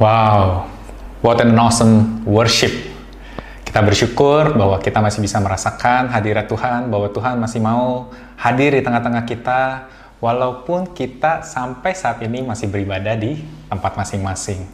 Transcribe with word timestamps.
Wow, 0.00 0.64
what 1.20 1.44
an 1.44 1.52
awesome 1.60 2.24
worship. 2.24 2.72
Kita 3.68 3.84
bersyukur 3.84 4.56
bahwa 4.56 4.80
kita 4.80 4.96
masih 4.96 5.20
bisa 5.20 5.36
merasakan 5.44 6.08
hadirat 6.08 6.48
Tuhan, 6.48 6.88
bahwa 6.88 7.12
Tuhan 7.12 7.36
masih 7.36 7.60
mau 7.60 8.08
hadir 8.40 8.72
di 8.72 8.80
tengah-tengah 8.80 9.28
kita, 9.28 9.92
walaupun 10.24 10.96
kita 10.96 11.44
sampai 11.44 11.92
saat 11.92 12.16
ini 12.24 12.40
masih 12.40 12.72
beribadah 12.72 13.12
di 13.12 13.44
tempat 13.68 13.92
masing-masing. 14.00 14.64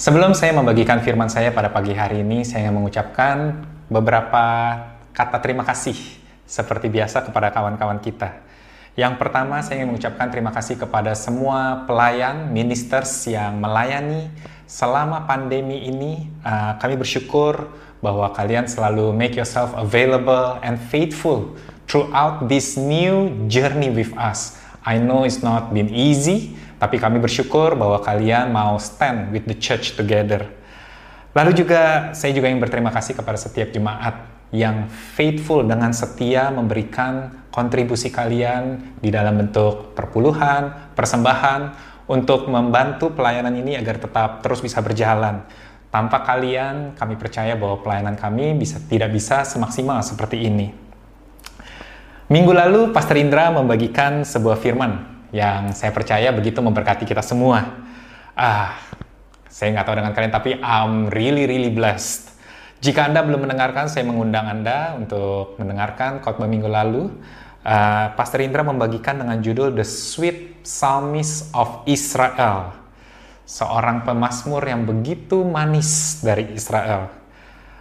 Sebelum 0.00 0.32
saya 0.32 0.56
membagikan 0.56 1.04
firman 1.04 1.28
saya 1.28 1.52
pada 1.52 1.68
pagi 1.68 1.92
hari 1.92 2.24
ini, 2.24 2.40
saya 2.40 2.64
ingin 2.64 2.80
mengucapkan 2.80 3.60
beberapa 3.92 4.44
kata 5.12 5.36
terima 5.44 5.68
kasih 5.68 6.00
seperti 6.48 6.88
biasa 6.88 7.28
kepada 7.28 7.52
kawan-kawan 7.52 8.00
kita. 8.00 8.45
Yang 8.96 9.20
pertama, 9.20 9.60
saya 9.60 9.84
ingin 9.84 9.92
mengucapkan 9.92 10.32
terima 10.32 10.48
kasih 10.56 10.80
kepada 10.80 11.12
semua 11.12 11.84
pelayan, 11.84 12.48
ministers 12.48 13.28
yang 13.28 13.60
melayani 13.60 14.32
selama 14.64 15.28
pandemi 15.28 15.84
ini. 15.84 16.32
Uh, 16.40 16.80
kami 16.80 16.96
bersyukur 16.96 17.68
bahwa 18.00 18.32
kalian 18.32 18.64
selalu 18.64 19.12
make 19.12 19.36
yourself 19.36 19.76
available 19.76 20.56
and 20.64 20.80
faithful 20.88 21.52
throughout 21.84 22.48
this 22.48 22.80
new 22.80 23.28
journey 23.52 23.92
with 23.92 24.16
us. 24.16 24.56
I 24.80 24.96
know 24.96 25.28
it's 25.28 25.44
not 25.44 25.76
been 25.76 25.92
easy, 25.92 26.56
tapi 26.80 26.96
kami 26.96 27.20
bersyukur 27.20 27.76
bahwa 27.76 28.00
kalian 28.00 28.48
mau 28.48 28.80
stand 28.80 29.28
with 29.28 29.44
the 29.44 29.56
church 29.60 29.92
together. 29.92 30.48
Lalu 31.36 31.52
juga 31.52 32.16
saya 32.16 32.32
juga 32.32 32.48
ingin 32.48 32.64
berterima 32.64 32.88
kasih 32.88 33.12
kepada 33.12 33.36
setiap 33.36 33.68
jemaat 33.76 34.35
yang 34.56 34.88
faithful 34.88 35.60
dengan 35.60 35.92
setia 35.92 36.48
memberikan 36.48 37.44
kontribusi 37.52 38.08
kalian 38.08 38.96
di 38.96 39.12
dalam 39.12 39.36
bentuk 39.36 39.92
perpuluhan, 39.92 40.92
persembahan 40.96 41.60
untuk 42.08 42.48
membantu 42.48 43.12
pelayanan 43.12 43.52
ini 43.52 43.76
agar 43.76 44.00
tetap 44.00 44.40
terus 44.40 44.64
bisa 44.64 44.80
berjalan. 44.80 45.44
Tanpa 45.92 46.24
kalian, 46.24 46.96
kami 46.96 47.16
percaya 47.16 47.56
bahwa 47.56 47.80
pelayanan 47.80 48.16
kami 48.16 48.56
bisa 48.56 48.80
tidak 48.84 49.12
bisa 49.12 49.44
semaksimal 49.44 50.00
seperti 50.04 50.48
ini. 50.48 50.68
Minggu 52.28 52.52
lalu, 52.52 52.80
Pastor 52.92 53.16
Indra 53.16 53.48
membagikan 53.48 54.26
sebuah 54.26 54.60
firman 54.60 55.04
yang 55.32 55.72
saya 55.72 55.94
percaya 55.94 56.32
begitu 56.34 56.60
memberkati 56.60 57.08
kita 57.08 57.22
semua. 57.24 57.64
Ah, 58.36 58.76
saya 59.48 59.72
nggak 59.72 59.86
tahu 59.88 59.96
dengan 59.96 60.12
kalian, 60.12 60.32
tapi 60.34 60.50
I'm 60.60 61.08
really 61.08 61.48
really 61.48 61.72
blessed 61.72 62.35
jika 62.84 63.08
Anda 63.08 63.24
belum 63.24 63.48
mendengarkan, 63.48 63.88
saya 63.88 64.04
mengundang 64.04 64.44
Anda 64.44 65.00
untuk 65.00 65.56
mendengarkan 65.56 66.20
khotbah 66.20 66.44
minggu 66.44 66.68
lalu. 66.68 67.08
Uh, 67.66 68.14
Pastor 68.14 68.44
Indra 68.44 68.62
membagikan 68.62 69.18
dengan 69.18 69.40
judul 69.42 69.74
The 69.74 69.82
Sweet 69.82 70.62
Psalmist 70.62 71.50
of 71.56 71.82
Israel. 71.88 72.76
Seorang 73.48 74.04
pemazmur 74.04 74.60
yang 74.62 74.84
begitu 74.84 75.42
manis 75.42 76.20
dari 76.20 76.52
Israel. 76.52 77.10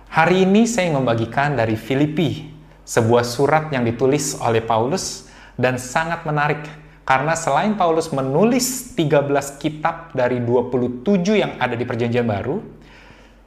Hari 0.09 0.47
ini 0.47 0.63
saya 0.63 0.93
membagikan 0.95 1.59
dari 1.59 1.75
Filipi, 1.75 2.47
sebuah 2.87 3.27
surat 3.27 3.67
yang 3.75 3.83
ditulis 3.83 4.39
oleh 4.39 4.63
Paulus 4.63 5.27
dan 5.59 5.75
sangat 5.75 6.23
menarik 6.23 6.63
karena 7.05 7.37
selain 7.37 7.77
Paulus 7.77 8.09
menulis 8.09 8.97
13 8.97 9.61
kitab 9.61 10.15
dari 10.17 10.41
27 10.41 11.05
yang 11.37 11.53
ada 11.61 11.77
di 11.77 11.85
perjanjian 11.85 12.25
baru, 12.25 12.57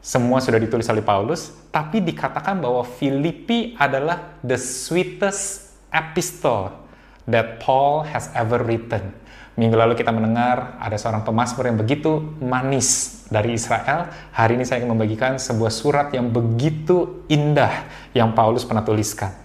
semua 0.09 0.41
sudah 0.41 0.57
ditulis 0.57 0.89
oleh 0.89 1.05
Paulus, 1.05 1.53
tapi 1.69 2.01
dikatakan 2.01 2.65
bahwa 2.65 2.81
Filipi 2.81 3.77
adalah 3.77 4.41
the 4.41 4.57
sweetest 4.57 5.77
epistle 5.93 6.73
that 7.29 7.61
Paul 7.61 8.09
has 8.09 8.33
ever 8.33 8.65
written. 8.65 9.13
Minggu 9.61 9.77
lalu 9.77 10.01
kita 10.01 10.09
mendengar 10.09 10.81
ada 10.81 10.97
seorang 10.97 11.29
pemazmur 11.29 11.69
yang 11.69 11.77
begitu 11.77 12.25
manis 12.41 13.21
dari 13.29 13.53
Israel. 13.53 14.09
Hari 14.33 14.57
ini 14.57 14.65
saya 14.65 14.81
ingin 14.81 14.97
membagikan 14.97 15.37
sebuah 15.37 15.69
surat 15.69 16.09
yang 16.17 16.33
begitu 16.33 17.29
indah 17.29 17.85
yang 18.17 18.33
Paulus 18.33 18.65
pernah 18.65 18.81
tuliskan. 18.81 19.37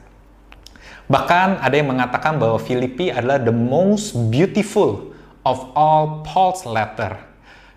Bahkan 1.11 1.59
ada 1.59 1.75
yang 1.75 1.91
mengatakan 1.91 2.39
bahwa 2.39 2.55
Filipi 2.55 3.11
adalah 3.11 3.35
the 3.35 3.51
most 3.51 4.15
beautiful 4.31 5.11
of 5.43 5.59
all 5.75 6.23
Paul's 6.23 6.63
letter 6.63 7.32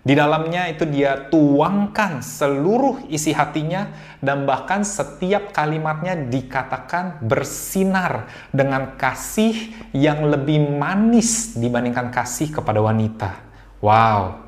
di 0.07 0.15
dalamnya 0.15 0.71
itu 0.71 0.87
dia 0.87 1.27
tuangkan 1.27 2.23
seluruh 2.23 3.11
isi 3.11 3.35
hatinya 3.35 3.91
dan 4.23 4.47
bahkan 4.47 4.87
setiap 4.87 5.51
kalimatnya 5.51 6.15
dikatakan 6.15 7.19
bersinar 7.27 8.31
dengan 8.55 8.95
kasih 8.95 9.75
yang 9.91 10.31
lebih 10.31 10.63
manis 10.63 11.59
dibandingkan 11.59 12.07
kasih 12.07 12.55
kepada 12.55 12.79
wanita. 12.79 13.35
Wow. 13.83 14.47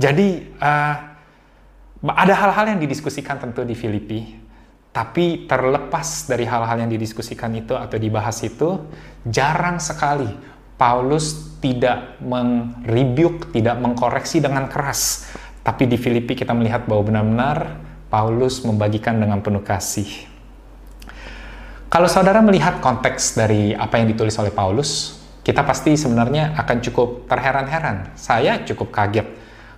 Jadi 0.00 0.48
uh, 0.56 0.96
ada 2.00 2.34
hal-hal 2.40 2.72
yang 2.72 2.80
didiskusikan 2.80 3.36
tentu 3.36 3.60
di 3.68 3.76
Filipi, 3.76 4.32
tapi 4.96 5.44
terlepas 5.44 6.24
dari 6.24 6.48
hal-hal 6.48 6.88
yang 6.88 6.88
didiskusikan 6.88 7.52
itu 7.52 7.76
atau 7.76 8.00
dibahas 8.00 8.40
itu, 8.40 8.80
jarang 9.28 9.76
sekali 9.76 10.32
Paulus 10.80 11.52
tidak 11.60 12.16
mengrebuke, 12.24 13.52
tidak 13.52 13.76
mengkoreksi 13.76 14.40
dengan 14.40 14.64
keras. 14.64 15.28
Tapi 15.60 15.84
di 15.84 16.00
Filipi 16.00 16.32
kita 16.32 16.56
melihat 16.56 16.88
bahwa 16.88 17.12
benar-benar 17.12 17.76
Paulus 18.08 18.64
membagikan 18.64 19.20
dengan 19.20 19.44
penuh 19.44 19.60
kasih. 19.60 20.08
Kalau 21.92 22.08
saudara 22.08 22.40
melihat 22.40 22.80
konteks 22.80 23.36
dari 23.36 23.76
apa 23.76 24.00
yang 24.00 24.08
ditulis 24.08 24.32
oleh 24.40 24.48
Paulus, 24.48 25.20
kita 25.44 25.60
pasti 25.68 26.00
sebenarnya 26.00 26.56
akan 26.56 26.76
cukup 26.80 27.28
terheran-heran. 27.28 28.16
Saya 28.16 28.64
cukup 28.64 28.88
kaget. 28.88 29.28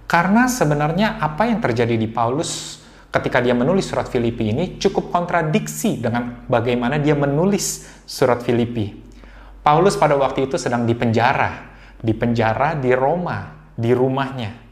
Karena 0.07 0.47
sebenarnya 0.47 1.19
apa 1.19 1.51
yang 1.51 1.59
terjadi 1.59 1.99
di 1.99 2.07
Paulus 2.07 2.79
ketika 3.11 3.43
dia 3.43 3.59
menulis 3.59 3.91
surat 3.91 4.07
Filipi 4.07 4.55
ini 4.55 4.79
cukup 4.79 5.11
kontradiksi 5.11 5.99
dengan 5.99 6.47
bagaimana 6.47 7.03
dia 7.03 7.19
menulis 7.19 7.91
surat 8.07 8.39
Filipi. 8.47 9.02
Paulus 9.63 9.95
pada 9.95 10.19
waktu 10.19 10.51
itu 10.51 10.59
sedang 10.59 10.83
dipenjara, 10.83 11.71
dipenjara 12.03 12.75
di 12.75 12.91
Roma, 12.99 13.71
di 13.79 13.95
rumahnya. 13.95 14.63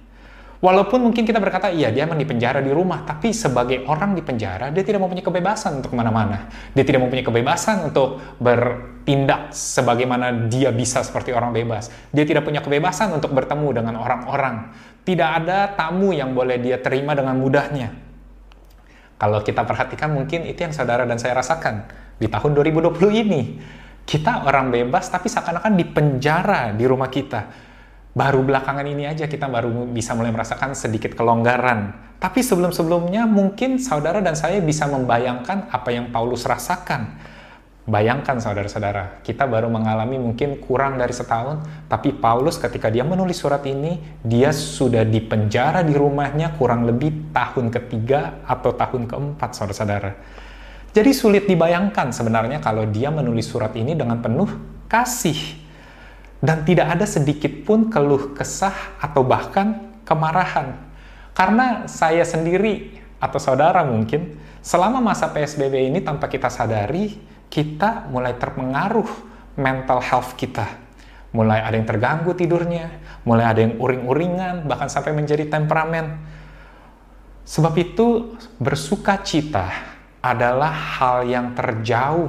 Walaupun 0.60 1.00
mungkin 1.08 1.24
kita 1.24 1.40
berkata, 1.40 1.72
iya 1.72 1.88
dia 1.88 2.04
memang 2.04 2.20
dipenjara 2.20 2.60
di 2.60 2.68
rumah, 2.68 3.00
tapi 3.08 3.32
sebagai 3.32 3.80
orang 3.88 4.12
di 4.12 4.20
penjara, 4.20 4.68
dia 4.68 4.84
tidak 4.84 5.00
mempunyai 5.00 5.24
kebebasan 5.24 5.80
untuk 5.80 5.94
ke 5.94 5.96
mana-mana. 5.96 6.52
Dia 6.76 6.84
tidak 6.84 7.00
mempunyai 7.00 7.24
kebebasan 7.24 7.88
untuk 7.88 8.20
bertindak 8.36 9.56
sebagaimana 9.56 10.52
dia 10.52 10.68
bisa 10.68 11.00
seperti 11.00 11.32
orang 11.32 11.56
bebas. 11.56 11.88
Dia 12.12 12.28
tidak 12.28 12.44
punya 12.44 12.60
kebebasan 12.60 13.08
untuk 13.08 13.32
bertemu 13.32 13.72
dengan 13.72 14.04
orang-orang. 14.04 14.76
Tidak 15.00 15.30
ada 15.32 15.72
tamu 15.72 16.12
yang 16.12 16.36
boleh 16.36 16.60
dia 16.60 16.76
terima 16.76 17.16
dengan 17.16 17.40
mudahnya. 17.40 17.96
Kalau 19.16 19.40
kita 19.40 19.64
perhatikan 19.64 20.12
mungkin 20.12 20.44
itu 20.44 20.60
yang 20.60 20.76
saudara 20.76 21.08
dan 21.08 21.16
saya 21.16 21.40
rasakan 21.40 21.88
di 22.20 22.28
tahun 22.28 22.52
2020 22.52 23.00
ini 23.16 23.40
kita 24.10 24.42
orang 24.42 24.74
bebas 24.74 25.06
tapi 25.06 25.30
seakan-akan 25.30 25.78
dipenjara 25.78 26.74
di 26.74 26.82
rumah 26.82 27.06
kita. 27.06 27.46
Baru 28.10 28.42
belakangan 28.42 28.82
ini 28.82 29.06
aja 29.06 29.30
kita 29.30 29.46
baru 29.46 29.86
bisa 29.86 30.18
mulai 30.18 30.34
merasakan 30.34 30.74
sedikit 30.74 31.14
kelonggaran. 31.14 32.10
Tapi 32.18 32.42
sebelum-sebelumnya 32.42 33.30
mungkin 33.30 33.78
saudara 33.78 34.18
dan 34.18 34.34
saya 34.34 34.58
bisa 34.58 34.90
membayangkan 34.90 35.70
apa 35.70 35.94
yang 35.94 36.10
Paulus 36.10 36.42
rasakan. 36.42 37.22
Bayangkan 37.86 38.42
saudara-saudara, 38.42 39.22
kita 39.22 39.46
baru 39.46 39.70
mengalami 39.70 40.18
mungkin 40.18 40.58
kurang 40.58 40.98
dari 40.98 41.14
setahun, 41.14 41.64
tapi 41.86 42.12
Paulus 42.12 42.60
ketika 42.60 42.90
dia 42.90 43.06
menulis 43.06 43.40
surat 43.40 43.62
ini, 43.66 43.98
dia 44.20 44.52
sudah 44.52 45.06
dipenjara 45.06 45.86
di 45.86 45.96
rumahnya 45.96 46.54
kurang 46.60 46.86
lebih 46.86 47.32
tahun 47.34 47.72
ketiga 47.72 48.42
atau 48.46 48.74
tahun 48.74 49.06
keempat 49.10 49.50
saudara-saudara. 49.54 50.12
Jadi 50.90 51.10
sulit 51.14 51.46
dibayangkan 51.46 52.10
sebenarnya 52.10 52.58
kalau 52.58 52.82
dia 52.82 53.14
menulis 53.14 53.46
surat 53.46 53.70
ini 53.78 53.94
dengan 53.94 54.18
penuh 54.18 54.50
kasih. 54.90 55.38
Dan 56.40 56.64
tidak 56.64 56.98
ada 56.98 57.06
sedikit 57.06 57.52
pun 57.68 57.92
keluh 57.92 58.32
kesah 58.32 58.96
atau 58.98 59.22
bahkan 59.22 59.92
kemarahan. 60.08 60.72
Karena 61.36 61.86
saya 61.86 62.24
sendiri 62.26 62.96
atau 63.20 63.36
saudara 63.36 63.84
mungkin 63.84 64.40
selama 64.64 64.98
masa 65.04 65.28
PSBB 65.30 65.92
ini 65.92 66.00
tanpa 66.00 66.26
kita 66.26 66.48
sadari, 66.48 67.20
kita 67.52 68.08
mulai 68.08 68.34
terpengaruh 68.34 69.08
mental 69.54 70.02
health 70.02 70.34
kita. 70.34 70.90
mulai 71.30 71.62
ada 71.62 71.78
yang 71.78 71.86
terganggu 71.86 72.34
tidurnya, 72.34 72.90
mulai 73.22 73.46
ada 73.46 73.62
yang 73.62 73.78
uring-uringan, 73.78 74.66
bahkan 74.66 74.90
sampai 74.90 75.14
menjadi 75.14 75.46
temperamen. 75.46 76.18
Sebab 77.46 77.70
itu, 77.78 78.34
bersuka 78.58 79.14
cita 79.22 79.70
adalah 80.20 80.72
hal 80.72 81.24
yang 81.24 81.56
terjauh 81.56 82.28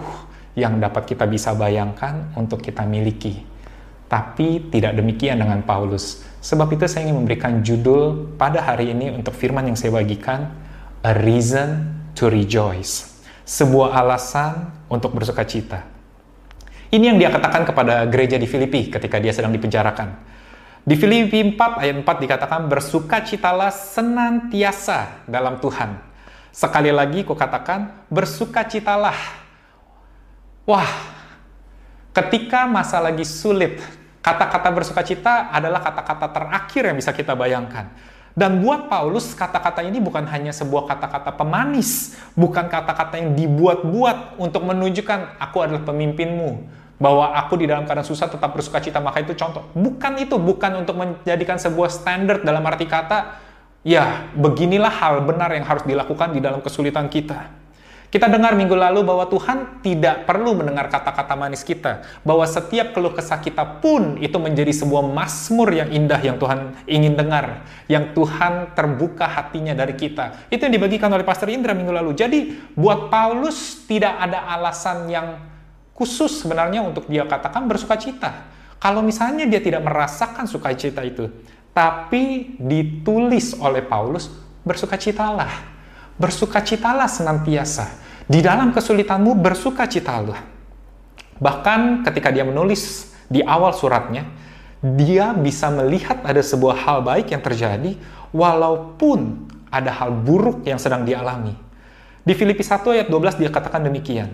yang 0.56 0.80
dapat 0.80 1.08
kita 1.08 1.28
bisa 1.28 1.56
bayangkan 1.56 2.32
untuk 2.36 2.60
kita 2.64 2.84
miliki. 2.88 3.44
Tapi 4.12 4.68
tidak 4.68 5.00
demikian 5.00 5.40
dengan 5.40 5.64
Paulus. 5.64 6.20
Sebab 6.44 6.68
itu 6.76 6.84
saya 6.88 7.08
ingin 7.08 7.24
memberikan 7.24 7.64
judul 7.64 8.36
pada 8.36 8.60
hari 8.60 8.92
ini 8.92 9.12
untuk 9.16 9.32
firman 9.32 9.72
yang 9.72 9.80
saya 9.80 9.96
bagikan, 9.96 10.52
A 11.00 11.16
Reason 11.16 11.88
to 12.16 12.28
Rejoice. 12.28 13.24
Sebuah 13.48 13.96
alasan 13.96 14.72
untuk 14.92 15.16
bersuka 15.16 15.48
cita. 15.48 15.88
Ini 16.92 17.16
yang 17.16 17.18
dia 17.20 17.32
katakan 17.32 17.64
kepada 17.64 18.04
gereja 18.12 18.36
di 18.36 18.44
Filipi 18.44 18.92
ketika 18.92 19.16
dia 19.16 19.32
sedang 19.32 19.56
dipenjarakan. 19.56 20.12
Di 20.84 21.00
Filipi 21.00 21.40
4 21.56 21.56
ayat 21.80 21.96
4 22.04 22.24
dikatakan 22.28 22.68
bersukacitalah 22.68 23.72
senantiasa 23.72 25.24
dalam 25.24 25.64
Tuhan. 25.64 26.11
Sekali 26.52 26.92
lagi 26.92 27.24
kukatakan 27.24 28.08
bersukacitalah. 28.12 29.16
Wah, 30.68 30.92
ketika 32.12 32.68
masa 32.68 33.00
lagi 33.00 33.24
sulit, 33.24 33.80
kata-kata 34.20 34.70
bersukacita 34.70 35.50
adalah 35.50 35.80
kata-kata 35.80 36.28
terakhir 36.30 36.92
yang 36.92 36.98
bisa 37.00 37.16
kita 37.16 37.34
bayangkan. 37.34 37.90
Dan 38.32 38.64
buat 38.64 38.88
Paulus, 38.88 39.36
kata-kata 39.36 39.84
ini 39.84 40.00
bukan 40.00 40.24
hanya 40.28 40.56
sebuah 40.56 40.88
kata-kata 40.88 41.36
pemanis, 41.36 42.16
bukan 42.32 42.72
kata-kata 42.72 43.20
yang 43.20 43.36
dibuat-buat 43.36 44.40
untuk 44.40 44.64
menunjukkan 44.64 45.36
aku 45.36 45.58
adalah 45.60 45.84
pemimpinmu, 45.84 46.64
bahwa 46.96 47.36
aku 47.36 47.60
di 47.60 47.68
dalam 47.68 47.84
keadaan 47.84 48.08
susah 48.08 48.32
tetap 48.32 48.56
bersuka 48.56 48.80
cita, 48.80 49.04
maka 49.04 49.20
itu 49.20 49.36
contoh. 49.36 49.68
Bukan 49.76 50.16
itu, 50.22 50.40
bukan 50.40 50.80
untuk 50.80 50.96
menjadikan 50.96 51.60
sebuah 51.60 51.92
standar 51.92 52.40
dalam 52.40 52.64
arti 52.64 52.88
kata, 52.88 53.41
ya 53.82 54.30
beginilah 54.38 54.94
hal 54.94 55.26
benar 55.26 55.54
yang 55.54 55.66
harus 55.66 55.86
dilakukan 55.86 56.34
di 56.34 56.40
dalam 56.42 56.62
kesulitan 56.62 57.10
kita. 57.10 57.62
Kita 58.12 58.28
dengar 58.28 58.60
minggu 58.60 58.76
lalu 58.76 59.08
bahwa 59.08 59.24
Tuhan 59.32 59.80
tidak 59.80 60.28
perlu 60.28 60.52
mendengar 60.52 60.92
kata-kata 60.92 61.32
manis 61.40 61.64
kita. 61.64 62.04
Bahwa 62.28 62.44
setiap 62.44 62.92
keluh 62.92 63.16
kesah 63.16 63.40
kita 63.40 63.80
pun 63.80 64.20
itu 64.20 64.36
menjadi 64.36 64.68
sebuah 64.76 65.00
masmur 65.00 65.72
yang 65.72 65.88
indah 65.88 66.20
yang 66.20 66.36
Tuhan 66.36 66.76
ingin 66.92 67.16
dengar. 67.16 67.64
Yang 67.88 68.12
Tuhan 68.12 68.76
terbuka 68.76 69.32
hatinya 69.32 69.72
dari 69.72 69.96
kita. 69.96 70.52
Itu 70.52 70.68
yang 70.68 70.76
dibagikan 70.76 71.08
oleh 71.08 71.24
Pastor 71.24 71.48
Indra 71.56 71.72
minggu 71.72 71.96
lalu. 71.96 72.12
Jadi 72.12 72.52
buat 72.76 73.08
Paulus 73.08 73.88
tidak 73.88 74.20
ada 74.20 74.44
alasan 74.60 75.08
yang 75.08 75.40
khusus 75.96 76.44
sebenarnya 76.44 76.84
untuk 76.84 77.08
dia 77.08 77.24
katakan 77.24 77.64
bersuka 77.64 77.96
cita. 77.96 78.44
Kalau 78.76 79.00
misalnya 79.00 79.48
dia 79.48 79.64
tidak 79.64 79.88
merasakan 79.88 80.52
sukacita 80.52 81.00
itu, 81.06 81.32
tapi 81.72 82.56
ditulis 82.60 83.56
oleh 83.60 83.84
Paulus, 83.84 84.28
bersukacitalah. 84.68 85.72
Bersukacitalah 86.20 87.08
senantiasa. 87.08 87.88
Di 88.28 88.44
dalam 88.44 88.76
kesulitanmu 88.76 89.40
bersukacitalah. 89.40 90.40
Bahkan 91.42 92.06
ketika 92.06 92.30
dia 92.30 92.46
menulis 92.46 93.12
di 93.32 93.42
awal 93.42 93.74
suratnya, 93.74 94.28
dia 94.82 95.34
bisa 95.34 95.72
melihat 95.74 96.22
ada 96.22 96.44
sebuah 96.44 96.76
hal 96.86 97.00
baik 97.02 97.34
yang 97.34 97.42
terjadi 97.42 97.98
walaupun 98.36 99.50
ada 99.72 99.90
hal 99.90 100.12
buruk 100.12 100.68
yang 100.68 100.78
sedang 100.78 101.08
dialami. 101.08 101.56
Di 102.22 102.38
Filipi 102.38 102.62
1 102.62 102.86
ayat 102.94 103.08
12 103.10 103.42
dia 103.42 103.50
katakan 103.50 103.82
demikian. 103.82 104.30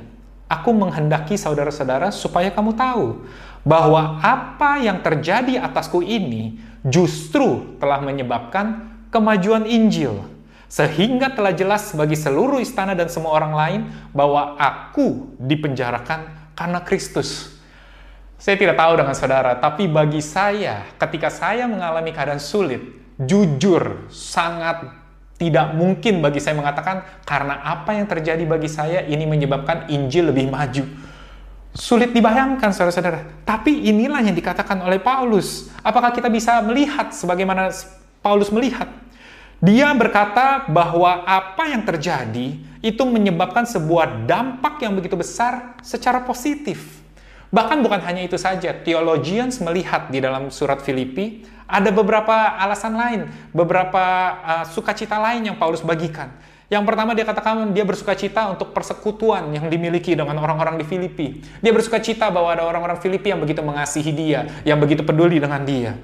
Aku 0.48 0.72
menghendaki 0.72 1.36
saudara-saudara 1.36 2.12
supaya 2.12 2.48
kamu 2.52 2.76
tahu 2.76 3.28
bahwa 3.68 4.24
apa 4.24 4.80
yang 4.80 5.04
terjadi 5.04 5.60
atasku 5.60 6.00
ini 6.00 6.56
justru 6.88 7.76
telah 7.84 8.00
menyebabkan 8.00 8.96
kemajuan 9.12 9.68
Injil. 9.68 10.24
Sehingga 10.68 11.32
telah 11.32 11.56
jelas 11.56 11.92
bagi 11.96 12.16
seluruh 12.16 12.60
istana 12.60 12.92
dan 12.96 13.08
semua 13.08 13.36
orang 13.36 13.54
lain 13.56 13.82
bahwa 14.12 14.56
aku 14.60 15.36
dipenjarakan 15.40 16.52
karena 16.56 16.80
Kristus. 16.84 17.56
Saya 18.40 18.60
tidak 18.60 18.76
tahu 18.76 19.00
dengan 19.00 19.16
saudara, 19.16 19.56
tapi 19.58 19.88
bagi 19.88 20.20
saya, 20.20 20.84
ketika 21.00 21.32
saya 21.32 21.66
mengalami 21.66 22.12
keadaan 22.12 22.44
sulit, 22.44 22.84
jujur, 23.16 24.12
sangat 24.12 24.92
tidak 25.40 25.74
mungkin 25.74 26.20
bagi 26.22 26.42
saya 26.42 26.58
mengatakan 26.58 27.06
karena 27.26 27.62
apa 27.62 27.94
yang 27.94 28.06
terjadi 28.10 28.44
bagi 28.46 28.70
saya 28.70 29.06
ini 29.06 29.26
menyebabkan 29.26 29.90
Injil 29.90 30.30
lebih 30.30 30.50
maju. 30.50 30.84
Sulit 31.78 32.10
dibayangkan 32.10 32.74
saudara-saudara. 32.74 33.46
Tapi 33.46 33.86
inilah 33.86 34.26
yang 34.26 34.34
dikatakan 34.34 34.82
oleh 34.82 34.98
Paulus. 34.98 35.70
Apakah 35.86 36.10
kita 36.10 36.26
bisa 36.26 36.58
melihat 36.66 37.14
sebagaimana 37.14 37.70
Paulus 38.18 38.50
melihat? 38.50 38.90
Dia 39.62 39.94
berkata 39.94 40.66
bahwa 40.66 41.22
apa 41.22 41.70
yang 41.70 41.86
terjadi 41.86 42.58
itu 42.82 43.04
menyebabkan 43.06 43.70
sebuah 43.70 44.26
dampak 44.26 44.82
yang 44.82 44.98
begitu 44.98 45.14
besar 45.14 45.78
secara 45.86 46.26
positif. 46.26 46.98
Bahkan 47.54 47.86
bukan 47.86 48.02
hanya 48.02 48.26
itu 48.26 48.42
saja, 48.42 48.74
theologians 48.82 49.62
melihat 49.62 50.10
di 50.10 50.18
dalam 50.18 50.50
surat 50.50 50.82
Filipi 50.82 51.46
ada 51.70 51.94
beberapa 51.94 52.58
alasan 52.58 52.98
lain, 52.98 53.22
beberapa 53.54 54.04
uh, 54.42 54.66
sukacita 54.66 55.22
lain 55.22 55.54
yang 55.54 55.58
Paulus 55.62 55.86
bagikan. 55.86 56.34
Yang 56.68 56.84
pertama 56.84 57.16
dia 57.16 57.24
katakan 57.24 57.72
dia 57.72 57.88
bersuka 57.88 58.12
cita 58.12 58.52
untuk 58.52 58.76
persekutuan 58.76 59.56
yang 59.56 59.72
dimiliki 59.72 60.20
dengan 60.20 60.36
orang-orang 60.36 60.76
di 60.76 60.84
Filipi. 60.84 61.40
Dia 61.64 61.72
bersuka 61.72 62.04
cita 62.04 62.28
bahwa 62.28 62.52
ada 62.52 62.68
orang-orang 62.68 63.00
Filipi 63.00 63.32
yang 63.32 63.40
begitu 63.40 63.64
mengasihi 63.64 64.12
dia, 64.12 64.44
yang 64.68 64.76
begitu 64.76 65.00
peduli 65.00 65.40
dengan 65.40 65.64
dia. 65.64 65.96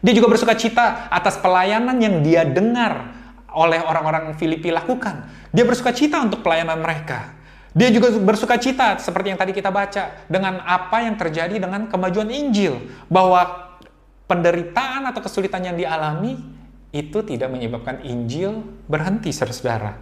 Dia 0.00 0.12
juga 0.16 0.32
bersuka 0.32 0.56
cita 0.56 1.12
atas 1.12 1.36
pelayanan 1.36 2.00
yang 2.00 2.24
dia 2.24 2.48
dengar 2.48 3.12
oleh 3.52 3.84
orang-orang 3.84 4.32
Filipi 4.40 4.72
lakukan. 4.72 5.28
Dia 5.52 5.68
bersuka 5.68 5.92
cita 5.92 6.24
untuk 6.24 6.40
pelayanan 6.40 6.80
mereka. 6.80 7.36
Dia 7.76 7.92
juga 7.92 8.08
bersuka 8.16 8.56
cita 8.56 8.96
seperti 8.96 9.36
yang 9.36 9.40
tadi 9.40 9.52
kita 9.52 9.68
baca 9.68 10.24
dengan 10.24 10.64
apa 10.64 11.04
yang 11.04 11.20
terjadi 11.20 11.60
dengan 11.60 11.84
kemajuan 11.84 12.32
Injil 12.32 12.80
bahwa 13.12 13.76
penderitaan 14.24 15.04
atau 15.12 15.20
kesulitan 15.20 15.60
yang 15.60 15.76
dialami 15.76 16.55
itu 16.96 17.20
tidak 17.20 17.52
menyebabkan 17.52 18.00
Injil 18.00 18.64
berhenti, 18.88 19.28
saudara-saudara. 19.28 20.00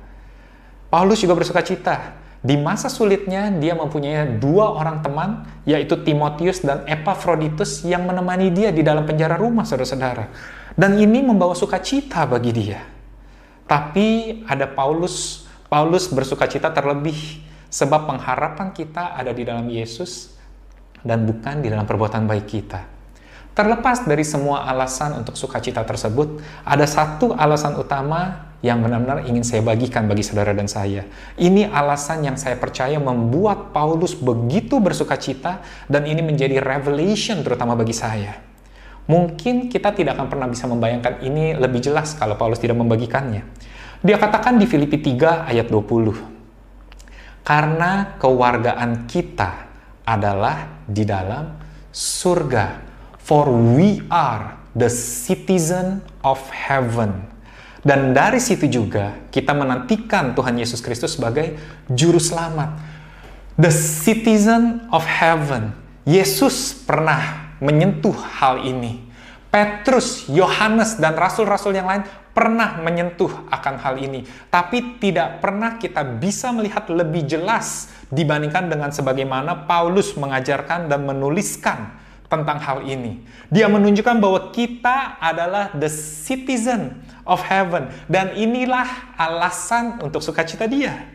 Paulus 0.86 1.18
juga 1.18 1.34
bersuka 1.34 1.58
cita. 1.66 2.22
Di 2.44 2.54
masa 2.60 2.92
sulitnya, 2.92 3.50
dia 3.50 3.74
mempunyai 3.74 4.36
dua 4.38 4.70
orang 4.70 5.02
teman, 5.02 5.48
yaitu 5.66 5.98
Timotius 6.04 6.62
dan 6.62 6.86
Epaphroditus 6.86 7.82
yang 7.82 8.06
menemani 8.06 8.52
dia 8.52 8.70
di 8.70 8.84
dalam 8.84 9.02
penjara 9.02 9.34
rumah, 9.34 9.66
saudara-saudara. 9.66 10.30
Dan 10.78 10.94
ini 11.00 11.24
membawa 11.24 11.56
sukacita 11.56 12.28
bagi 12.28 12.52
dia. 12.54 12.84
Tapi 13.64 14.40
ada 14.44 14.68
Paulus, 14.68 15.48
Paulus 15.72 16.06
bersuka 16.12 16.44
cita 16.44 16.68
terlebih 16.68 17.16
sebab 17.72 18.06
pengharapan 18.06 18.70
kita 18.70 19.16
ada 19.16 19.32
di 19.32 19.42
dalam 19.42 19.66
Yesus 19.66 20.36
dan 21.00 21.26
bukan 21.26 21.64
di 21.64 21.72
dalam 21.72 21.88
perbuatan 21.88 22.28
baik 22.28 22.46
kita. 22.46 22.93
Terlepas 23.54 24.02
dari 24.02 24.26
semua 24.26 24.66
alasan 24.66 25.14
untuk 25.14 25.38
sukacita 25.38 25.86
tersebut, 25.86 26.42
ada 26.66 26.90
satu 26.90 27.38
alasan 27.38 27.78
utama 27.78 28.50
yang 28.66 28.82
benar-benar 28.82 29.22
ingin 29.30 29.46
saya 29.46 29.62
bagikan 29.62 30.10
bagi 30.10 30.26
saudara 30.26 30.50
dan 30.50 30.66
saya. 30.66 31.06
Ini 31.38 31.70
alasan 31.70 32.26
yang 32.26 32.34
saya 32.34 32.58
percaya 32.58 32.98
membuat 32.98 33.70
Paulus 33.70 34.18
begitu 34.18 34.82
bersukacita 34.82 35.62
dan 35.86 36.02
ini 36.02 36.18
menjadi 36.18 36.58
revelation 36.58 37.46
terutama 37.46 37.78
bagi 37.78 37.94
saya. 37.94 38.42
Mungkin 39.06 39.70
kita 39.70 39.94
tidak 39.94 40.18
akan 40.18 40.26
pernah 40.26 40.48
bisa 40.50 40.66
membayangkan 40.66 41.22
ini 41.22 41.54
lebih 41.54 41.78
jelas 41.78 42.18
kalau 42.18 42.34
Paulus 42.34 42.58
tidak 42.58 42.74
membagikannya. 42.74 43.46
Dia 44.02 44.18
katakan 44.18 44.58
di 44.58 44.66
Filipi 44.66 44.98
3 44.98 45.46
ayat 45.46 45.70
20. 45.70 47.46
Karena 47.46 48.18
kewargaan 48.18 49.06
kita 49.06 49.50
adalah 50.02 50.82
di 50.88 51.06
dalam 51.06 51.54
surga 51.94 52.93
For 53.24 53.48
we 53.48 54.04
are 54.12 54.60
the 54.76 54.92
citizen 54.92 56.04
of 56.20 56.36
heaven. 56.52 57.24
Dan 57.80 58.12
dari 58.12 58.36
situ 58.36 58.68
juga 58.68 59.16
kita 59.32 59.56
menantikan 59.56 60.36
Tuhan 60.36 60.60
Yesus 60.60 60.84
Kristus 60.84 61.16
sebagai 61.16 61.56
juru 61.88 62.20
selamat. 62.20 62.76
The 63.56 63.72
citizen 63.72 64.84
of 64.92 65.08
heaven. 65.08 65.72
Yesus 66.04 66.76
pernah 66.84 67.56
menyentuh 67.64 68.12
hal 68.12 68.60
ini. 68.60 69.00
Petrus, 69.48 70.28
Yohanes, 70.28 71.00
dan 71.00 71.16
rasul-rasul 71.16 71.72
yang 71.72 71.88
lain 71.88 72.04
pernah 72.34 72.76
menyentuh 72.82 73.46
akan 73.48 73.74
hal 73.78 73.94
ini, 74.02 74.26
tapi 74.50 74.98
tidak 74.98 75.38
pernah 75.38 75.78
kita 75.78 76.02
bisa 76.02 76.50
melihat 76.50 76.90
lebih 76.90 77.22
jelas 77.22 77.94
dibandingkan 78.10 78.66
dengan 78.66 78.90
sebagaimana 78.90 79.70
Paulus 79.70 80.18
mengajarkan 80.18 80.90
dan 80.90 81.06
menuliskan 81.06 82.03
tentang 82.28 82.58
hal 82.58 82.82
ini. 82.84 83.22
Dia 83.52 83.68
menunjukkan 83.68 84.16
bahwa 84.18 84.50
kita 84.50 85.20
adalah 85.20 85.70
the 85.76 85.88
citizen 85.90 87.04
of 87.28 87.40
heaven 87.44 87.88
dan 88.10 88.32
inilah 88.34 89.16
alasan 89.16 90.00
untuk 90.00 90.24
sukacita 90.24 90.64
dia. 90.64 91.14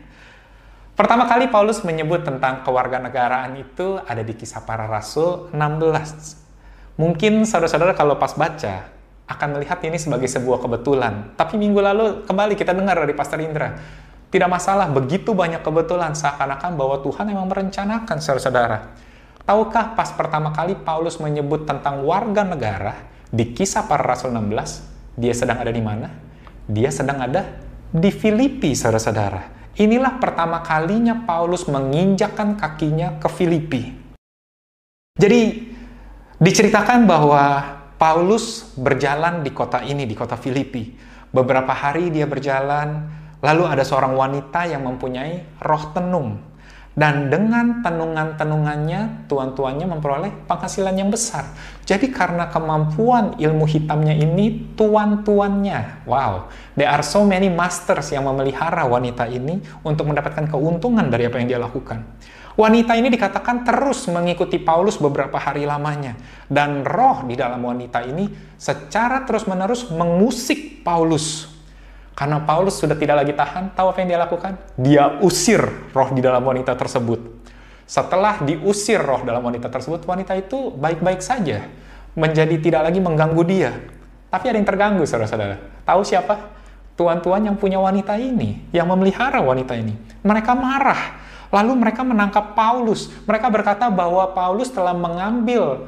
Pertama 0.94 1.24
kali 1.24 1.48
Paulus 1.48 1.80
menyebut 1.80 2.28
tentang 2.28 2.60
kewarganegaraan 2.60 3.56
itu 3.56 3.96
ada 4.04 4.20
di 4.20 4.36
kisah 4.36 4.60
para 4.68 4.84
rasul 4.84 5.48
16. 5.56 7.00
Mungkin 7.00 7.48
saudara-saudara 7.48 7.96
kalau 7.96 8.20
pas 8.20 8.36
baca, 8.36 9.00
akan 9.30 9.48
melihat 9.56 9.78
ini 9.86 9.96
sebagai 9.96 10.26
sebuah 10.26 10.58
kebetulan. 10.60 11.32
Tapi 11.38 11.54
minggu 11.54 11.78
lalu 11.78 12.26
kembali 12.26 12.58
kita 12.58 12.74
dengar 12.74 12.98
dari 12.98 13.14
Pastor 13.14 13.38
Indra, 13.38 13.78
tidak 14.28 14.50
masalah, 14.50 14.90
begitu 14.90 15.30
banyak 15.32 15.62
kebetulan 15.62 16.12
seakan-akan 16.18 16.74
bahwa 16.74 16.98
Tuhan 17.00 17.24
memang 17.30 17.46
merencanakan 17.46 18.18
saudara-saudara. 18.18 19.09
Tahukah 19.50 19.98
pas 19.98 20.06
pertama 20.14 20.54
kali 20.54 20.78
Paulus 20.78 21.18
menyebut 21.18 21.66
tentang 21.66 22.06
warga 22.06 22.46
negara 22.46 23.10
di 23.34 23.50
kisah 23.50 23.82
para 23.90 24.06
rasul 24.06 24.30
16, 24.30 25.18
dia 25.18 25.34
sedang 25.34 25.58
ada 25.58 25.74
di 25.74 25.82
mana? 25.82 26.06
Dia 26.70 26.94
sedang 26.94 27.18
ada 27.18 27.58
di 27.90 28.14
Filipi, 28.14 28.78
saudara-saudara. 28.78 29.74
Inilah 29.74 30.22
pertama 30.22 30.62
kalinya 30.62 31.26
Paulus 31.26 31.66
menginjakkan 31.66 32.62
kakinya 32.62 33.18
ke 33.18 33.26
Filipi. 33.26 33.90
Jadi, 35.18 35.42
diceritakan 36.38 37.10
bahwa 37.10 37.42
Paulus 37.98 38.70
berjalan 38.78 39.42
di 39.42 39.50
kota 39.50 39.82
ini, 39.82 40.06
di 40.06 40.14
kota 40.14 40.38
Filipi. 40.38 40.94
Beberapa 41.34 41.74
hari 41.74 42.14
dia 42.14 42.30
berjalan, 42.30 43.02
lalu 43.42 43.66
ada 43.66 43.82
seorang 43.82 44.14
wanita 44.14 44.70
yang 44.70 44.86
mempunyai 44.86 45.58
roh 45.58 45.90
tenung. 45.90 46.38
Dan 46.90 47.30
dengan 47.30 47.86
tenungan-tenungannya, 47.86 49.30
tuan-tuannya 49.30 49.86
memperoleh 49.86 50.32
penghasilan 50.50 50.94
yang 50.98 51.08
besar. 51.08 51.46
Jadi 51.86 52.10
karena 52.10 52.50
kemampuan 52.50 53.38
ilmu 53.38 53.62
hitamnya 53.66 54.14
ini, 54.14 54.74
tuan-tuannya, 54.74 56.06
wow, 56.06 56.50
there 56.74 56.90
are 56.90 57.06
so 57.06 57.22
many 57.22 57.46
masters 57.46 58.10
yang 58.10 58.26
memelihara 58.26 58.86
wanita 58.90 59.30
ini 59.30 59.62
untuk 59.86 60.10
mendapatkan 60.10 60.50
keuntungan 60.50 61.06
dari 61.06 61.30
apa 61.30 61.38
yang 61.38 61.48
dia 61.50 61.60
lakukan. 61.62 62.02
Wanita 62.58 62.98
ini 62.98 63.08
dikatakan 63.08 63.62
terus 63.62 64.10
mengikuti 64.10 64.58
Paulus 64.58 64.98
beberapa 64.98 65.38
hari 65.38 65.64
lamanya. 65.66 66.18
Dan 66.50 66.82
roh 66.82 67.22
di 67.24 67.38
dalam 67.38 67.62
wanita 67.62 68.02
ini 68.04 68.26
secara 68.58 69.22
terus-menerus 69.22 69.88
mengusik 69.94 70.82
Paulus. 70.82 71.49
Karena 72.20 72.44
Paulus 72.44 72.76
sudah 72.76 73.00
tidak 73.00 73.24
lagi 73.24 73.32
tahan, 73.32 73.72
tahu 73.72 73.88
apa 73.88 73.98
yang 74.04 74.08
dia 74.12 74.20
lakukan? 74.20 74.52
Dia 74.76 75.04
usir 75.24 75.64
roh 75.96 76.08
di 76.12 76.20
dalam 76.20 76.44
wanita 76.44 76.76
tersebut. 76.76 77.16
Setelah 77.88 78.44
diusir 78.44 79.00
roh 79.00 79.24
dalam 79.24 79.40
wanita 79.40 79.72
tersebut, 79.72 80.04
wanita 80.04 80.36
itu 80.36 80.68
baik-baik 80.76 81.24
saja. 81.24 81.64
Menjadi 82.12 82.60
tidak 82.60 82.92
lagi 82.92 83.00
mengganggu 83.00 83.42
dia. 83.48 83.72
Tapi 84.28 84.52
ada 84.52 84.56
yang 84.60 84.68
terganggu, 84.68 85.08
saudara-saudara. 85.08 85.88
Tahu 85.88 86.04
siapa? 86.04 86.60
Tuan-tuan 86.92 87.40
yang 87.40 87.56
punya 87.56 87.80
wanita 87.80 88.20
ini, 88.20 88.68
yang 88.68 88.84
memelihara 88.92 89.40
wanita 89.40 89.72
ini. 89.72 89.96
Mereka 90.20 90.52
marah 90.52 91.16
Lalu 91.50 91.72
mereka 91.82 92.06
menangkap 92.06 92.54
Paulus. 92.54 93.10
Mereka 93.26 93.50
berkata 93.50 93.90
bahwa 93.90 94.22
Paulus 94.30 94.70
telah 94.70 94.94
mengambil 94.94 95.82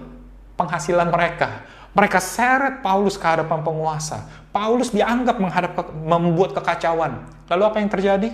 penghasilan 0.59 1.07
mereka. 1.07 1.63
Mereka 1.95 2.19
seret 2.19 2.83
Paulus 2.83 3.15
ke 3.15 3.23
hadapan 3.23 3.63
penguasa. 3.63 4.27
Paulus 4.53 4.93
dianggap 4.93 5.41
menghadap 5.41 5.73
membuat 6.05 6.53
kekacauan. 6.53 7.25
Lalu 7.49 7.63
apa 7.65 7.77
yang 7.81 7.89
terjadi? 7.89 8.29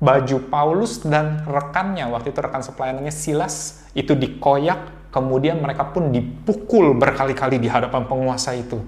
Baju 0.00 0.48
Paulus 0.48 1.02
dan 1.04 1.44
rekannya, 1.44 2.08
waktu 2.08 2.32
itu 2.32 2.40
rekan 2.40 2.64
sepelayanannya 2.64 3.12
Silas, 3.12 3.84
itu 3.92 4.16
dikoyak, 4.16 5.10
kemudian 5.12 5.60
mereka 5.60 5.90
pun 5.90 6.08
dipukul 6.08 6.96
berkali-kali 6.96 7.60
di 7.60 7.68
hadapan 7.68 8.08
penguasa 8.08 8.56
itu. 8.56 8.80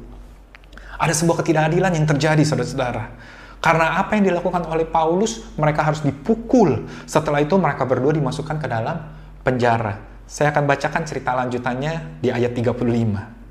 Ada 0.97 1.13
sebuah 1.13 1.43
ketidakadilan 1.43 1.93
yang 1.99 2.07
terjadi, 2.07 2.41
saudara-saudara. 2.47 3.05
Karena 3.59 3.99
apa 3.99 4.15
yang 4.17 4.31
dilakukan 4.31 4.65
oleh 4.71 4.87
Paulus, 4.87 5.43
mereka 5.59 5.83
harus 5.83 6.01
dipukul. 6.01 6.87
Setelah 7.05 7.43
itu 7.43 7.59
mereka 7.59 7.85
berdua 7.85 8.15
dimasukkan 8.15 8.57
ke 8.63 8.71
dalam 8.71 9.03
penjara. 9.43 9.99
Saya 10.31 10.55
akan 10.55 10.65
bacakan 10.65 11.03
cerita 11.05 11.35
lanjutannya 11.35 12.23
di 12.23 12.31
ayat 12.31 12.55
35. 12.55 13.42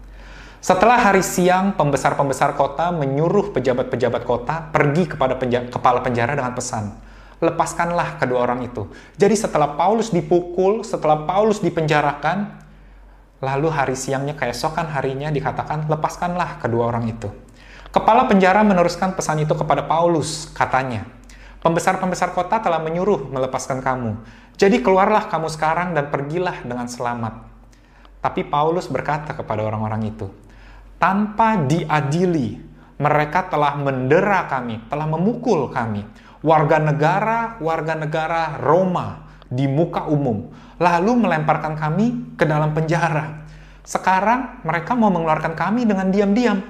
Setelah 0.62 1.02
hari 1.10 1.26
siang, 1.26 1.74
pembesar-pembesar 1.74 2.54
kota 2.54 2.94
menyuruh 2.94 3.50
pejabat-pejabat 3.50 4.22
kota 4.30 4.70
pergi 4.70 5.10
kepada 5.10 5.34
penjara, 5.34 5.74
kepala 5.74 6.06
penjara 6.06 6.38
dengan 6.38 6.54
pesan, 6.54 6.94
lepaskanlah 7.42 8.22
kedua 8.22 8.46
orang 8.46 8.70
itu. 8.70 8.86
Jadi 9.18 9.34
setelah 9.34 9.74
Paulus 9.74 10.14
dipukul, 10.14 10.86
setelah 10.86 11.26
Paulus 11.26 11.66
dipenjarakan, 11.66 12.62
lalu 13.42 13.74
hari 13.74 13.98
siangnya 13.98 14.38
keesokan 14.38 14.86
harinya 14.94 15.34
dikatakan, 15.34 15.90
lepaskanlah 15.90 16.62
kedua 16.62 16.94
orang 16.94 17.10
itu. 17.10 17.34
Kepala 17.90 18.30
penjara 18.30 18.62
meneruskan 18.62 19.18
pesan 19.18 19.42
itu 19.42 19.58
kepada 19.58 19.90
Paulus, 19.90 20.46
katanya, 20.54 21.10
Pembesar-pembesar 21.62 22.34
kota 22.34 22.58
telah 22.58 22.82
menyuruh 22.82 23.30
melepaskan 23.30 23.86
kamu. 23.86 24.18
Jadi 24.58 24.82
keluarlah 24.82 25.30
kamu 25.30 25.46
sekarang 25.46 25.94
dan 25.94 26.10
pergilah 26.10 26.58
dengan 26.66 26.90
selamat. 26.90 27.50
Tapi 28.18 28.46
Paulus 28.50 28.90
berkata 28.90 29.38
kepada 29.38 29.62
orang-orang 29.62 30.10
itu, 30.10 30.26
tanpa 31.02 31.58
diadili, 31.66 32.62
mereka 33.02 33.50
telah 33.50 33.74
mendera 33.74 34.46
kami, 34.46 34.86
telah 34.86 35.10
memukul 35.10 35.74
kami, 35.74 36.06
warga 36.46 36.78
negara, 36.78 37.58
warga 37.58 37.98
negara 37.98 38.62
Roma 38.62 39.26
di 39.50 39.66
muka 39.66 40.06
umum, 40.06 40.54
lalu 40.78 41.26
melemparkan 41.26 41.74
kami 41.74 42.38
ke 42.38 42.46
dalam 42.46 42.78
penjara. 42.78 43.42
Sekarang 43.82 44.62
mereka 44.62 44.94
mau 44.94 45.10
mengeluarkan 45.10 45.58
kami 45.58 45.90
dengan 45.90 46.14
diam-diam. 46.14 46.62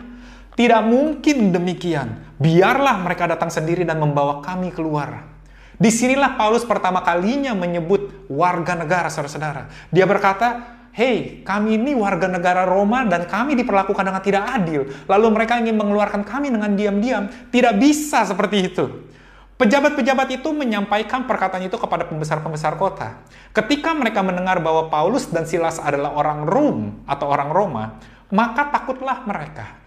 Tidak 0.55 0.83
mungkin 0.83 1.51
demikian. 1.51 2.39
Biarlah 2.39 3.03
mereka 3.03 3.27
datang 3.27 3.51
sendiri 3.51 3.83
dan 3.83 4.00
membawa 4.00 4.39
kami 4.39 4.71
keluar. 4.71 5.27
Di 5.75 5.91
sinilah 5.91 6.39
Paulus 6.39 6.63
pertama 6.63 7.03
kalinya 7.03 7.51
menyebut 7.51 8.29
warga 8.31 8.77
negara, 8.79 9.11
saudara-saudara. 9.11 9.67
Dia 9.89 10.05
berkata, 10.07 10.79
Hei, 10.91 11.39
kami 11.48 11.79
ini 11.79 11.95
warga 11.95 12.27
negara 12.27 12.67
Roma 12.67 13.07
dan 13.07 13.24
kami 13.24 13.55
diperlakukan 13.55 14.03
dengan 14.03 14.19
tidak 14.19 14.43
adil. 14.43 14.91
Lalu 15.07 15.27
mereka 15.31 15.55
ingin 15.55 15.79
mengeluarkan 15.79 16.27
kami 16.27 16.51
dengan 16.51 16.75
diam-diam. 16.75 17.31
Tidak 17.48 17.79
bisa 17.79 18.27
seperti 18.27 18.67
itu. 18.67 19.07
Pejabat-pejabat 19.55 20.27
itu 20.36 20.51
menyampaikan 20.51 21.24
perkataan 21.29 21.63
itu 21.63 21.79
kepada 21.79 22.10
pembesar-pembesar 22.12 22.75
kota. 22.75 23.24
Ketika 23.55 23.95
mereka 23.95 24.19
mendengar 24.19 24.60
bahwa 24.60 24.91
Paulus 24.91 25.31
dan 25.31 25.48
Silas 25.48 25.79
adalah 25.79 26.12
orang 26.12 26.43
Rom 26.43 26.77
atau 27.07 27.29
orang 27.29 27.53
Roma, 27.55 27.83
maka 28.27 28.67
takutlah 28.67 29.24
mereka. 29.24 29.79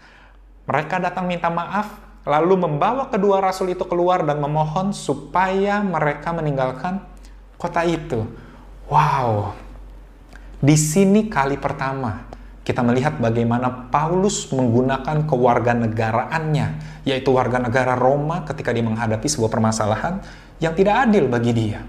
Mereka 0.64 1.04
datang 1.04 1.28
minta 1.28 1.52
maaf, 1.52 2.00
lalu 2.24 2.64
membawa 2.64 3.12
kedua 3.12 3.44
rasul 3.44 3.76
itu 3.76 3.84
keluar 3.84 4.24
dan 4.24 4.40
memohon 4.40 4.96
supaya 4.96 5.84
mereka 5.84 6.32
meninggalkan 6.32 7.04
kota 7.60 7.84
itu. 7.84 8.24
Wow, 8.88 9.58
di 10.64 10.76
sini 10.80 11.28
kali 11.28 11.60
pertama 11.60 12.32
kita 12.64 12.80
melihat 12.80 13.20
bagaimana 13.20 13.92
Paulus 13.92 14.48
menggunakan 14.48 15.28
kewarganegaraannya, 15.28 16.66
yaitu 17.04 17.28
warga 17.36 17.60
negara 17.60 17.92
Roma 17.92 18.40
ketika 18.48 18.72
dia 18.72 18.80
menghadapi 18.80 19.28
sebuah 19.28 19.52
permasalahan 19.52 20.24
yang 20.64 20.72
tidak 20.72 21.04
adil 21.04 21.28
bagi 21.28 21.52
dia. 21.52 21.84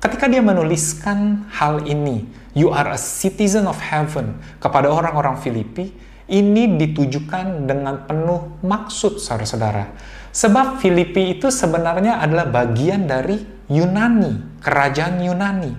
Ketika 0.00 0.24
dia 0.24 0.40
menuliskan 0.40 1.44
hal 1.52 1.84
ini, 1.84 2.24
you 2.56 2.72
are 2.72 2.96
a 2.96 3.00
citizen 3.00 3.68
of 3.68 3.76
heaven 3.76 4.40
kepada 4.56 4.88
orang-orang 4.88 5.36
Filipi, 5.36 5.92
ini 6.32 6.80
ditujukan 6.80 7.68
dengan 7.68 8.08
penuh 8.08 8.56
maksud, 8.64 9.20
saudara-saudara. 9.20 9.92
Sebab 10.32 10.80
Filipi 10.80 11.36
itu 11.36 11.52
sebenarnya 11.52 12.24
adalah 12.24 12.48
bagian 12.48 13.04
dari 13.04 13.36
Yunani, 13.68 14.60
kerajaan 14.64 15.20
Yunani. 15.20 15.72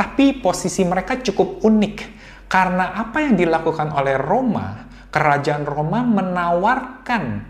Tapi 0.00 0.40
posisi 0.40 0.80
mereka 0.88 1.20
cukup 1.20 1.60
unik, 1.60 1.96
karena 2.48 2.96
apa 2.96 3.20
yang 3.20 3.36
dilakukan 3.36 3.92
oleh 3.92 4.16
Roma, 4.16 4.88
kerajaan 5.12 5.68
Roma 5.68 6.00
menawarkan 6.00 7.44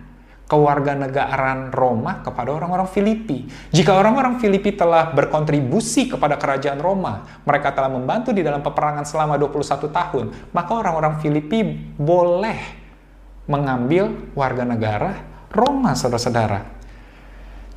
kewarganegaraan 0.50 1.70
Roma 1.70 2.26
kepada 2.26 2.50
orang-orang 2.50 2.90
Filipi. 2.90 3.46
Jika 3.70 3.94
orang-orang 3.94 4.42
Filipi 4.42 4.74
telah 4.74 5.14
berkontribusi 5.14 6.10
kepada 6.10 6.34
kerajaan 6.34 6.82
Roma, 6.82 7.22
mereka 7.46 7.70
telah 7.70 7.86
membantu 7.86 8.34
di 8.34 8.42
dalam 8.42 8.58
peperangan 8.58 9.06
selama 9.06 9.38
21 9.38 9.86
tahun, 9.86 10.26
maka 10.50 10.72
orang-orang 10.74 11.22
Filipi 11.22 11.62
boleh 11.94 12.58
mengambil 13.46 14.10
warga 14.34 14.66
negara 14.66 15.22
Roma, 15.54 15.94
saudara-saudara. 15.94 16.66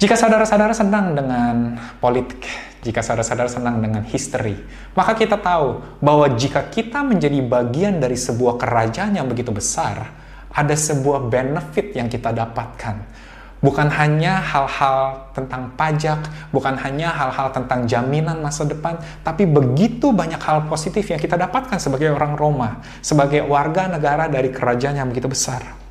Jika 0.02 0.18
saudara-saudara 0.18 0.74
senang 0.74 1.14
dengan 1.14 1.78
politik, 2.02 2.73
jika 2.84 3.00
saudara-saudara 3.00 3.48
senang 3.48 3.80
dengan 3.80 4.04
history, 4.04 4.60
maka 4.92 5.16
kita 5.16 5.40
tahu 5.40 5.80
bahwa 6.04 6.28
jika 6.36 6.68
kita 6.68 7.00
menjadi 7.00 7.40
bagian 7.40 8.04
dari 8.04 8.20
sebuah 8.20 8.60
kerajaan 8.60 9.16
yang 9.16 9.32
begitu 9.32 9.56
besar, 9.56 10.12
ada 10.52 10.76
sebuah 10.76 11.32
benefit 11.32 11.96
yang 11.96 12.12
kita 12.12 12.36
dapatkan. 12.36 13.24
Bukan 13.64 13.88
hanya 13.96 14.44
hal-hal 14.44 15.32
tentang 15.32 15.72
pajak, 15.80 16.20
bukan 16.52 16.76
hanya 16.84 17.16
hal-hal 17.16 17.48
tentang 17.56 17.88
jaminan 17.88 18.44
masa 18.44 18.68
depan, 18.68 19.00
tapi 19.24 19.48
begitu 19.48 20.12
banyak 20.12 20.44
hal 20.44 20.68
positif 20.68 21.08
yang 21.08 21.18
kita 21.24 21.40
dapatkan 21.40 21.80
sebagai 21.80 22.12
orang 22.12 22.36
Roma, 22.36 22.84
sebagai 23.00 23.48
warga 23.48 23.88
negara 23.88 24.28
dari 24.28 24.52
kerajaan 24.52 25.00
yang 25.00 25.08
begitu 25.08 25.32
besar. 25.32 25.83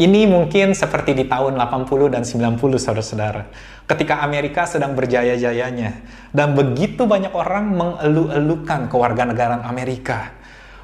Ini 0.00 0.24
mungkin 0.24 0.72
seperti 0.72 1.12
di 1.12 1.24
tahun 1.28 1.56
80 1.56 2.12
dan 2.12 2.22
90 2.24 2.58
saudara-saudara. 2.80 3.42
Ketika 3.84 4.24
Amerika 4.24 4.64
sedang 4.64 4.96
berjaya-jayanya. 4.96 6.04
Dan 6.32 6.56
begitu 6.56 7.04
banyak 7.04 7.36
orang 7.36 7.76
mengelu-elukan 7.76 8.88
kewarganegaraan 8.88 9.68
Amerika 9.68 10.42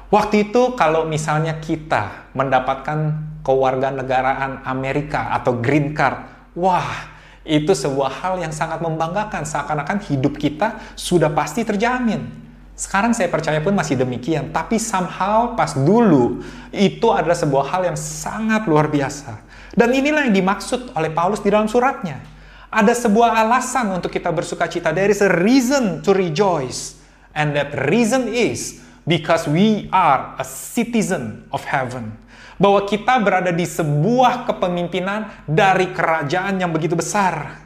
Waktu 0.09 0.49
itu 0.49 0.73
kalau 0.73 1.05
misalnya 1.05 1.61
kita 1.61 2.33
mendapatkan 2.33 3.13
kewarganegaraan 3.45 4.65
Amerika 4.65 5.29
atau 5.37 5.61
green 5.61 5.93
card, 5.93 6.49
wah 6.57 7.13
itu 7.45 7.77
sebuah 7.77 8.25
hal 8.25 8.41
yang 8.41 8.49
sangat 8.49 8.81
membanggakan 8.81 9.45
seakan-akan 9.45 10.01
hidup 10.09 10.33
kita 10.33 10.81
sudah 10.97 11.29
pasti 11.29 11.61
terjamin. 11.61 12.48
Sekarang 12.79 13.11
saya 13.11 13.27
percaya 13.27 13.59
pun 13.59 13.75
masih 13.75 13.99
demikian, 13.99 14.55
tapi 14.55 14.79
somehow 14.79 15.51
pas 15.51 15.75
dulu 15.75 16.39
itu 16.71 17.11
adalah 17.11 17.35
sebuah 17.35 17.75
hal 17.75 17.91
yang 17.91 17.99
sangat 17.99 18.71
luar 18.71 18.87
biasa. 18.87 19.43
Dan 19.75 19.91
inilah 19.91 20.31
yang 20.31 20.31
dimaksud 20.31 20.95
oleh 20.95 21.11
Paulus 21.11 21.43
di 21.43 21.51
dalam 21.51 21.67
suratnya. 21.67 22.23
Ada 22.71 22.95
sebuah 22.95 23.35
alasan 23.35 23.91
untuk 23.91 24.15
kita 24.15 24.31
bersuka 24.31 24.71
cita. 24.71 24.95
There 24.95 25.11
is 25.11 25.19
a 25.19 25.27
reason 25.27 25.99
to 26.07 26.15
rejoice. 26.15 26.95
And 27.35 27.51
that 27.59 27.75
reason 27.91 28.31
is 28.31 28.79
because 29.03 29.43
we 29.43 29.91
are 29.91 30.39
a 30.39 30.45
citizen 30.47 31.51
of 31.51 31.67
heaven. 31.67 32.15
Bahwa 32.55 32.87
kita 32.87 33.19
berada 33.19 33.51
di 33.51 33.67
sebuah 33.67 34.47
kepemimpinan 34.47 35.43
dari 35.43 35.91
kerajaan 35.91 36.63
yang 36.63 36.71
begitu 36.71 36.95
besar. 36.95 37.59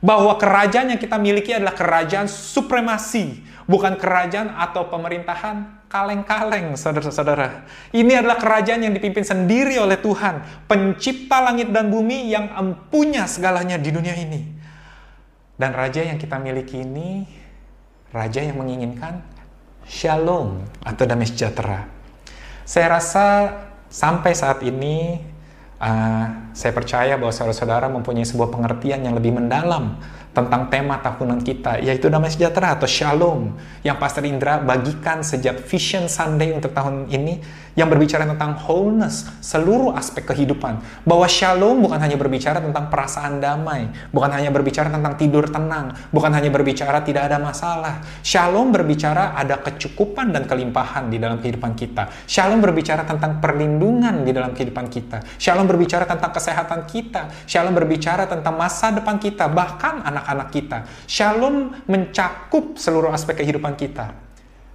Bahwa 0.00 0.40
kerajaan 0.40 0.96
yang 0.96 1.00
kita 1.00 1.20
miliki 1.20 1.52
adalah 1.52 1.76
kerajaan 1.76 2.28
supremasi, 2.28 3.40
bukan 3.64 3.96
kerajaan 3.96 4.52
atau 4.54 4.88
pemerintahan 4.88 5.86
kaleng-kaleng, 5.88 6.74
saudara-saudara. 6.74 7.64
Ini 7.94 8.20
adalah 8.24 8.36
kerajaan 8.36 8.82
yang 8.82 8.94
dipimpin 8.94 9.22
sendiri 9.22 9.78
oleh 9.78 9.96
Tuhan, 10.00 10.66
pencipta 10.66 11.38
langit 11.38 11.70
dan 11.70 11.88
bumi 11.88 12.34
yang 12.34 12.50
empunya 12.50 13.24
segalanya 13.30 13.78
di 13.78 13.90
dunia 13.94 14.14
ini. 14.18 14.42
Dan 15.54 15.70
raja 15.70 16.02
yang 16.02 16.18
kita 16.18 16.36
miliki 16.42 16.82
ini, 16.82 17.22
raja 18.10 18.42
yang 18.42 18.58
menginginkan 18.58 19.22
shalom 19.86 20.66
atau 20.82 21.04
damai 21.06 21.30
sejahtera. 21.30 21.86
Saya 22.66 22.98
rasa 22.98 23.26
sampai 23.86 24.32
saat 24.34 24.64
ini 24.66 25.22
uh, 25.78 26.26
saya 26.50 26.72
percaya 26.74 27.14
bahwa 27.14 27.30
saudara-saudara 27.30 27.86
mempunyai 27.92 28.26
sebuah 28.26 28.50
pengertian 28.50 29.04
yang 29.04 29.14
lebih 29.14 29.36
mendalam 29.36 30.00
tentang 30.34 30.66
tema 30.66 30.98
tahunan 30.98 31.40
kita, 31.46 31.78
yaitu 31.78 32.10
damai 32.10 32.28
sejahtera 32.28 32.74
atau 32.74 32.90
shalom, 32.90 33.54
yang 33.86 33.96
Pastor 34.02 34.26
Indra 34.26 34.58
bagikan 34.58 35.22
sejak 35.22 35.62
Vision 35.70 36.10
Sunday 36.10 36.50
untuk 36.50 36.74
tahun 36.74 37.06
ini, 37.06 37.38
yang 37.74 37.90
berbicara 37.90 38.26
tentang 38.26 38.54
wholeness, 38.54 39.26
seluruh 39.42 39.94
aspek 39.98 40.26
kehidupan. 40.30 40.78
Bahwa 41.02 41.26
shalom 41.26 41.82
bukan 41.82 41.98
hanya 41.98 42.14
berbicara 42.14 42.62
tentang 42.62 42.86
perasaan 42.90 43.42
damai, 43.42 43.90
bukan 44.14 44.30
hanya 44.30 44.50
berbicara 44.54 44.90
tentang 44.90 45.14
tidur 45.18 45.46
tenang, 45.50 45.94
bukan 46.14 46.30
hanya 46.34 46.50
berbicara 46.54 47.02
tidak 47.02 47.30
ada 47.30 47.38
masalah. 47.42 48.02
Shalom 48.22 48.70
berbicara 48.70 49.34
ada 49.34 49.58
kecukupan 49.58 50.30
dan 50.30 50.46
kelimpahan 50.46 51.10
di 51.10 51.18
dalam 51.18 51.42
kehidupan 51.42 51.74
kita. 51.74 52.10
Shalom 52.26 52.62
berbicara 52.62 53.02
tentang 53.06 53.42
perlindungan 53.42 54.22
di 54.22 54.30
dalam 54.30 54.54
kehidupan 54.54 54.86
kita. 54.90 55.22
Shalom 55.38 55.66
berbicara 55.66 56.06
tentang 56.06 56.30
kesehatan 56.30 56.86
kita. 56.86 57.30
Shalom 57.46 57.74
berbicara 57.74 58.30
tentang 58.30 58.54
masa 58.54 58.94
depan 58.94 59.18
kita, 59.18 59.50
bahkan 59.50 59.98
anak 60.06 60.23
anak-anak 60.24 60.48
kita. 60.48 60.78
Shalom 61.04 61.76
mencakup 61.84 62.80
seluruh 62.80 63.12
aspek 63.12 63.44
kehidupan 63.44 63.76
kita. 63.76 64.16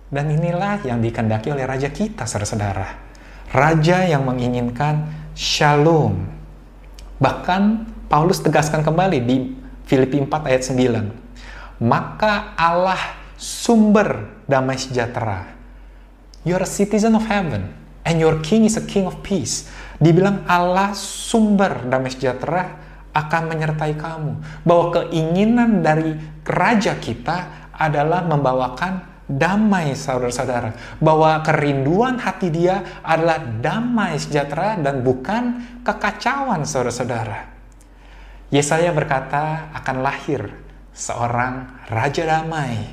Dan 0.10 0.30
inilah 0.30 0.86
yang 0.86 1.02
dikendaki 1.02 1.50
oleh 1.50 1.66
raja 1.66 1.90
kita, 1.90 2.30
saudara-saudara. 2.30 3.10
Raja 3.50 4.06
yang 4.06 4.26
menginginkan 4.30 5.10
shalom. 5.34 6.30
Bahkan 7.18 7.62
Paulus 8.06 8.42
tegaskan 8.46 8.86
kembali 8.86 9.18
di 9.26 9.38
Filipi 9.90 10.22
4 10.22 10.50
ayat 10.50 10.62
9. 10.66 11.82
Maka 11.82 12.54
Allah 12.54 13.18
sumber 13.38 14.30
damai 14.46 14.78
sejahtera. 14.78 15.58
You 16.46 16.58
are 16.58 16.66
a 16.66 16.70
citizen 16.70 17.18
of 17.18 17.26
heaven 17.26 17.74
and 18.06 18.18
your 18.18 18.42
king 18.42 18.66
is 18.66 18.78
a 18.78 18.86
king 18.86 19.06
of 19.06 19.22
peace. 19.22 19.70
Dibilang 20.02 20.46
Allah 20.50 20.96
sumber 20.98 21.86
damai 21.86 22.10
sejahtera 22.10 22.89
akan 23.14 23.44
menyertai 23.50 23.94
kamu. 23.98 24.64
Bahwa 24.66 24.86
keinginan 25.02 25.82
dari 25.82 26.16
raja 26.46 26.98
kita 26.98 27.70
adalah 27.74 28.26
membawakan 28.26 29.26
damai 29.30 29.94
saudara-saudara. 29.94 30.98
Bahwa 30.98 31.40
kerinduan 31.46 32.18
hati 32.18 32.50
dia 32.50 33.02
adalah 33.06 33.38
damai 33.42 34.18
sejahtera 34.18 34.76
dan 34.82 35.06
bukan 35.06 35.62
kekacauan 35.86 36.66
saudara-saudara. 36.66 37.50
Yesaya 38.50 38.90
berkata 38.90 39.70
akan 39.78 40.02
lahir 40.02 40.50
seorang 40.90 41.86
raja 41.94 42.26
damai, 42.26 42.90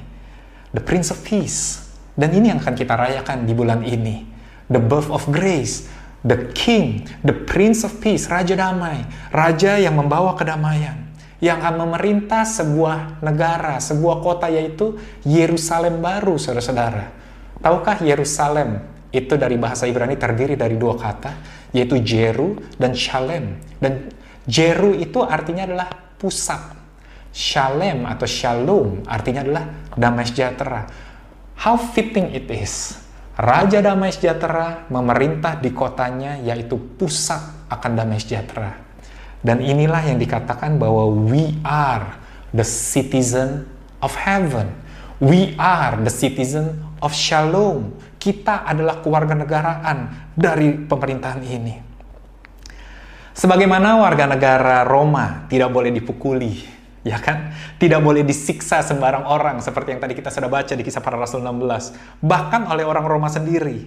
the 0.76 0.85
prince 0.85 1.09
of 1.09 1.24
peace. 1.24 1.88
Dan 2.16 2.33
ini 2.33 2.52
yang 2.52 2.61
akan 2.61 2.76
kita 2.76 2.92
rayakan 2.96 3.44
di 3.48 3.52
bulan 3.52 3.81
ini, 3.85 4.24
the 4.68 4.81
birth 4.81 5.09
of 5.09 5.24
grace, 5.33 5.88
the 6.27 6.51
king, 6.51 7.07
the 7.23 7.33
prince 7.33 7.87
of 7.87 8.03
peace, 8.03 8.27
raja 8.27 8.59
damai, 8.59 9.07
raja 9.31 9.79
yang 9.79 9.95
membawa 9.95 10.35
kedamaian, 10.35 11.07
yang 11.39 11.62
akan 11.62 11.87
memerintah 11.87 12.43
sebuah 12.43 13.23
negara, 13.23 13.79
sebuah 13.79 14.19
kota 14.27 14.51
yaitu 14.51 14.99
Yerusalem 15.23 16.03
baru, 16.03 16.35
saudara-saudara. 16.35 17.15
Tahukah 17.62 18.03
Yerusalem 18.03 18.83
itu 19.15 19.39
dari 19.39 19.55
bahasa 19.57 19.87
Ibrani 19.87 20.19
terdiri 20.19 20.59
dari 20.59 20.75
dua 20.75 20.99
kata, 20.99 21.33
yaitu 21.71 22.03
Jeru 22.03 22.59
dan 22.75 22.93
Shalem. 22.93 23.62
Dan 23.79 24.11
Jeru 24.51 24.99
itu 24.99 25.23
artinya 25.23 25.65
adalah 25.65 25.89
pusat. 26.19 26.75
Shalem 27.31 28.03
atau 28.09 28.27
Shalom 28.27 29.07
artinya 29.07 29.47
adalah 29.47 29.65
damai 29.95 30.27
sejahtera. 30.27 30.89
How 31.57 31.79
fitting 31.79 32.37
it 32.37 32.49
is 32.53 33.06
Raja 33.37 33.85
Damai 33.85 34.16
Sejahtera 34.16 34.88
memerintah 34.88 35.61
di 35.61 35.68
kotanya 35.68 36.40
yaitu 36.40 36.81
pusat 36.96 37.68
akan 37.68 37.92
damai 37.92 38.16
sejahtera. 38.16 38.81
Dan 39.44 39.61
inilah 39.61 40.01
yang 40.09 40.16
dikatakan 40.16 40.81
bahwa 40.81 41.05
we 41.12 41.53
are 41.61 42.16
the 42.57 42.64
citizen 42.64 43.68
of 44.01 44.16
heaven. 44.16 44.72
We 45.20 45.53
are 45.61 46.01
the 46.01 46.09
citizen 46.09 46.81
of 47.05 47.12
shalom. 47.12 47.92
Kita 48.16 48.64
adalah 48.64 49.05
keluarga 49.05 49.37
negaraan 49.37 50.33
dari 50.33 50.72
pemerintahan 50.72 51.44
ini. 51.44 51.75
Sebagaimana 53.37 54.01
warga 54.01 54.25
negara 54.25 54.81
Roma 54.88 55.44
tidak 55.53 55.68
boleh 55.68 55.92
dipukuli, 55.92 56.64
ya 57.07 57.23
kan? 57.23 57.55
Tidak 57.79 58.03
boleh 58.03 58.27
disiksa 58.27 58.83
sembarang 58.83 59.31
orang 59.31 59.62
seperti 59.62 59.95
yang 59.95 60.03
tadi 60.03 60.19
kita 60.19 60.35
sudah 60.35 60.51
baca 60.51 60.75
di 60.75 60.83
kisah 60.83 60.99
para 60.99 61.14
rasul 61.14 61.38
16. 61.38 62.19
Bahkan 62.19 62.66
oleh 62.66 62.83
orang 62.83 63.07
Roma 63.07 63.31
sendiri. 63.31 63.87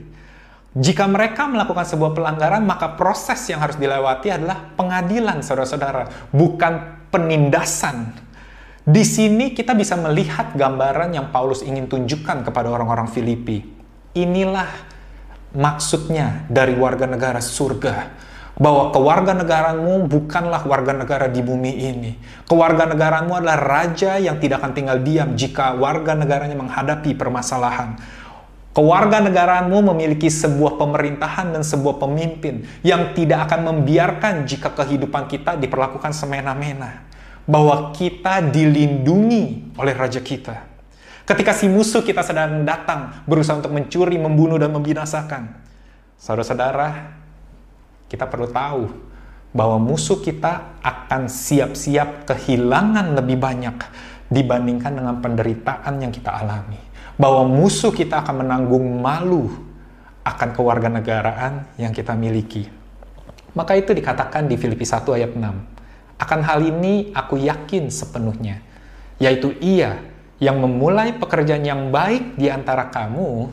Jika 0.72 1.10
mereka 1.10 1.50
melakukan 1.50 1.84
sebuah 1.84 2.16
pelanggaran, 2.16 2.64
maka 2.64 2.96
proses 2.96 3.42
yang 3.52 3.60
harus 3.60 3.76
dilewati 3.76 4.30
adalah 4.32 4.70
pengadilan, 4.78 5.42
saudara-saudara, 5.42 6.30
bukan 6.32 7.04
penindasan. 7.10 8.14
Di 8.86 9.02
sini 9.02 9.52
kita 9.52 9.74
bisa 9.74 9.98
melihat 9.98 10.54
gambaran 10.54 11.12
yang 11.12 11.34
Paulus 11.34 11.66
ingin 11.66 11.90
tunjukkan 11.90 12.48
kepada 12.48 12.70
orang-orang 12.70 13.10
Filipi. 13.10 13.66
Inilah 14.14 14.70
maksudnya 15.58 16.46
dari 16.48 16.78
warga 16.78 17.10
negara 17.10 17.42
surga 17.42 18.29
bahwa 18.60 18.92
kewarganegaraanmu 18.92 20.12
bukanlah 20.12 20.68
warga 20.68 20.92
negara 20.92 21.32
di 21.32 21.40
bumi 21.40 21.72
ini. 21.80 22.12
Kewarganegaraanmu 22.44 23.32
adalah 23.32 23.56
raja 23.56 24.20
yang 24.20 24.36
tidak 24.38 24.60
akan 24.60 24.76
tinggal 24.76 25.00
diam 25.00 25.34
jika 25.40 25.80
warga 25.80 26.12
negaranya 26.12 26.60
menghadapi 26.60 27.16
permasalahan. 27.16 27.96
Kewarganegaraanmu 28.76 29.80
memiliki 29.96 30.28
sebuah 30.28 30.76
pemerintahan 30.76 31.56
dan 31.56 31.64
sebuah 31.64 32.04
pemimpin 32.04 32.68
yang 32.84 33.16
tidak 33.16 33.50
akan 33.50 33.74
membiarkan 33.74 34.44
jika 34.44 34.76
kehidupan 34.76 35.32
kita 35.32 35.56
diperlakukan 35.56 36.12
semena-mena. 36.12 37.08
Bahwa 37.50 37.96
kita 37.96 38.46
dilindungi 38.46 39.74
oleh 39.80 39.96
raja 39.98 40.22
kita. 40.22 40.70
Ketika 41.26 41.50
si 41.50 41.66
musuh 41.66 42.06
kita 42.06 42.22
sedang 42.22 42.62
datang 42.62 43.26
berusaha 43.26 43.58
untuk 43.58 43.74
mencuri, 43.74 44.22
membunuh, 44.22 44.62
dan 44.62 44.70
membinasakan. 44.70 45.50
Saudara-saudara, 46.22 47.19
kita 48.10 48.26
perlu 48.26 48.50
tahu 48.50 48.90
bahwa 49.54 49.78
musuh 49.82 50.18
kita 50.22 50.82
akan 50.82 51.30
siap-siap 51.30 52.26
kehilangan 52.26 53.18
lebih 53.18 53.38
banyak 53.38 53.78
dibandingkan 54.30 54.94
dengan 54.94 55.16
penderitaan 55.22 56.02
yang 56.02 56.14
kita 56.14 56.34
alami. 56.34 56.78
Bahwa 57.20 57.46
musuh 57.46 57.94
kita 57.94 58.26
akan 58.26 58.46
menanggung 58.46 58.86
malu 59.02 59.50
akan 60.26 60.50
kewarganegaraan 60.54 61.78
yang 61.78 61.94
kita 61.94 62.14
miliki. 62.14 62.70
Maka 63.58 63.76
itu 63.76 63.92
dikatakan 63.92 64.46
di 64.46 64.56
Filipi 64.56 64.86
1 64.86 65.04
ayat 65.18 65.34
6. 65.34 66.22
Akan 66.22 66.42
hal 66.46 66.62
ini 66.62 67.10
aku 67.16 67.40
yakin 67.40 67.90
sepenuhnya, 67.90 68.62
yaitu 69.18 69.56
ia 69.60 70.00
yang 70.40 70.62
memulai 70.62 71.16
pekerjaan 71.18 71.66
yang 71.66 71.92
baik 71.92 72.40
di 72.40 72.48
antara 72.48 72.88
kamu 72.88 73.50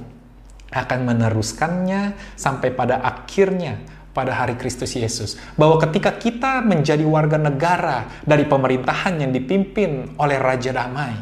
akan 0.70 1.00
meneruskannya 1.06 2.14
sampai 2.34 2.74
pada 2.74 3.00
akhirnya 3.02 3.80
pada 4.16 4.32
hari 4.32 4.56
Kristus 4.56 4.96
Yesus. 4.96 5.36
Bahwa 5.60 5.76
ketika 5.76 6.16
kita 6.16 6.64
menjadi 6.64 7.04
warga 7.04 7.36
negara 7.36 8.08
dari 8.24 8.48
pemerintahan 8.48 9.20
yang 9.20 9.36
dipimpin 9.36 10.16
oleh 10.16 10.40
Raja 10.40 10.72
Damai, 10.72 11.12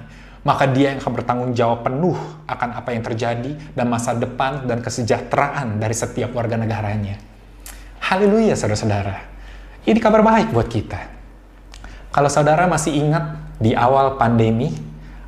maka 0.46 0.70
dia 0.70 0.94
yang 0.94 1.02
akan 1.02 1.12
bertanggung 1.18 1.52
jawab 1.58 1.82
penuh 1.82 2.14
akan 2.46 2.70
apa 2.78 2.94
yang 2.94 3.02
terjadi 3.02 3.50
dan 3.74 3.90
masa 3.90 4.14
depan 4.14 4.70
dan 4.70 4.78
kesejahteraan 4.78 5.82
dari 5.82 5.96
setiap 5.96 6.30
warga 6.30 6.54
negaranya. 6.54 7.18
Haleluya, 7.98 8.54
saudara-saudara. 8.54 9.16
Ini 9.82 9.98
kabar 9.98 10.22
baik 10.22 10.54
buat 10.54 10.68
kita. 10.70 11.00
Kalau 12.14 12.30
saudara 12.30 12.70
masih 12.70 12.94
ingat 12.94 13.58
di 13.58 13.74
awal 13.74 14.14
pandemi, 14.20 14.70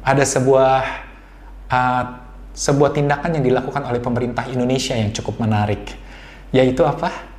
ada 0.07 0.23
sebuah 0.23 0.81
uh, 1.67 2.05
sebuah 2.57 2.91
tindakan 2.97 3.41
yang 3.41 3.45
dilakukan 3.45 3.85
oleh 3.85 4.01
pemerintah 4.01 4.49
Indonesia 4.49 4.97
yang 4.97 5.13
cukup 5.13 5.41
menarik, 5.45 5.93
yaitu 6.53 6.85
apa? 6.85 7.36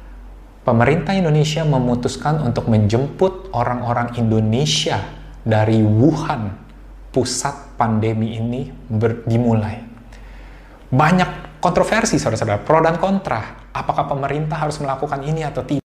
Pemerintah 0.68 1.16
Indonesia 1.16 1.64
memutuskan 1.64 2.44
untuk 2.44 2.68
menjemput 2.68 3.56
orang-orang 3.56 4.20
Indonesia 4.20 5.00
dari 5.40 5.80
Wuhan, 5.80 6.52
pusat 7.08 7.80
pandemi 7.80 8.36
ini 8.36 8.68
dimulai. 9.24 9.80
Banyak 10.92 11.64
kontroversi, 11.64 12.20
saudara-saudara, 12.20 12.68
pro 12.68 12.84
dan 12.84 13.00
kontra. 13.00 13.72
Apakah 13.72 14.12
pemerintah 14.12 14.60
harus 14.60 14.76
melakukan 14.84 15.24
ini 15.24 15.48
atau 15.48 15.64
tidak? 15.64 15.88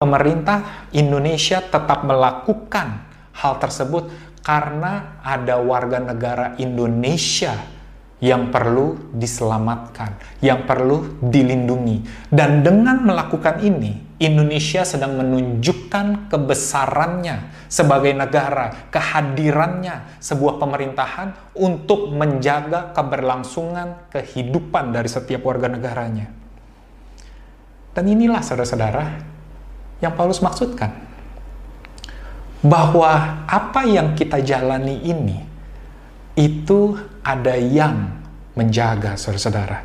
Pemerintah 0.00 0.88
Indonesia 0.96 1.60
tetap 1.60 2.08
melakukan 2.08 3.04
hal 3.36 3.60
tersebut 3.60 4.08
karena 4.40 5.20
ada 5.20 5.60
warga 5.60 6.00
negara 6.00 6.56
Indonesia 6.56 7.60
yang 8.22 8.54
perlu 8.54 9.10
diselamatkan, 9.10 10.38
yang 10.38 10.62
perlu 10.62 11.18
dilindungi. 11.18 12.30
Dan 12.30 12.62
dengan 12.62 13.02
melakukan 13.02 13.58
ini, 13.58 14.14
Indonesia 14.22 14.86
sedang 14.86 15.18
menunjukkan 15.18 16.30
kebesarannya 16.30 17.66
sebagai 17.66 18.14
negara, 18.14 18.86
kehadirannya 18.94 20.22
sebuah 20.22 20.62
pemerintahan 20.62 21.58
untuk 21.58 22.14
menjaga 22.14 22.94
keberlangsungan 22.94 24.06
kehidupan 24.14 24.94
dari 24.94 25.10
setiap 25.10 25.42
warga 25.42 25.66
negaranya. 25.66 26.30
Dan 27.90 28.06
inilah 28.06 28.38
saudara-saudara 28.38 29.04
yang 29.98 30.14
Paulus 30.14 30.38
maksudkan. 30.38 31.10
Bahwa 32.62 33.42
apa 33.50 33.82
yang 33.82 34.14
kita 34.14 34.38
jalani 34.38 35.02
ini 35.02 35.51
itu 36.34 36.96
ada 37.20 37.54
yang 37.56 38.08
menjaga 38.56 39.16
saudara-saudara. 39.16 39.84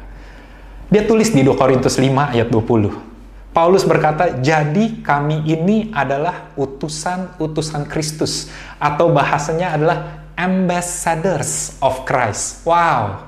Dia 0.88 1.04
tulis 1.04 1.36
di 1.36 1.44
2 1.44 1.60
Korintus 1.60 2.00
5 2.00 2.36
ayat 2.36 2.48
20. 2.48 3.08
Paulus 3.52 3.84
berkata, 3.84 4.38
jadi 4.38 5.02
kami 5.02 5.44
ini 5.50 5.90
adalah 5.90 6.54
utusan-utusan 6.56 7.90
Kristus. 7.90 8.48
Atau 8.78 9.10
bahasanya 9.12 9.74
adalah 9.74 9.98
ambassadors 10.38 11.76
of 11.82 12.06
Christ. 12.06 12.62
Wow. 12.64 13.28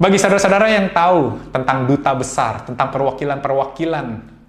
Bagi 0.00 0.16
saudara-saudara 0.16 0.72
yang 0.72 0.90
tahu 0.96 1.52
tentang 1.52 1.84
duta 1.84 2.12
besar, 2.16 2.64
tentang 2.64 2.88
perwakilan-perwakilan 2.88 4.06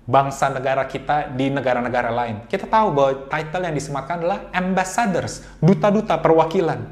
bangsa 0.08 0.47
negara 0.47 0.88
kita 0.88 1.36
di 1.36 1.52
negara-negara 1.52 2.12
lain, 2.12 2.47
kita 2.47 2.63
tahu 2.67 2.95
bahwa 2.95 3.12
title 3.28 3.63
yang 3.67 3.76
disematkan 3.76 4.23
adalah 4.23 4.39
ambassadors, 4.56 5.43
duta-duta 5.60 6.15
perwakilan. 6.23 6.88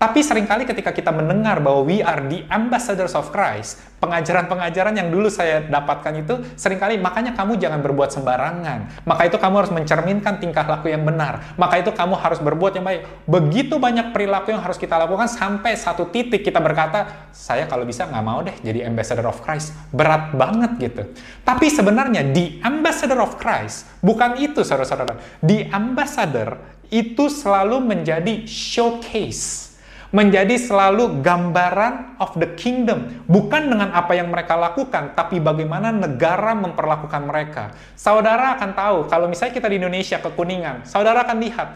Tapi 0.00 0.24
sering 0.24 0.48
kali 0.48 0.64
ketika 0.64 0.96
kita 0.96 1.12
mendengar 1.12 1.60
bahwa 1.60 1.84
we 1.84 2.00
are 2.00 2.24
the 2.24 2.40
ambassadors 2.48 3.12
of 3.12 3.28
Christ, 3.28 3.76
pengajaran-pengajaran 4.00 4.96
yang 4.96 5.12
dulu 5.12 5.28
saya 5.28 5.60
dapatkan 5.60 6.24
itu 6.24 6.40
sering 6.56 6.80
kali 6.80 6.96
makanya 6.96 7.36
kamu 7.36 7.60
jangan 7.60 7.84
berbuat 7.84 8.08
sembarangan. 8.08 9.04
Maka 9.04 9.28
itu 9.28 9.36
kamu 9.36 9.54
harus 9.60 9.68
mencerminkan 9.68 10.40
tingkah 10.40 10.64
laku 10.64 10.88
yang 10.88 11.04
benar. 11.04 11.52
Maka 11.60 11.84
itu 11.84 11.92
kamu 11.92 12.16
harus 12.16 12.40
berbuat 12.40 12.80
yang 12.80 12.88
baik. 12.88 13.28
Begitu 13.28 13.76
banyak 13.76 14.16
perilaku 14.16 14.56
yang 14.56 14.64
harus 14.64 14.80
kita 14.80 14.96
lakukan 14.96 15.28
sampai 15.28 15.76
satu 15.76 16.08
titik 16.08 16.48
kita 16.48 16.64
berkata, 16.64 17.28
saya 17.28 17.68
kalau 17.68 17.84
bisa 17.84 18.08
nggak 18.08 18.24
mau 18.24 18.40
deh 18.40 18.56
jadi 18.64 18.88
ambassador 18.88 19.28
of 19.28 19.44
Christ. 19.44 19.76
Berat 19.92 20.32
banget 20.32 20.80
gitu. 20.80 21.12
Tapi 21.44 21.68
sebenarnya 21.68 22.24
di 22.24 22.56
ambassador 22.64 23.20
of 23.20 23.36
Christ 23.36 23.84
bukan 24.00 24.40
itu 24.40 24.64
saudara-saudara. 24.64 25.44
Di 25.44 25.68
ambassador 25.68 26.56
itu 26.88 27.28
selalu 27.28 27.84
menjadi 27.84 28.48
showcase 28.48 29.69
menjadi 30.10 30.58
selalu 30.58 31.22
gambaran 31.22 32.18
of 32.18 32.34
the 32.34 32.50
kingdom, 32.58 33.22
bukan 33.30 33.70
dengan 33.70 33.94
apa 33.94 34.18
yang 34.18 34.30
mereka 34.30 34.58
lakukan, 34.58 35.14
tapi 35.14 35.38
bagaimana 35.38 35.94
negara 35.94 36.54
memperlakukan 36.58 37.22
mereka. 37.26 37.74
Saudara 37.94 38.58
akan 38.58 38.70
tahu, 38.74 38.98
kalau 39.06 39.30
misalnya 39.30 39.54
kita 39.54 39.70
di 39.70 39.78
Indonesia 39.78 40.18
ke 40.18 40.30
Kuningan, 40.34 40.82
saudara 40.82 41.22
akan 41.22 41.38
lihat 41.38 41.68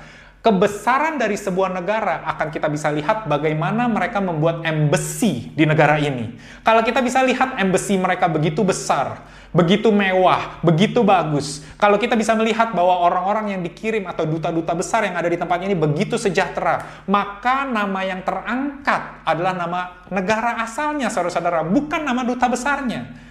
kebesaran 0.44 1.16
dari 1.16 1.40
sebuah 1.40 1.72
negara 1.72 2.20
akan 2.36 2.52
kita 2.52 2.68
bisa 2.68 2.92
lihat 2.92 3.24
bagaimana 3.24 3.88
mereka 3.88 4.20
membuat 4.20 4.60
embassy 4.60 5.48
di 5.56 5.64
negara 5.64 5.96
ini. 5.96 6.36
Kalau 6.60 6.84
kita 6.84 7.00
bisa 7.00 7.24
lihat 7.24 7.56
embassy 7.56 7.96
mereka 7.96 8.28
begitu 8.28 8.60
besar, 8.60 9.24
begitu 9.54 9.94
mewah, 9.94 10.58
begitu 10.66 11.06
bagus. 11.06 11.62
Kalau 11.78 11.94
kita 11.94 12.18
bisa 12.18 12.34
melihat 12.34 12.74
bahwa 12.74 13.06
orang-orang 13.06 13.54
yang 13.54 13.62
dikirim 13.62 14.02
atau 14.10 14.26
duta-duta 14.26 14.74
besar 14.74 15.06
yang 15.06 15.14
ada 15.14 15.30
di 15.30 15.38
tempat 15.38 15.62
ini 15.62 15.78
begitu 15.78 16.18
sejahtera, 16.18 17.06
maka 17.06 17.62
nama 17.62 18.02
yang 18.02 18.26
terangkat 18.26 19.22
adalah 19.22 19.54
nama 19.54 19.80
negara 20.10 20.58
asalnya, 20.66 21.06
saudara-saudara, 21.06 21.62
bukan 21.62 22.02
nama 22.02 22.26
duta 22.26 22.50
besarnya 22.50 23.24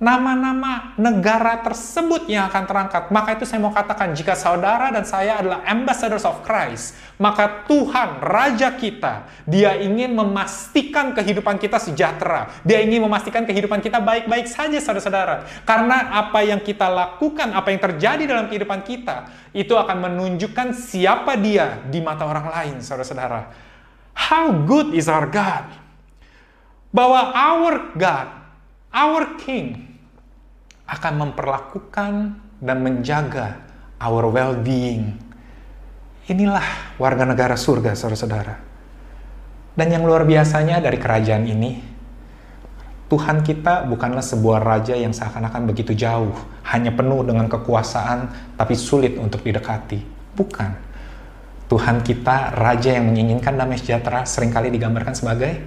nama-nama 0.00 0.96
negara 0.96 1.60
tersebut 1.60 2.24
yang 2.24 2.48
akan 2.48 2.64
terangkat. 2.64 3.12
Maka 3.12 3.36
itu 3.36 3.44
saya 3.44 3.60
mau 3.60 3.68
katakan, 3.68 4.16
jika 4.16 4.32
saudara 4.32 4.88
dan 4.88 5.04
saya 5.04 5.44
adalah 5.44 5.60
ambassadors 5.68 6.24
of 6.24 6.40
Christ, 6.40 6.96
maka 7.20 7.68
Tuhan, 7.68 8.24
Raja 8.24 8.72
kita, 8.80 9.28
dia 9.44 9.76
ingin 9.76 10.16
memastikan 10.16 11.12
kehidupan 11.12 11.60
kita 11.60 11.76
sejahtera. 11.76 12.48
Dia 12.64 12.80
ingin 12.80 13.04
memastikan 13.04 13.44
kehidupan 13.44 13.84
kita 13.84 14.00
baik-baik 14.00 14.48
saja, 14.48 14.80
saudara-saudara. 14.80 15.44
Karena 15.68 16.16
apa 16.16 16.48
yang 16.48 16.64
kita 16.64 16.88
lakukan, 16.88 17.52
apa 17.52 17.68
yang 17.68 17.84
terjadi 17.84 18.24
dalam 18.24 18.48
kehidupan 18.48 18.80
kita, 18.80 19.28
itu 19.52 19.76
akan 19.76 20.00
menunjukkan 20.00 20.80
siapa 20.80 21.36
dia 21.36 21.76
di 21.92 22.00
mata 22.00 22.24
orang 22.24 22.48
lain, 22.48 22.74
saudara-saudara. 22.80 23.52
How 24.16 24.48
good 24.64 24.96
is 24.96 25.12
our 25.12 25.28
God? 25.28 25.68
Bahwa 26.88 27.36
our 27.36 27.92
God, 28.00 28.28
our 28.88 29.36
King, 29.36 29.89
akan 30.90 31.12
memperlakukan 31.22 32.12
dan 32.58 32.76
menjaga 32.82 33.62
our 34.02 34.26
well-being. 34.26 35.14
Inilah 36.26 36.98
warga 36.98 37.22
negara 37.22 37.54
surga, 37.54 37.94
saudara-saudara. 37.94 38.54
Dan 39.78 39.88
yang 39.94 40.02
luar 40.02 40.26
biasanya 40.26 40.82
dari 40.82 40.98
kerajaan 40.98 41.46
ini, 41.46 41.78
Tuhan 43.10 43.42
kita 43.42 43.90
bukanlah 43.90 44.22
sebuah 44.22 44.62
raja 44.62 44.94
yang 44.94 45.10
seakan-akan 45.10 45.66
begitu 45.66 45.94
jauh, 45.94 46.34
hanya 46.70 46.94
penuh 46.94 47.26
dengan 47.26 47.50
kekuasaan, 47.50 48.54
tapi 48.54 48.78
sulit 48.78 49.18
untuk 49.18 49.42
didekati. 49.42 49.98
Bukan. 50.34 50.70
Tuhan 51.66 52.02
kita, 52.02 52.54
raja 52.54 52.94
yang 52.98 53.10
menginginkan 53.10 53.54
damai 53.54 53.78
sejahtera, 53.78 54.26
sering 54.26 54.50
kali 54.50 54.74
digambarkan 54.74 55.14
sebagai 55.14 55.58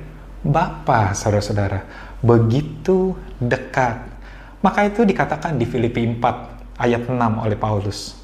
Bapa, 0.44 1.16
saudara-saudara. 1.16 1.88
Begitu 2.20 3.16
dekat, 3.40 4.12
maka 4.63 4.88
itu 4.88 5.04
dikatakan 5.04 5.60
di 5.60 5.67
Filipi 5.67 6.08
4 6.08 6.80
ayat 6.80 7.12
6 7.12 7.19
oleh 7.19 7.58
Paulus. 7.60 8.15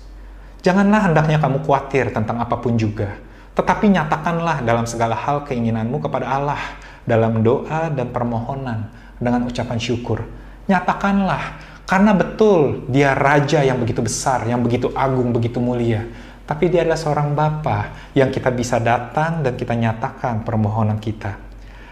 Janganlah 0.64 1.12
hendaknya 1.12 1.38
kamu 1.40 1.68
khawatir 1.68 2.16
tentang 2.16 2.40
apa 2.40 2.56
pun 2.58 2.80
juga, 2.80 3.20
tetapi 3.60 3.92
nyatakanlah 3.92 4.64
dalam 4.64 4.88
segala 4.88 5.20
hal 5.20 5.44
keinginanmu 5.44 6.00
kepada 6.00 6.32
Allah 6.32 6.80
dalam 7.04 7.44
doa 7.44 7.92
dan 7.92 8.12
permohonan 8.16 8.88
dengan 9.20 9.44
ucapan 9.48 9.80
syukur. 9.80 10.24
Nyatakanlah, 10.72 11.44
karena 11.84 12.12
betul 12.16 12.88
dia 12.88 13.12
raja 13.16 13.60
yang 13.60 13.80
begitu 13.82 14.00
besar, 14.00 14.48
yang 14.48 14.64
begitu 14.64 14.96
agung, 14.96 15.36
begitu 15.36 15.60
mulia. 15.60 16.08
Tapi 16.48 16.72
dia 16.72 16.82
adalah 16.82 16.98
seorang 16.98 17.38
Bapa 17.38 18.10
yang 18.18 18.34
kita 18.34 18.50
bisa 18.50 18.82
datang 18.82 19.46
dan 19.46 19.54
kita 19.54 19.76
nyatakan 19.76 20.42
permohonan 20.42 20.98
kita. 20.98 21.38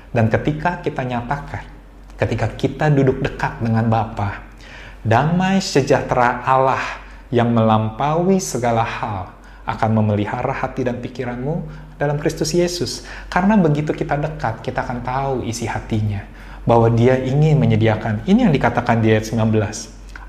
Dan 0.10 0.31
ketika 0.33 0.81
kita 0.81 1.05
nyatakan, 1.05 1.76
ketika 2.17 2.49
kita 2.49 2.89
duduk 2.89 3.21
dekat 3.21 3.62
dengan 3.62 3.86
Bapa, 3.88 4.43
damai 5.06 5.62
sejahtera 5.62 6.41
Allah 6.43 6.82
yang 7.30 7.53
melampaui 7.53 8.41
segala 8.41 8.82
hal 8.82 9.38
akan 9.67 9.89
memelihara 10.01 10.51
hati 10.51 10.88
dan 10.88 10.97
pikiranmu 10.97 11.63
dalam 11.99 12.17
Kristus 12.17 12.56
Yesus. 12.56 13.06
Karena 13.27 13.60
begitu 13.60 13.91
kita 13.93 14.17
dekat, 14.17 14.63
kita 14.63 14.82
akan 14.82 14.99
tahu 15.06 15.34
isi 15.45 15.69
hatinya. 15.69 16.23
Bahwa 16.67 16.91
dia 16.91 17.15
ingin 17.15 17.56
menyediakan. 17.63 18.27
Ini 18.27 18.47
yang 18.47 18.53
dikatakan 18.56 18.99
di 18.99 19.15
ayat 19.15 19.32
19. 19.32 19.39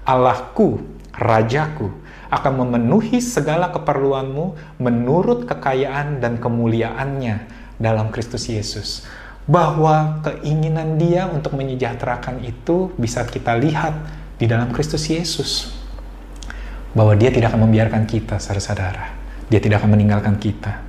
Allahku, 0.07 0.79
Rajaku, 1.11 1.91
akan 2.31 2.53
memenuhi 2.63 3.19
segala 3.19 3.75
keperluanmu 3.75 4.79
menurut 4.79 5.51
kekayaan 5.51 6.23
dan 6.23 6.39
kemuliaannya 6.39 7.43
dalam 7.83 8.15
Kristus 8.15 8.47
Yesus 8.47 9.03
bahwa 9.49 10.21
keinginan 10.21 11.01
dia 11.01 11.25
untuk 11.25 11.57
menyejahterakan 11.57 12.45
itu 12.45 12.93
bisa 13.01 13.25
kita 13.25 13.57
lihat 13.57 13.97
di 14.37 14.45
dalam 14.45 14.69
Kristus 14.77 15.09
Yesus. 15.09 15.73
Bahwa 16.93 17.17
dia 17.17 17.33
tidak 17.33 17.57
akan 17.57 17.65
membiarkan 17.65 18.05
kita, 18.05 18.37
saudara-saudara. 18.37 19.17
Dia 19.49 19.57
tidak 19.65 19.81
akan 19.81 19.97
meninggalkan 19.97 20.37
kita. 20.37 20.85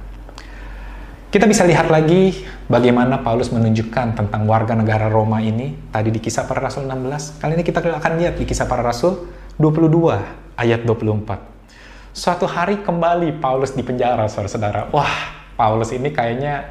Kita 1.30 1.46
bisa 1.46 1.64
lihat 1.64 1.88
lagi 1.88 2.44
bagaimana 2.68 3.22
Paulus 3.22 3.54
menunjukkan 3.54 4.18
tentang 4.18 4.50
warga 4.50 4.74
negara 4.74 5.08
Roma 5.08 5.40
ini 5.40 5.78
tadi 5.94 6.10
di 6.10 6.20
kisah 6.20 6.50
para 6.50 6.60
rasul 6.60 6.90
16. 6.90 7.40
Kali 7.40 7.54
ini 7.54 7.64
kita 7.64 7.80
akan 7.80 8.12
lihat 8.18 8.36
di 8.36 8.50
kisah 8.50 8.66
para 8.66 8.82
rasul 8.82 9.30
22 9.62 10.58
ayat 10.58 10.82
24. 10.84 12.18
Suatu 12.18 12.50
hari 12.50 12.82
kembali 12.82 13.38
Paulus 13.38 13.78
di 13.78 13.86
penjara, 13.86 14.26
saudara-saudara. 14.26 14.90
Wah, 14.90 15.14
Paulus 15.54 15.94
ini 15.94 16.10
kayaknya 16.10 16.66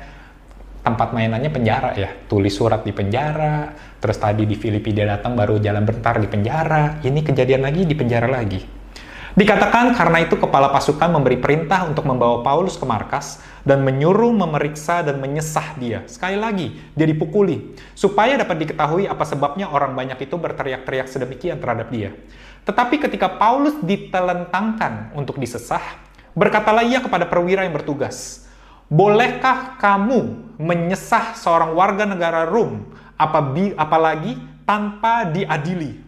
tempat 0.88 1.12
mainannya 1.12 1.52
penjara 1.52 1.92
ya. 1.92 2.08
Tulis 2.24 2.56
surat 2.56 2.80
di 2.80 2.96
penjara, 2.96 3.76
terus 4.00 4.16
tadi 4.16 4.48
di 4.48 4.56
Filipi 4.56 4.96
dia 4.96 5.04
datang 5.04 5.36
baru 5.36 5.60
jalan 5.60 5.84
bentar 5.84 6.16
di 6.16 6.24
penjara. 6.24 7.04
Ini 7.04 7.20
kejadian 7.20 7.68
lagi 7.68 7.84
di 7.84 7.92
penjara 7.92 8.24
lagi. 8.24 8.80
Dikatakan 9.38 9.94
karena 9.94 10.24
itu 10.24 10.34
kepala 10.34 10.72
pasukan 10.72 11.14
memberi 11.14 11.38
perintah 11.38 11.86
untuk 11.86 12.08
membawa 12.08 12.42
Paulus 12.42 12.74
ke 12.74 12.82
markas 12.82 13.38
dan 13.62 13.86
menyuruh 13.86 14.34
memeriksa 14.34 15.04
dan 15.04 15.22
menyesah 15.22 15.78
dia. 15.78 16.02
Sekali 16.10 16.34
lagi, 16.34 16.74
dia 16.96 17.06
dipukuli. 17.06 17.76
Supaya 17.94 18.34
dapat 18.34 18.66
diketahui 18.66 19.06
apa 19.06 19.22
sebabnya 19.22 19.70
orang 19.70 19.94
banyak 19.94 20.18
itu 20.26 20.34
berteriak-teriak 20.34 21.06
sedemikian 21.06 21.62
terhadap 21.62 21.86
dia. 21.92 22.16
Tetapi 22.66 22.98
ketika 22.98 23.38
Paulus 23.38 23.78
ditelentangkan 23.78 25.14
untuk 25.14 25.38
disesah, 25.38 26.02
berkatalah 26.34 26.82
ia 26.82 26.98
kepada 26.98 27.28
perwira 27.28 27.62
yang 27.62 27.78
bertugas, 27.78 28.47
Bolehkah 28.88 29.76
kamu 29.76 30.48
menyesah 30.56 31.36
seorang 31.36 31.76
warga 31.76 32.08
negara 32.08 32.48
Rom, 32.48 32.88
apalagi 33.20 34.40
tanpa 34.64 35.28
diadili? 35.28 36.00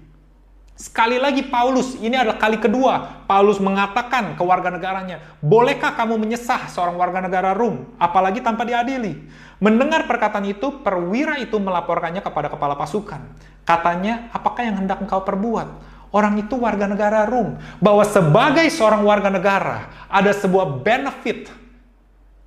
Sekali 0.80 1.20
lagi 1.20 1.44
Paulus, 1.44 1.92
ini 2.00 2.16
adalah 2.16 2.40
kali 2.40 2.56
kedua 2.56 3.20
Paulus 3.28 3.60
mengatakan 3.60 4.32
ke 4.32 4.40
warga 4.40 4.72
negaranya, 4.72 5.20
bolehkah 5.44 5.92
kamu 5.92 6.16
menyesah 6.24 6.72
seorang 6.72 6.96
warga 6.96 7.20
negara 7.20 7.52
Rom, 7.52 7.84
apalagi 8.00 8.40
tanpa 8.40 8.64
diadili? 8.64 9.28
Mendengar 9.60 10.08
perkataan 10.08 10.48
itu, 10.48 10.80
perwira 10.80 11.36
itu 11.36 11.60
melaporkannya 11.60 12.24
kepada 12.24 12.48
kepala 12.48 12.80
pasukan. 12.80 13.20
Katanya, 13.68 14.32
apakah 14.32 14.64
yang 14.64 14.80
hendak 14.80 15.04
engkau 15.04 15.20
perbuat? 15.20 15.68
Orang 16.16 16.40
itu 16.40 16.56
warga 16.56 16.88
negara 16.88 17.28
Rom. 17.28 17.60
Bahwa 17.76 18.08
sebagai 18.08 18.64
seorang 18.72 19.04
warga 19.04 19.28
negara, 19.28 19.92
ada 20.08 20.32
sebuah 20.32 20.80
benefit 20.80 21.60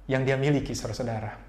yang 0.09 0.27
dia 0.27 0.35
miliki, 0.35 0.75
saudara-saudara. 0.75 1.39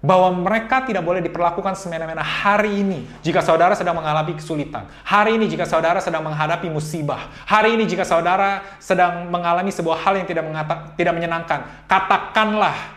Bahwa 0.00 0.32
mereka 0.32 0.80
tidak 0.88 1.04
boleh 1.04 1.20
diperlakukan 1.20 1.76
semena-mena 1.76 2.24
hari 2.24 2.80
ini 2.80 3.04
jika 3.20 3.44
saudara 3.44 3.76
sedang 3.76 4.00
mengalami 4.00 4.32
kesulitan. 4.32 4.88
Hari 5.04 5.36
ini 5.36 5.44
jika 5.44 5.68
saudara 5.68 6.00
sedang 6.00 6.24
menghadapi 6.24 6.72
musibah. 6.72 7.28
Hari 7.44 7.76
ini 7.76 7.84
jika 7.84 8.08
saudara 8.08 8.64
sedang 8.80 9.28
mengalami 9.28 9.68
sebuah 9.68 10.00
hal 10.00 10.16
yang 10.16 10.24
tidak, 10.24 10.48
mengata, 10.48 10.96
tidak 10.96 11.12
menyenangkan. 11.12 11.84
Katakanlah, 11.84 12.96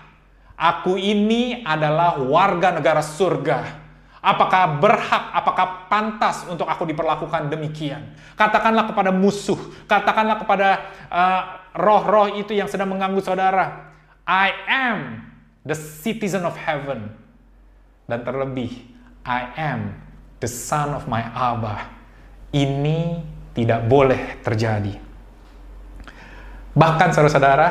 aku 0.56 0.95
ini 0.95 1.60
adalah 1.67 2.23
warga 2.23 2.71
negara 2.71 3.04
surga. 3.04 3.84
Apakah 4.23 4.80
berhak, 4.80 5.23
apakah 5.36 5.91
pantas 5.91 6.47
untuk 6.47 6.63
aku 6.63 6.88
diperlakukan 6.88 7.52
demikian? 7.52 8.15
Katakanlah 8.39 8.88
kepada 8.88 9.12
musuh, 9.12 9.60
katakanlah 9.91 10.39
kepada 10.39 10.88
uh, 11.12 11.41
roh-roh 11.76 12.32
uh, 12.32 12.39
itu 12.39 12.56
yang 12.56 12.71
sedang 12.71 12.88
mengganggu 12.88 13.19
saudara. 13.19 13.92
I 14.24 14.56
am 14.68 15.20
the 15.68 15.76
citizen 15.76 16.48
of 16.48 16.56
heaven. 16.56 17.12
Dan 18.08 18.24
terlebih, 18.24 18.72
I 19.24 19.42
am 19.56 20.00
the 20.40 20.48
son 20.48 20.96
of 20.96 21.08
my 21.08 21.24
Abba. 21.24 21.92
Ini 22.52 23.24
tidak 23.56 23.88
boleh 23.88 24.40
terjadi. 24.44 24.96
Bahkan 26.74 27.10
saudara-saudara, 27.16 27.68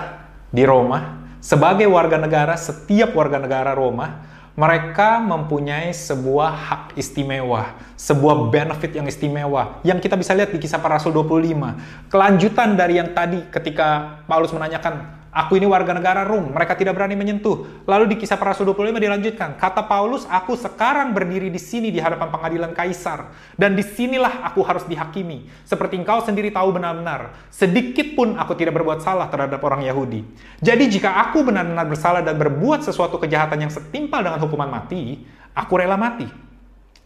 di 0.53 0.63
Roma, 0.69 1.25
sebagai 1.41 1.89
warga 1.89 2.21
negara, 2.21 2.55
setiap 2.55 3.17
warga 3.17 3.41
negara 3.41 3.73
Roma, 3.73 4.25
mereka 4.53 5.17
mempunyai 5.17 5.97
sebuah 5.97 6.53
hak 6.53 6.85
istimewa, 7.01 7.73
sebuah 7.97 8.53
benefit 8.53 8.93
yang 8.93 9.09
istimewa, 9.09 9.81
yang 9.81 9.97
kita 9.97 10.13
bisa 10.21 10.37
lihat 10.37 10.53
di 10.53 10.61
kisah 10.61 10.77
para 10.77 11.01
rasul 11.01 11.17
25. 11.17 12.13
Kelanjutan 12.13 12.77
dari 12.77 13.01
yang 13.01 13.17
tadi 13.17 13.49
ketika 13.49 14.21
Paulus 14.29 14.53
menanyakan, 14.53 15.22
Aku 15.33 15.57
ini 15.57 15.65
warga 15.65 15.97
negara 15.97 16.29
Rom, 16.29 16.53
mereka 16.53 16.77
tidak 16.77 16.93
berani 16.93 17.17
menyentuh. 17.17 17.65
Lalu 17.89 18.13
di 18.13 18.17
kisah 18.21 18.37
para 18.37 18.53
rasul 18.53 18.69
25 18.69 19.01
dilanjutkan, 19.01 19.57
kata 19.57 19.89
Paulus, 19.89 20.29
aku 20.29 20.53
sekarang 20.61 21.17
berdiri 21.17 21.49
di 21.49 21.57
sini 21.57 21.89
di 21.89 21.97
hadapan 22.05 22.29
pengadilan 22.29 22.77
kaisar, 22.77 23.33
dan 23.57 23.73
di 23.73 23.81
sinilah 23.81 24.45
aku 24.45 24.61
harus 24.61 24.85
dihakimi. 24.85 25.49
Seperti 25.65 25.97
engkau 25.97 26.21
sendiri 26.21 26.53
tahu 26.53 26.77
benar-benar, 26.77 27.33
sedikit 27.49 28.13
pun 28.13 28.37
aku 28.37 28.53
tidak 28.61 28.77
berbuat 28.77 29.01
salah 29.01 29.33
terhadap 29.33 29.57
orang 29.65 29.81
Yahudi. 29.89 30.21
Jadi 30.61 31.01
jika 31.01 31.17
aku 31.25 31.49
benar-benar 31.49 31.89
bersalah 31.89 32.21
dan 32.21 32.37
berbuat 32.37 32.85
sesuatu 32.85 33.17
kejahatan 33.17 33.65
yang 33.65 33.73
setimpal 33.73 34.21
dengan 34.21 34.37
hukuman 34.37 34.69
mati, 34.69 35.25
aku 35.57 35.81
rela 35.81 35.97
mati. 35.97 36.29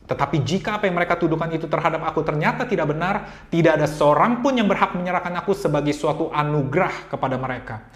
Tetapi 0.03 0.43
jika 0.43 0.83
apa 0.83 0.91
yang 0.91 0.99
mereka 0.99 1.15
tuduhkan 1.15 1.51
itu 1.55 1.71
terhadap 1.71 2.03
aku 2.03 2.27
ternyata 2.27 2.67
tidak 2.67 2.91
benar, 2.91 3.47
tidak 3.55 3.79
ada 3.79 3.87
seorang 3.87 4.43
pun 4.43 4.59
yang 4.59 4.67
berhak 4.67 4.99
menyerahkan 4.99 5.35
aku 5.39 5.55
sebagai 5.55 5.95
suatu 5.95 6.35
anugerah 6.35 7.07
kepada 7.07 7.39
mereka 7.39 7.87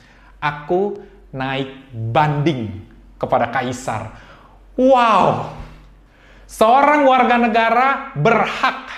aku 0.40 0.98
naik 1.30 1.92
banding 1.92 2.82
kepada 3.20 3.52
kaisar. 3.52 4.16
Wow, 4.74 5.52
seorang 6.48 7.04
warga 7.04 7.36
negara 7.36 7.88
berhak 8.16 8.88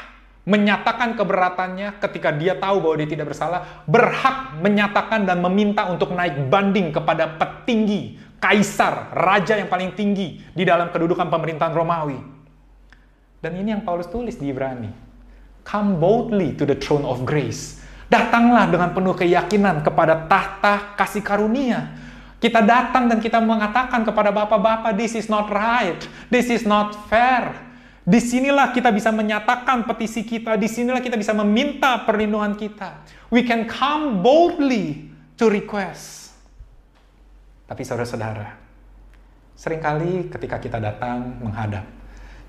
menyatakan 0.42 1.14
keberatannya 1.14 1.98
ketika 2.02 2.30
dia 2.34 2.54
tahu 2.58 2.82
bahwa 2.82 2.96
dia 2.98 3.10
tidak 3.10 3.34
bersalah, 3.34 3.82
berhak 3.86 4.58
menyatakan 4.58 5.26
dan 5.26 5.42
meminta 5.42 5.86
untuk 5.90 6.14
naik 6.14 6.50
banding 6.50 6.94
kepada 6.94 7.34
petinggi, 7.38 8.18
kaisar, 8.38 9.10
raja 9.14 9.58
yang 9.58 9.70
paling 9.70 9.94
tinggi 9.94 10.42
di 10.54 10.62
dalam 10.62 10.90
kedudukan 10.90 11.30
pemerintahan 11.30 11.74
Romawi. 11.74 12.18
Dan 13.42 13.58
ini 13.58 13.74
yang 13.74 13.82
Paulus 13.82 14.06
tulis 14.06 14.38
di 14.38 14.54
Ibrani. 14.54 14.90
Come 15.62 15.98
boldly 15.98 16.54
to 16.58 16.66
the 16.66 16.74
throne 16.74 17.06
of 17.06 17.22
grace 17.22 17.81
Datanglah 18.12 18.68
dengan 18.68 18.92
penuh 18.92 19.16
keyakinan 19.16 19.80
kepada 19.80 20.28
tahta 20.28 20.92
kasih 21.00 21.24
karunia. 21.24 21.96
Kita 22.36 22.60
datang 22.60 23.08
dan 23.08 23.24
kita 23.24 23.40
mengatakan 23.40 24.04
kepada 24.04 24.28
bapak-bapak, 24.28 24.92
this 24.92 25.16
is 25.16 25.32
not 25.32 25.48
right, 25.48 25.96
this 26.28 26.52
is 26.52 26.68
not 26.68 26.92
fair. 27.08 27.56
Di 28.04 28.20
sinilah 28.20 28.74
kita 28.76 28.92
bisa 28.92 29.08
menyatakan 29.14 29.88
petisi 29.88 30.28
kita, 30.28 30.60
di 30.60 30.68
sinilah 30.68 31.00
kita 31.00 31.16
bisa 31.16 31.32
meminta 31.32 32.04
perlindungan 32.04 32.52
kita. 32.52 33.00
We 33.32 33.48
can 33.48 33.64
come 33.64 34.20
boldly 34.20 35.08
to 35.40 35.48
request. 35.48 36.36
Tapi 37.64 37.80
saudara-saudara, 37.80 38.58
sering 39.56 39.80
kali 39.80 40.28
ketika 40.28 40.60
kita 40.60 40.76
datang 40.82 41.40
menghadap, 41.40 41.88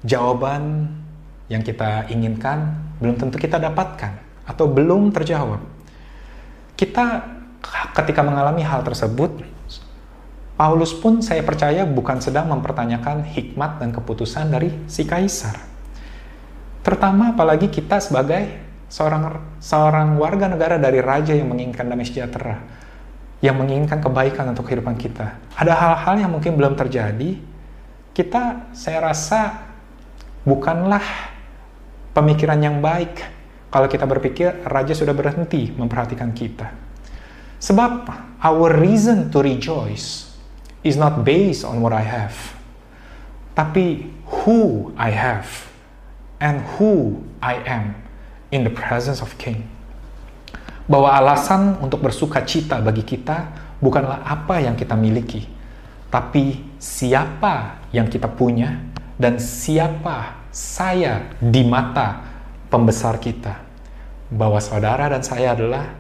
jawaban 0.04 0.91
yang 1.47 1.63
kita 1.63 2.12
inginkan 2.12 2.76
belum 2.99 3.15
tentu 3.15 3.39
kita 3.39 3.62
dapatkan 3.62 4.33
atau 4.43 4.65
belum 4.67 5.12
terjawab. 5.15 5.62
Kita 6.75 7.06
ketika 7.95 8.21
mengalami 8.25 8.63
hal 8.65 8.84
tersebut, 8.84 9.43
Paulus 10.53 10.93
pun 10.93 11.23
saya 11.23 11.41
percaya 11.41 11.88
bukan 11.88 12.21
sedang 12.21 12.51
mempertanyakan 12.51 13.25
hikmat 13.25 13.82
dan 13.82 13.89
keputusan 13.89 14.53
dari 14.53 14.69
si 14.86 15.08
kaisar. 15.08 15.58
Terutama 16.84 17.34
apalagi 17.34 17.71
kita 17.71 17.97
sebagai 18.03 18.62
seorang 18.91 19.58
seorang 19.58 20.19
warga 20.19 20.51
negara 20.51 20.77
dari 20.77 20.99
raja 21.01 21.34
yang 21.34 21.49
menginginkan 21.49 21.89
damai 21.89 22.06
sejahtera, 22.06 22.62
yang 23.41 23.58
menginginkan 23.58 24.03
kebaikan 24.03 24.51
untuk 24.51 24.69
kehidupan 24.69 24.93
kita. 24.99 25.39
Ada 25.58 25.73
hal-hal 25.73 26.27
yang 26.27 26.32
mungkin 26.36 26.53
belum 26.53 26.77
terjadi, 26.77 27.39
kita 28.13 28.69
saya 28.75 29.10
rasa 29.10 29.63
bukanlah 30.45 31.01
pemikiran 32.13 32.60
yang 32.62 32.77
baik 32.77 33.25
kalau 33.73 33.89
kita 33.89 34.05
berpikir 34.05 34.62
raja 34.69 34.93
sudah 34.93 35.17
berhenti 35.17 35.73
memperhatikan 35.73 36.29
kita. 36.29 36.69
Sebab 37.57 38.05
our 38.45 38.69
reason 38.69 39.33
to 39.33 39.41
rejoice 39.41 40.29
is 40.86 40.93
not 40.93 41.25
based 41.25 41.65
on 41.65 41.81
what 41.81 41.89
I 41.89 42.05
have, 42.05 42.38
tapi 43.57 44.13
who 44.45 44.93
I 44.93 45.09
have 45.09 45.49
and 46.38 46.62
who 46.77 47.17
I 47.41 47.65
am 47.65 47.97
in 48.53 48.62
the 48.62 48.69
presence 48.69 49.25
of 49.25 49.33
King. 49.41 49.65
Bahwa 50.86 51.09
alasan 51.17 51.81
untuk 51.81 52.05
bersuka 52.05 52.45
cita 52.45 52.77
bagi 52.77 53.01
kita 53.01 53.57
bukanlah 53.81 54.21
apa 54.21 54.62
yang 54.62 54.77
kita 54.77 54.93
miliki, 54.93 55.49
tapi 56.13 56.62
siapa 56.77 57.81
yang 57.89 58.05
kita 58.05 58.29
punya 58.29 58.86
dan 59.17 59.41
siapa 59.41 60.45
saya 60.53 61.33
di 61.41 61.65
mata 61.65 62.21
pembesar 62.67 63.17
kita 63.17 63.62
bahwa 64.34 64.58
saudara 64.58 65.08
dan 65.13 65.22
saya 65.22 65.54
adalah 65.54 65.93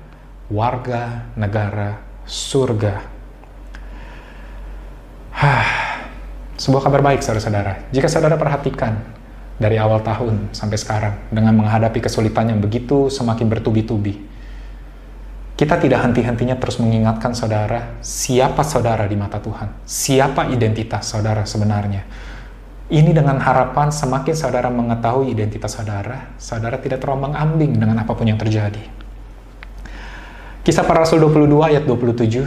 warga 0.49 1.29
negara 1.37 2.01
surga. 2.25 3.05
Sebuah 6.53 6.81
kabar 6.85 7.01
baik 7.01 7.21
saudara-saudara. 7.21 7.89
Jika 7.93 8.07
saudara 8.09 8.37
perhatikan 8.37 8.95
dari 9.57 9.77
awal 9.77 10.01
tahun 10.01 10.49
sampai 10.55 10.77
sekarang 10.79 11.13
dengan 11.29 11.53
menghadapi 11.57 12.01
kesulitan 12.01 12.49
yang 12.49 12.59
begitu 12.59 13.09
semakin 13.13 13.47
bertubi-tubi. 13.49 14.33
kita 15.53 15.77
tidak 15.77 16.01
henti-hentinya 16.01 16.57
terus 16.57 16.81
mengingatkan 16.81 17.37
saudara 17.37 18.01
siapa 18.01 18.65
saudara 18.65 19.05
di 19.05 19.13
mata 19.13 19.37
Tuhan, 19.37 19.85
siapa 19.85 20.49
identitas 20.49 21.05
saudara 21.05 21.45
sebenarnya. 21.45 22.03
Ini 22.93 23.09
dengan 23.09 23.41
harapan 23.41 23.89
semakin 23.89 24.37
saudara 24.37 24.69
mengetahui 24.69 25.33
identitas 25.33 25.73
saudara, 25.73 26.29
saudara 26.37 26.77
tidak 26.77 27.01
terombang-ambing 27.01 27.73
dengan 27.73 28.05
apa 28.05 28.13
pun 28.13 28.29
yang 28.29 28.37
terjadi. 28.37 28.85
Kisah 30.61 30.85
para 30.85 31.01
Rasul 31.01 31.17
22 31.25 31.73
ayat 31.73 31.89
27 31.89 32.45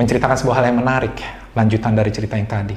menceritakan 0.00 0.40
sebuah 0.40 0.56
hal 0.56 0.72
yang 0.72 0.80
menarik, 0.80 1.20
lanjutan 1.52 1.92
dari 1.92 2.08
cerita 2.16 2.40
yang 2.40 2.48
tadi. 2.48 2.72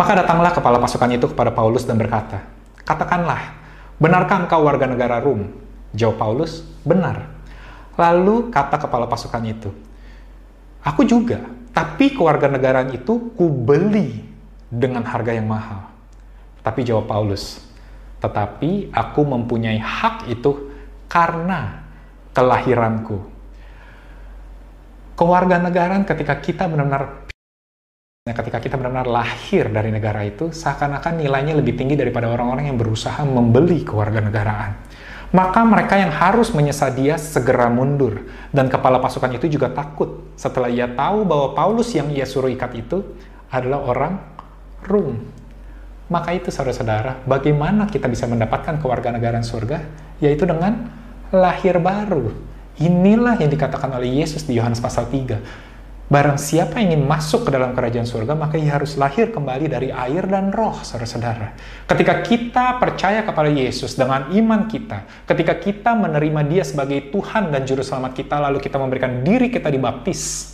Maka 0.00 0.24
datanglah 0.24 0.56
kepala 0.56 0.80
pasukan 0.80 1.20
itu 1.20 1.28
kepada 1.36 1.52
Paulus 1.52 1.84
dan 1.84 2.00
berkata, 2.00 2.40
Katakanlah, 2.80 3.52
benarkah 4.00 4.40
engkau 4.40 4.64
warga 4.64 4.88
negara 4.88 5.20
Rum? 5.20 5.52
Jawab 5.92 6.16
Paulus, 6.16 6.64
benar. 6.80 7.28
Lalu 8.00 8.48
kata 8.48 8.80
kepala 8.80 9.04
pasukan 9.04 9.44
itu, 9.44 9.68
Aku 10.80 11.04
juga, 11.04 11.44
tapi 11.76 12.16
kewarganegaraan 12.16 12.88
itu 12.96 13.36
kubeli 13.36 14.33
dengan 14.74 15.06
harga 15.06 15.30
yang 15.30 15.46
mahal. 15.46 15.86
Tapi 16.64 16.82
jawab 16.82 17.06
Paulus, 17.06 17.60
tetapi 18.18 18.90
aku 18.90 19.20
mempunyai 19.22 19.78
hak 19.78 20.26
itu 20.32 20.72
karena 21.06 21.84
kelahiranku. 22.34 23.20
Kewarganegaraan 25.14 26.02
ketika 26.02 26.34
kita 26.42 26.66
benar-benar 26.66 27.22
ketika 28.24 28.58
kita 28.58 28.74
benar-benar 28.80 29.06
lahir 29.06 29.68
dari 29.68 29.92
negara 29.92 30.24
itu, 30.24 30.48
seakan-akan 30.50 31.20
nilainya 31.20 31.54
lebih 31.54 31.76
tinggi 31.76 31.94
daripada 31.94 32.32
orang-orang 32.32 32.72
yang 32.72 32.80
berusaha 32.80 33.20
membeli 33.22 33.84
kewarganegaraan 33.84 34.72
maka 35.34 35.66
mereka 35.66 35.98
yang 35.98 36.14
harus 36.14 36.54
menyesal 36.54 36.94
dia 36.94 37.18
segera 37.18 37.66
mundur. 37.66 38.22
Dan 38.54 38.70
kepala 38.70 39.02
pasukan 39.02 39.34
itu 39.34 39.50
juga 39.50 39.66
takut 39.74 40.30
setelah 40.38 40.70
ia 40.70 40.86
tahu 40.86 41.26
bahwa 41.26 41.58
Paulus 41.58 41.90
yang 41.90 42.06
ia 42.14 42.22
suruh 42.22 42.46
ikat 42.54 42.70
itu 42.78 43.02
adalah 43.50 43.82
orang 43.82 44.33
Rum. 44.84 45.18
Maka 46.12 46.36
itu 46.36 46.52
saudara-saudara, 46.52 47.24
bagaimana 47.24 47.88
kita 47.88 48.06
bisa 48.06 48.28
mendapatkan 48.28 48.76
kewarganegaraan 48.76 49.42
surga? 49.42 49.80
Yaitu 50.20 50.44
dengan 50.44 50.92
lahir 51.32 51.80
baru. 51.80 52.30
Inilah 52.76 53.40
yang 53.40 53.48
dikatakan 53.48 53.88
oleh 53.96 54.22
Yesus 54.22 54.44
di 54.44 54.58
Yohanes 54.58 54.82
pasal 54.82 55.08
3 55.08 55.74
Barang 56.04 56.36
siapa 56.36 56.84
ingin 56.84 57.00
masuk 57.00 57.48
ke 57.48 57.50
dalam 57.50 57.72
kerajaan 57.72 58.04
surga, 58.04 58.36
maka 58.36 58.60
ia 58.60 58.76
harus 58.76 59.00
lahir 59.00 59.32
kembali 59.32 59.72
dari 59.72 59.88
air 59.88 60.28
dan 60.28 60.52
roh, 60.52 60.76
saudara-saudara. 60.84 61.56
Ketika 61.88 62.20
kita 62.20 62.76
percaya 62.76 63.24
kepada 63.24 63.48
Yesus 63.48 63.96
dengan 63.96 64.28
iman 64.28 64.68
kita, 64.68 65.08
ketika 65.24 65.56
kita 65.56 65.96
menerima 65.96 66.44
dia 66.44 66.60
sebagai 66.60 67.08
Tuhan 67.08 67.48
dan 67.48 67.64
Juru 67.64 67.80
Selamat 67.80 68.12
kita, 68.12 68.36
lalu 68.36 68.60
kita 68.60 68.76
memberikan 68.76 69.24
diri 69.24 69.48
kita 69.48 69.72
dibaptis, 69.72 70.52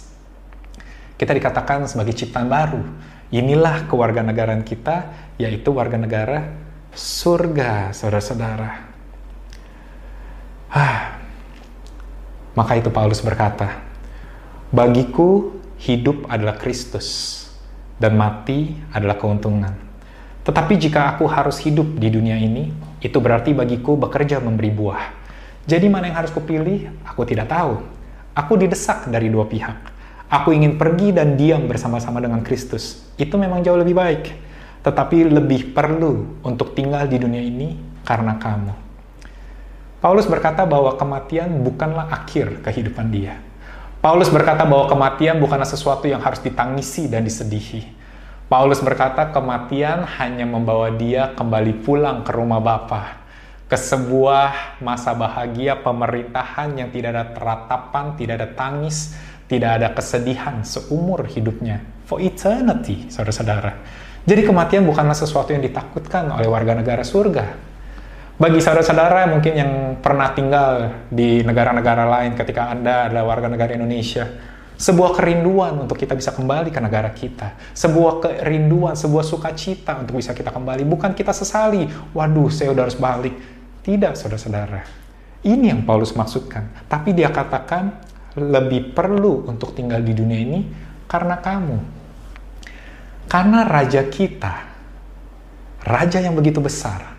kita 1.18 1.34
dikatakan 1.34 1.82
sebagai 1.90 2.14
ciptaan 2.14 2.46
baru. 2.46 2.86
Inilah 3.30 3.86
kewarganegaraan 3.86 4.66
kita, 4.66 5.10
yaitu 5.38 5.70
warga 5.70 5.94
negara 5.94 6.50
surga, 6.94 7.94
saudara-saudara. 7.94 8.90
Ah, 10.70 11.18
maka 12.54 12.78
itu 12.78 12.90
Paulus 12.90 13.22
berkata, 13.22 13.82
Bagiku, 14.70 15.58
hidup 15.82 16.30
adalah 16.30 16.58
Kristus, 16.58 17.42
dan 17.98 18.14
mati 18.14 18.78
adalah 18.94 19.18
keuntungan. 19.18 19.74
Tetapi 20.46 20.78
jika 20.78 21.14
aku 21.14 21.26
harus 21.26 21.58
hidup 21.62 21.98
di 21.98 22.06
dunia 22.10 22.38
ini, 22.38 22.70
itu 23.02 23.18
berarti 23.18 23.54
bagiku 23.54 23.98
bekerja 23.98 24.38
memberi 24.38 24.70
buah. 24.70 25.04
Jadi 25.66 25.86
mana 25.90 26.10
yang 26.10 26.18
harus 26.22 26.32
kupilih? 26.32 26.90
Aku 27.06 27.22
tidak 27.26 27.50
tahu. 27.50 27.82
Aku 28.34 28.56
didesak 28.56 29.10
dari 29.10 29.28
dua 29.28 29.44
pihak. 29.46 29.89
Aku 30.30 30.54
ingin 30.54 30.78
pergi 30.78 31.10
dan 31.10 31.34
diam 31.34 31.66
bersama-sama 31.66 32.22
dengan 32.22 32.40
Kristus. 32.46 33.02
Itu 33.18 33.34
memang 33.34 33.66
jauh 33.66 33.76
lebih 33.76 33.98
baik. 33.98 34.24
Tetapi 34.86 35.26
lebih 35.26 35.74
perlu 35.74 36.40
untuk 36.46 36.72
tinggal 36.72 37.10
di 37.10 37.18
dunia 37.18 37.42
ini 37.42 37.74
karena 38.06 38.38
kamu. 38.38 38.72
Paulus 39.98 40.24
berkata 40.30 40.64
bahwa 40.64 40.94
kematian 40.96 41.60
bukanlah 41.60 42.08
akhir 42.08 42.64
kehidupan 42.64 43.12
dia 43.12 43.50
Paulus 44.00 44.32
berkata 44.32 44.64
bahwa 44.64 44.88
kematian 44.88 45.36
bukanlah 45.36 45.68
sesuatu 45.68 46.08
yang 46.08 46.24
harus 46.24 46.40
ditangisi 46.40 47.04
dan 47.04 47.20
disedihi. 47.20 47.84
Paulus 48.48 48.80
berkata 48.80 49.28
kematian 49.28 50.08
hanya 50.16 50.48
membawa 50.48 50.88
dia 50.88 51.36
kembali 51.36 51.84
pulang 51.84 52.24
ke 52.24 52.32
rumah 52.32 52.64
Bapa, 52.64 53.20
ke 53.68 53.76
sebuah 53.76 54.80
masa 54.80 55.12
bahagia 55.12 55.76
pemerintahan 55.84 56.80
yang 56.80 56.88
tidak 56.88 57.12
ada 57.12 57.24
teratapan, 57.36 58.16
tidak 58.16 58.34
ada 58.40 58.48
tangis, 58.56 59.12
tidak 59.50 59.82
ada 59.82 59.88
kesedihan 59.90 60.62
seumur 60.62 61.26
hidupnya. 61.26 61.82
For 62.06 62.22
eternity, 62.22 63.10
saudara-saudara. 63.10 63.82
Jadi 64.22 64.46
kematian 64.46 64.86
bukanlah 64.86 65.18
sesuatu 65.18 65.50
yang 65.50 65.58
ditakutkan 65.58 66.30
oleh 66.30 66.46
warga 66.46 66.78
negara 66.78 67.02
surga. 67.02 67.70
Bagi 68.38 68.62
saudara-saudara 68.62 69.26
mungkin 69.26 69.52
yang 69.52 69.72
pernah 69.98 70.30
tinggal 70.32 71.02
di 71.10 71.42
negara-negara 71.42 72.06
lain 72.06 72.38
ketika 72.38 72.70
Anda 72.70 73.10
adalah 73.10 73.26
warga 73.26 73.50
negara 73.50 73.74
Indonesia, 73.74 74.24
sebuah 74.80 75.18
kerinduan 75.18 75.76
untuk 75.76 75.98
kita 76.00 76.16
bisa 76.16 76.32
kembali 76.32 76.72
ke 76.72 76.80
negara 76.80 77.10
kita, 77.12 77.52
sebuah 77.76 78.22
kerinduan, 78.22 78.96
sebuah 78.96 79.26
sukacita 79.26 79.98
untuk 80.00 80.22
bisa 80.22 80.32
kita 80.32 80.54
kembali. 80.54 80.88
Bukan 80.88 81.12
kita 81.12 81.34
sesali, 81.36 81.84
waduh 82.16 82.48
saya 82.48 82.72
udah 82.72 82.88
harus 82.88 82.96
balik. 82.96 83.34
Tidak, 83.84 84.16
saudara-saudara. 84.16 84.80
Ini 85.44 85.72
yang 85.72 85.84
Paulus 85.84 86.16
maksudkan. 86.16 86.68
Tapi 86.88 87.12
dia 87.12 87.28
katakan 87.28 88.09
lebih 88.38 88.94
perlu 88.94 89.50
untuk 89.50 89.74
tinggal 89.74 90.02
di 90.04 90.14
dunia 90.14 90.38
ini 90.38 90.60
karena 91.10 91.38
kamu. 91.42 91.78
Karena 93.30 93.62
raja 93.62 94.06
kita, 94.06 94.54
raja 95.86 96.18
yang 96.18 96.34
begitu 96.34 96.58
besar, 96.58 97.14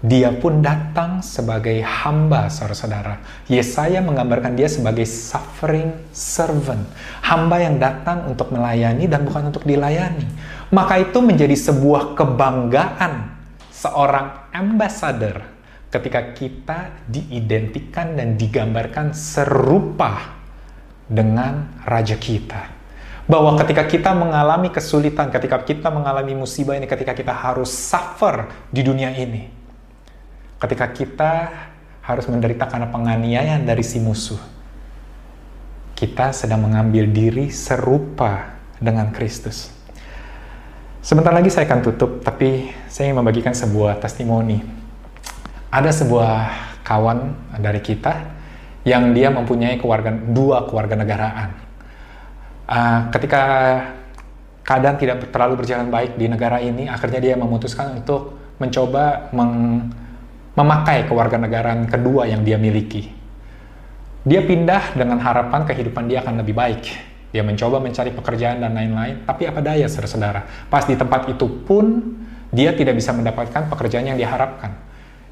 dia 0.00 0.28
pun 0.32 0.60
datang 0.60 1.24
sebagai 1.24 1.80
hamba, 1.80 2.52
saudara-saudara. 2.52 3.20
Yesaya 3.48 4.04
menggambarkan 4.04 4.56
dia 4.56 4.68
sebagai 4.68 5.08
suffering 5.08 5.92
servant. 6.12 6.84
Hamba 7.24 7.60
yang 7.64 7.80
datang 7.80 8.28
untuk 8.28 8.52
melayani 8.52 9.08
dan 9.08 9.24
bukan 9.24 9.52
untuk 9.52 9.64
dilayani. 9.64 10.24
Maka 10.72 11.00
itu 11.00 11.20
menjadi 11.20 11.56
sebuah 11.56 12.16
kebanggaan 12.16 13.34
seorang 13.72 14.52
ambassador 14.52 15.55
ketika 15.96 16.36
kita 16.36 16.78
diidentikan 17.08 18.12
dan 18.12 18.36
digambarkan 18.36 19.16
serupa 19.16 20.36
dengan 21.08 21.80
raja 21.88 22.20
kita. 22.20 22.76
Bahwa 23.26 23.58
ketika 23.58 23.88
kita 23.88 24.14
mengalami 24.14 24.70
kesulitan, 24.70 25.32
ketika 25.32 25.58
kita 25.64 25.90
mengalami 25.90 26.36
musibah 26.38 26.78
ini, 26.78 26.86
ketika 26.86 27.10
kita 27.10 27.34
harus 27.34 27.72
suffer 27.72 28.46
di 28.70 28.86
dunia 28.86 29.10
ini, 29.10 29.50
ketika 30.62 30.86
kita 30.92 31.32
harus 32.06 32.26
menderita 32.30 32.70
karena 32.70 32.86
penganiayaan 32.86 33.66
dari 33.66 33.82
si 33.82 33.98
musuh, 33.98 34.38
kita 35.98 36.30
sedang 36.30 36.62
mengambil 36.62 37.10
diri 37.10 37.50
serupa 37.50 38.54
dengan 38.78 39.10
Kristus. 39.10 39.74
Sebentar 41.02 41.34
lagi 41.34 41.50
saya 41.50 41.66
akan 41.66 41.82
tutup, 41.82 42.22
tapi 42.22 42.70
saya 42.86 43.10
ingin 43.10 43.22
membagikan 43.22 43.54
sebuah 43.54 43.98
testimoni. 43.98 44.85
Ada 45.70 45.90
sebuah 45.90 46.34
kawan 46.86 47.34
dari 47.58 47.82
kita 47.82 48.14
yang 48.86 49.10
dia 49.10 49.34
mempunyai 49.34 49.82
keluarga, 49.82 50.14
dua 50.14 50.62
keluarga 50.70 50.94
negaraan. 50.94 51.50
Uh, 52.66 53.10
ketika 53.10 53.42
keadaan 54.62 54.98
tidak 54.98 55.30
terlalu 55.30 55.62
berjalan 55.62 55.90
baik 55.90 56.14
di 56.14 56.26
negara 56.30 56.62
ini, 56.62 56.86
akhirnya 56.86 57.18
dia 57.18 57.34
memutuskan 57.34 57.98
untuk 57.98 58.38
mencoba 58.62 59.30
meng, 59.34 59.86
memakai 60.54 61.06
kewarganegaraan 61.10 61.90
kedua 61.90 62.30
yang 62.30 62.46
dia 62.46 62.58
miliki. 62.58 63.10
Dia 64.26 64.42
pindah 64.42 64.98
dengan 64.98 65.22
harapan 65.22 65.62
kehidupan 65.62 66.10
dia 66.10 66.22
akan 66.22 66.42
lebih 66.42 66.54
baik. 66.54 66.82
Dia 67.30 67.42
mencoba 67.46 67.78
mencari 67.78 68.10
pekerjaan 68.10 68.62
dan 68.62 68.74
lain-lain, 68.74 69.22
tapi 69.22 69.46
apa 69.46 69.62
daya 69.62 69.86
saudara-saudara, 69.86 70.70
pas 70.70 70.82
di 70.86 70.94
tempat 70.94 71.30
itu 71.30 71.46
pun 71.66 72.16
dia 72.50 72.74
tidak 72.74 72.96
bisa 72.96 73.10
mendapatkan 73.14 73.66
pekerjaan 73.70 74.14
yang 74.14 74.18
diharapkan. 74.18 74.72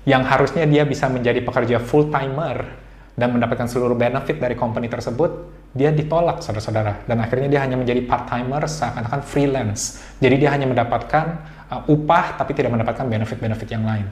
Yang 0.05 0.23
harusnya 0.29 0.65
dia 0.69 0.85
bisa 0.85 1.09
menjadi 1.09 1.41
pekerja 1.41 1.81
full-timer 1.81 2.85
dan 3.17 3.33
mendapatkan 3.33 3.65
seluruh 3.65 3.97
benefit 3.97 4.37
dari 4.37 4.53
company 4.53 4.91
tersebut, 4.93 5.49
dia 5.73 5.91
ditolak 5.91 6.45
saudara-saudara. 6.45 7.09
Dan 7.09 7.25
akhirnya 7.25 7.49
dia 7.49 7.61
hanya 7.65 7.81
menjadi 7.81 8.05
part-timer 8.05 8.69
seakan-akan 8.69 9.21
freelance. 9.25 10.05
Jadi 10.21 10.45
dia 10.45 10.53
hanya 10.53 10.69
mendapatkan 10.69 11.25
uh, 11.73 11.83
upah 11.89 12.37
tapi 12.37 12.53
tidak 12.53 12.77
mendapatkan 12.77 13.07
benefit-benefit 13.09 13.69
yang 13.73 13.89
lain. 13.89 14.07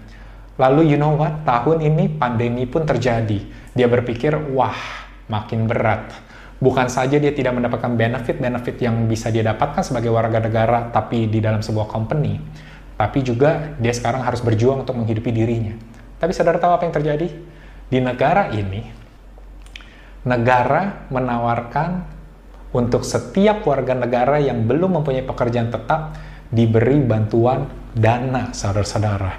Lalu 0.56 0.96
you 0.96 0.98
know 1.00 1.16
what? 1.16 1.44
Tahun 1.44 1.80
ini 1.84 2.08
pandemi 2.16 2.64
pun 2.64 2.88
terjadi. 2.88 3.40
Dia 3.72 3.88
berpikir, 3.88 4.36
wah 4.52 4.76
makin 5.28 5.64
berat. 5.64 6.12
Bukan 6.62 6.86
saja 6.86 7.18
dia 7.18 7.34
tidak 7.34 7.58
mendapatkan 7.58 7.90
benefit-benefit 7.90 8.76
yang 8.78 9.10
bisa 9.10 9.34
dia 9.34 9.42
dapatkan 9.42 9.82
sebagai 9.82 10.14
warga 10.14 10.38
negara, 10.38 10.92
tapi 10.94 11.26
di 11.26 11.42
dalam 11.42 11.58
sebuah 11.58 11.90
company. 11.90 12.38
Tapi 12.96 13.18
juga 13.24 13.74
dia 13.80 13.90
sekarang 13.90 14.22
harus 14.22 14.40
berjuang 14.44 14.86
untuk 14.86 14.94
menghidupi 14.96 15.32
dirinya. 15.34 15.74
Tapi 16.22 16.30
saudara 16.30 16.60
tahu 16.62 16.72
apa 16.76 16.86
yang 16.86 16.94
terjadi? 16.94 17.28
Di 17.92 17.98
negara 17.98 18.48
ini, 18.54 18.88
negara 20.22 21.10
menawarkan 21.10 22.06
untuk 22.72 23.04
setiap 23.04 23.66
warga 23.68 23.92
negara 23.92 24.40
yang 24.40 24.64
belum 24.64 25.02
mempunyai 25.02 25.26
pekerjaan 25.26 25.68
tetap 25.68 26.16
diberi 26.48 27.00
bantuan 27.04 27.68
dana, 27.92 28.52
saudara-saudara. 28.52 29.32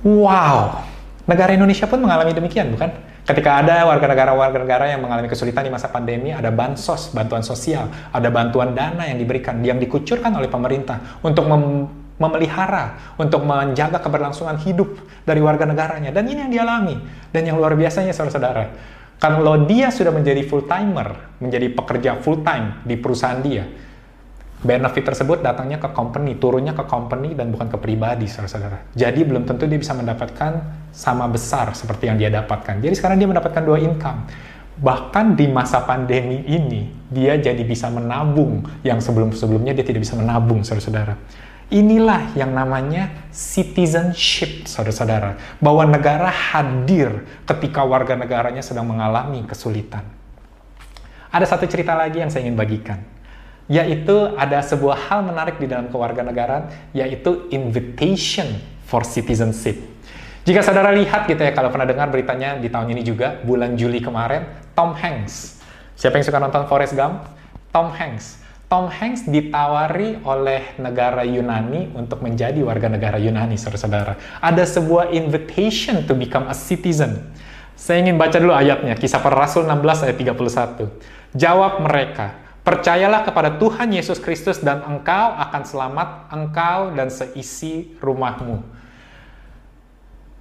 Wow, 0.00 0.80
negara 1.28 1.52
Indonesia 1.52 1.84
pun 1.84 2.00
mengalami 2.00 2.32
demikian, 2.32 2.72
bukan? 2.72 2.88
Ketika 3.20 3.60
ada 3.60 3.84
warga 3.84 4.08
negara-warga 4.08 4.58
negara 4.64 4.84
yang 4.88 5.04
mengalami 5.04 5.28
kesulitan 5.28 5.68
di 5.68 5.72
masa 5.72 5.92
pandemi, 5.92 6.32
ada 6.32 6.48
bansos, 6.48 7.12
bantuan 7.12 7.44
sosial, 7.44 7.92
ada 8.10 8.28
bantuan 8.32 8.72
dana 8.72 9.04
yang 9.04 9.20
diberikan, 9.20 9.60
yang 9.60 9.76
dikucurkan 9.76 10.32
oleh 10.32 10.48
pemerintah 10.48 11.20
untuk 11.20 11.44
memelihara, 12.20 13.16
untuk 13.16 13.42
menjaga 13.48 13.98
keberlangsungan 13.98 14.60
hidup 14.60 15.00
dari 15.24 15.40
warga 15.40 15.64
negaranya. 15.64 16.12
Dan 16.12 16.28
ini 16.28 16.44
yang 16.44 16.52
dialami. 16.52 17.00
Dan 17.32 17.48
yang 17.48 17.56
luar 17.56 17.72
biasanya, 17.74 18.12
saudara-saudara, 18.12 18.64
kalau 19.16 19.64
dia 19.64 19.88
sudah 19.88 20.12
menjadi 20.12 20.44
full-timer, 20.44 21.40
menjadi 21.40 21.72
pekerja 21.72 22.20
full-time 22.20 22.84
di 22.84 23.00
perusahaan 23.00 23.40
dia, 23.40 23.64
benefit 24.60 25.08
tersebut 25.08 25.40
datangnya 25.40 25.80
ke 25.80 25.88
company, 25.96 26.36
turunnya 26.36 26.76
ke 26.76 26.84
company 26.84 27.32
dan 27.32 27.48
bukan 27.48 27.72
ke 27.72 27.80
pribadi, 27.80 28.28
saudara-saudara. 28.28 28.92
Jadi 28.92 29.24
belum 29.24 29.48
tentu 29.48 29.64
dia 29.64 29.80
bisa 29.80 29.96
mendapatkan 29.96 30.52
sama 30.92 31.24
besar 31.28 31.72
seperti 31.72 32.12
yang 32.12 32.20
dia 32.20 32.28
dapatkan. 32.28 32.84
Jadi 32.84 32.92
sekarang 32.92 33.16
dia 33.16 33.28
mendapatkan 33.28 33.64
dua 33.64 33.80
income. 33.80 34.28
Bahkan 34.80 35.36
di 35.36 35.44
masa 35.48 35.84
pandemi 35.84 36.40
ini, 36.48 36.88
dia 37.12 37.36
jadi 37.36 37.60
bisa 37.60 37.92
menabung 37.92 38.64
yang 38.80 39.00
sebelum-sebelumnya 39.00 39.76
dia 39.76 39.84
tidak 39.84 40.08
bisa 40.08 40.16
menabung, 40.16 40.64
saudara-saudara. 40.64 41.16
Inilah 41.70 42.34
yang 42.34 42.50
namanya 42.50 43.30
citizenship, 43.30 44.66
saudara-saudara. 44.66 45.38
Bahwa 45.62 45.86
negara 45.86 46.26
hadir 46.26 47.22
ketika 47.46 47.86
warga 47.86 48.18
negaranya 48.18 48.58
sedang 48.58 48.90
mengalami 48.90 49.46
kesulitan. 49.46 50.02
Ada 51.30 51.46
satu 51.46 51.70
cerita 51.70 51.94
lagi 51.94 52.18
yang 52.18 52.26
saya 52.26 52.42
ingin 52.42 52.58
bagikan. 52.58 52.98
Yaitu 53.70 54.34
ada 54.34 54.58
sebuah 54.66 54.98
hal 55.06 55.22
menarik 55.22 55.62
di 55.62 55.70
dalam 55.70 55.86
kewarganegaraan, 55.94 56.90
yaitu 56.90 57.46
invitation 57.54 58.50
for 58.90 59.06
citizenship. 59.06 59.78
Jika 60.42 60.66
saudara 60.66 60.90
lihat 60.90 61.30
gitu 61.30 61.38
ya, 61.38 61.54
kalau 61.54 61.70
pernah 61.70 61.86
dengar 61.86 62.10
beritanya 62.10 62.58
di 62.58 62.66
tahun 62.66 62.98
ini 62.98 63.06
juga, 63.06 63.38
bulan 63.46 63.78
Juli 63.78 64.02
kemarin, 64.02 64.42
Tom 64.74 64.90
Hanks. 64.98 65.62
Siapa 65.94 66.18
yang 66.18 66.26
suka 66.26 66.42
nonton 66.42 66.66
Forrest 66.66 66.98
Gump? 66.98 67.30
Tom 67.70 67.94
Hanks 67.94 68.39
Tom 68.70 68.86
Hanks 68.86 69.26
ditawari 69.26 70.22
oleh 70.22 70.78
negara 70.78 71.26
Yunani 71.26 71.90
untuk 71.90 72.22
menjadi 72.22 72.62
warga 72.62 72.86
negara 72.86 73.18
Yunani, 73.18 73.58
saudara-saudara. 73.58 74.14
Ada 74.38 74.62
sebuah 74.62 75.10
invitation 75.10 76.06
to 76.06 76.14
become 76.14 76.46
a 76.46 76.54
citizen. 76.54 77.34
Saya 77.74 77.98
ingin 77.98 78.14
baca 78.14 78.38
dulu 78.38 78.54
ayatnya, 78.54 78.94
kisah 78.94 79.18
para 79.18 79.34
rasul 79.34 79.66
16 79.66 80.06
ayat 80.06 80.16
31. 80.86 80.86
Jawab 81.34 81.82
mereka, 81.82 82.38
percayalah 82.62 83.26
kepada 83.26 83.58
Tuhan 83.58 83.90
Yesus 83.90 84.22
Kristus 84.22 84.62
dan 84.62 84.86
engkau 84.86 85.34
akan 85.34 85.62
selamat, 85.66 86.08
engkau 86.30 86.94
dan 86.94 87.10
seisi 87.10 87.98
rumahmu. 87.98 88.62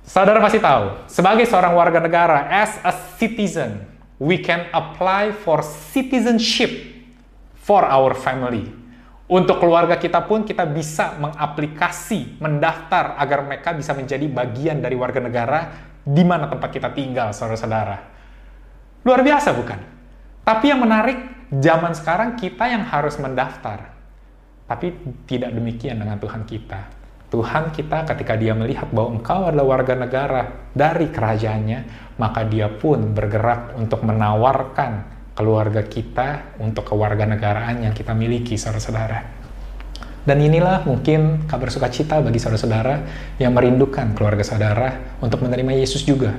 Saudara 0.06 0.38
pasti 0.38 0.62
tahu, 0.62 1.02
sebagai 1.10 1.50
seorang 1.50 1.74
warga 1.74 1.98
negara, 1.98 2.46
as 2.46 2.78
a 2.86 2.94
citizen, 3.18 3.90
we 4.22 4.38
can 4.38 4.70
apply 4.70 5.34
for 5.34 5.66
citizenship 5.66 6.99
for 7.70 7.86
our 7.86 8.18
family. 8.18 8.66
Untuk 9.30 9.62
keluarga 9.62 10.02
kita 10.02 10.26
pun 10.26 10.42
kita 10.42 10.66
bisa 10.66 11.14
mengaplikasi, 11.22 12.42
mendaftar 12.42 13.14
agar 13.22 13.46
mereka 13.46 13.78
bisa 13.78 13.94
menjadi 13.94 14.26
bagian 14.26 14.82
dari 14.82 14.98
warga 14.98 15.22
negara 15.22 15.60
di 16.02 16.26
mana 16.26 16.50
tempat 16.50 16.74
kita 16.74 16.90
tinggal, 16.98 17.30
saudara-saudara. 17.30 18.10
Luar 19.06 19.22
biasa 19.22 19.54
bukan? 19.54 19.78
Tapi 20.42 20.66
yang 20.74 20.82
menarik, 20.82 21.46
zaman 21.62 21.94
sekarang 21.94 22.42
kita 22.42 22.74
yang 22.74 22.82
harus 22.90 23.22
mendaftar. 23.22 23.94
Tapi 24.66 24.98
tidak 25.30 25.54
demikian 25.54 26.02
dengan 26.02 26.18
Tuhan 26.18 26.50
kita. 26.50 26.98
Tuhan 27.30 27.70
kita 27.70 28.10
ketika 28.10 28.34
dia 28.34 28.58
melihat 28.58 28.90
bahwa 28.90 29.22
engkau 29.22 29.46
adalah 29.46 29.78
warga 29.78 29.94
negara 29.94 30.74
dari 30.74 31.06
kerajaannya, 31.14 31.80
maka 32.18 32.42
dia 32.50 32.66
pun 32.66 33.14
bergerak 33.14 33.78
untuk 33.78 34.02
menawarkan 34.02 35.19
keluarga 35.40 35.88
kita, 35.88 36.60
untuk 36.60 36.92
kewarganegaraan 36.92 37.88
yang 37.88 37.96
kita 37.96 38.12
miliki, 38.12 38.60
saudara-saudara. 38.60 39.40
Dan 40.28 40.44
inilah 40.44 40.84
mungkin 40.84 41.48
kabar 41.48 41.72
sukacita 41.72 42.20
bagi 42.20 42.44
saudara-saudara 42.44 43.08
yang 43.40 43.56
merindukan 43.56 44.12
keluarga 44.12 44.44
saudara 44.44 45.16
untuk 45.24 45.40
menerima 45.48 45.80
Yesus 45.80 46.04
juga. 46.04 46.36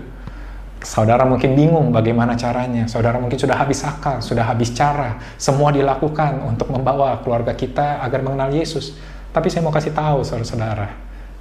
Saudara 0.85 1.25
mungkin 1.25 1.57
bingung 1.57 1.89
bagaimana 1.89 2.37
caranya, 2.37 2.85
saudara 2.93 3.17
mungkin 3.17 3.41
sudah 3.41 3.57
habis 3.57 3.81
akal, 3.81 4.21
sudah 4.21 4.45
habis 4.45 4.73
cara, 4.77 5.17
semua 5.41 5.73
dilakukan 5.73 6.45
untuk 6.45 6.69
membawa 6.69 7.25
keluarga 7.25 7.57
kita 7.57 8.05
agar 8.05 8.21
mengenal 8.21 8.53
Yesus. 8.53 9.01
Tapi 9.33 9.49
saya 9.49 9.65
mau 9.65 9.73
kasih 9.73 9.97
tahu 9.97 10.29
saudara-saudara, 10.29 10.89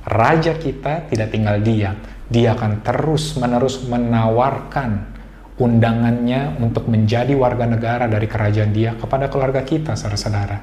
Raja 0.08 0.56
kita 0.56 1.12
tidak 1.12 1.28
tinggal 1.36 1.60
diam, 1.60 2.00
dia 2.32 2.56
akan 2.56 2.82
terus-menerus 2.88 3.84
menawarkan 3.84 5.19
undangannya 5.60 6.56
untuk 6.64 6.88
menjadi 6.88 7.36
warga 7.36 7.68
negara 7.68 8.08
dari 8.08 8.26
kerajaan 8.26 8.72
dia 8.72 8.96
kepada 8.96 9.28
keluarga 9.28 9.62
kita, 9.62 9.94
saudara-saudara. 9.94 10.58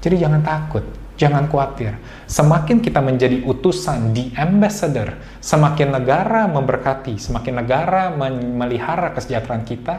Jadi 0.00 0.16
jangan 0.16 0.40
takut, 0.40 0.84
jangan 1.20 1.46
khawatir. 1.52 1.94
Semakin 2.24 2.80
kita 2.80 3.04
menjadi 3.04 3.44
utusan 3.44 4.16
di 4.16 4.32
ambassador, 4.32 5.20
semakin 5.44 5.92
negara 5.92 6.48
memberkati, 6.48 7.20
semakin 7.20 7.54
negara 7.60 8.08
memelihara 8.16 9.12
kesejahteraan 9.12 9.68
kita, 9.68 9.94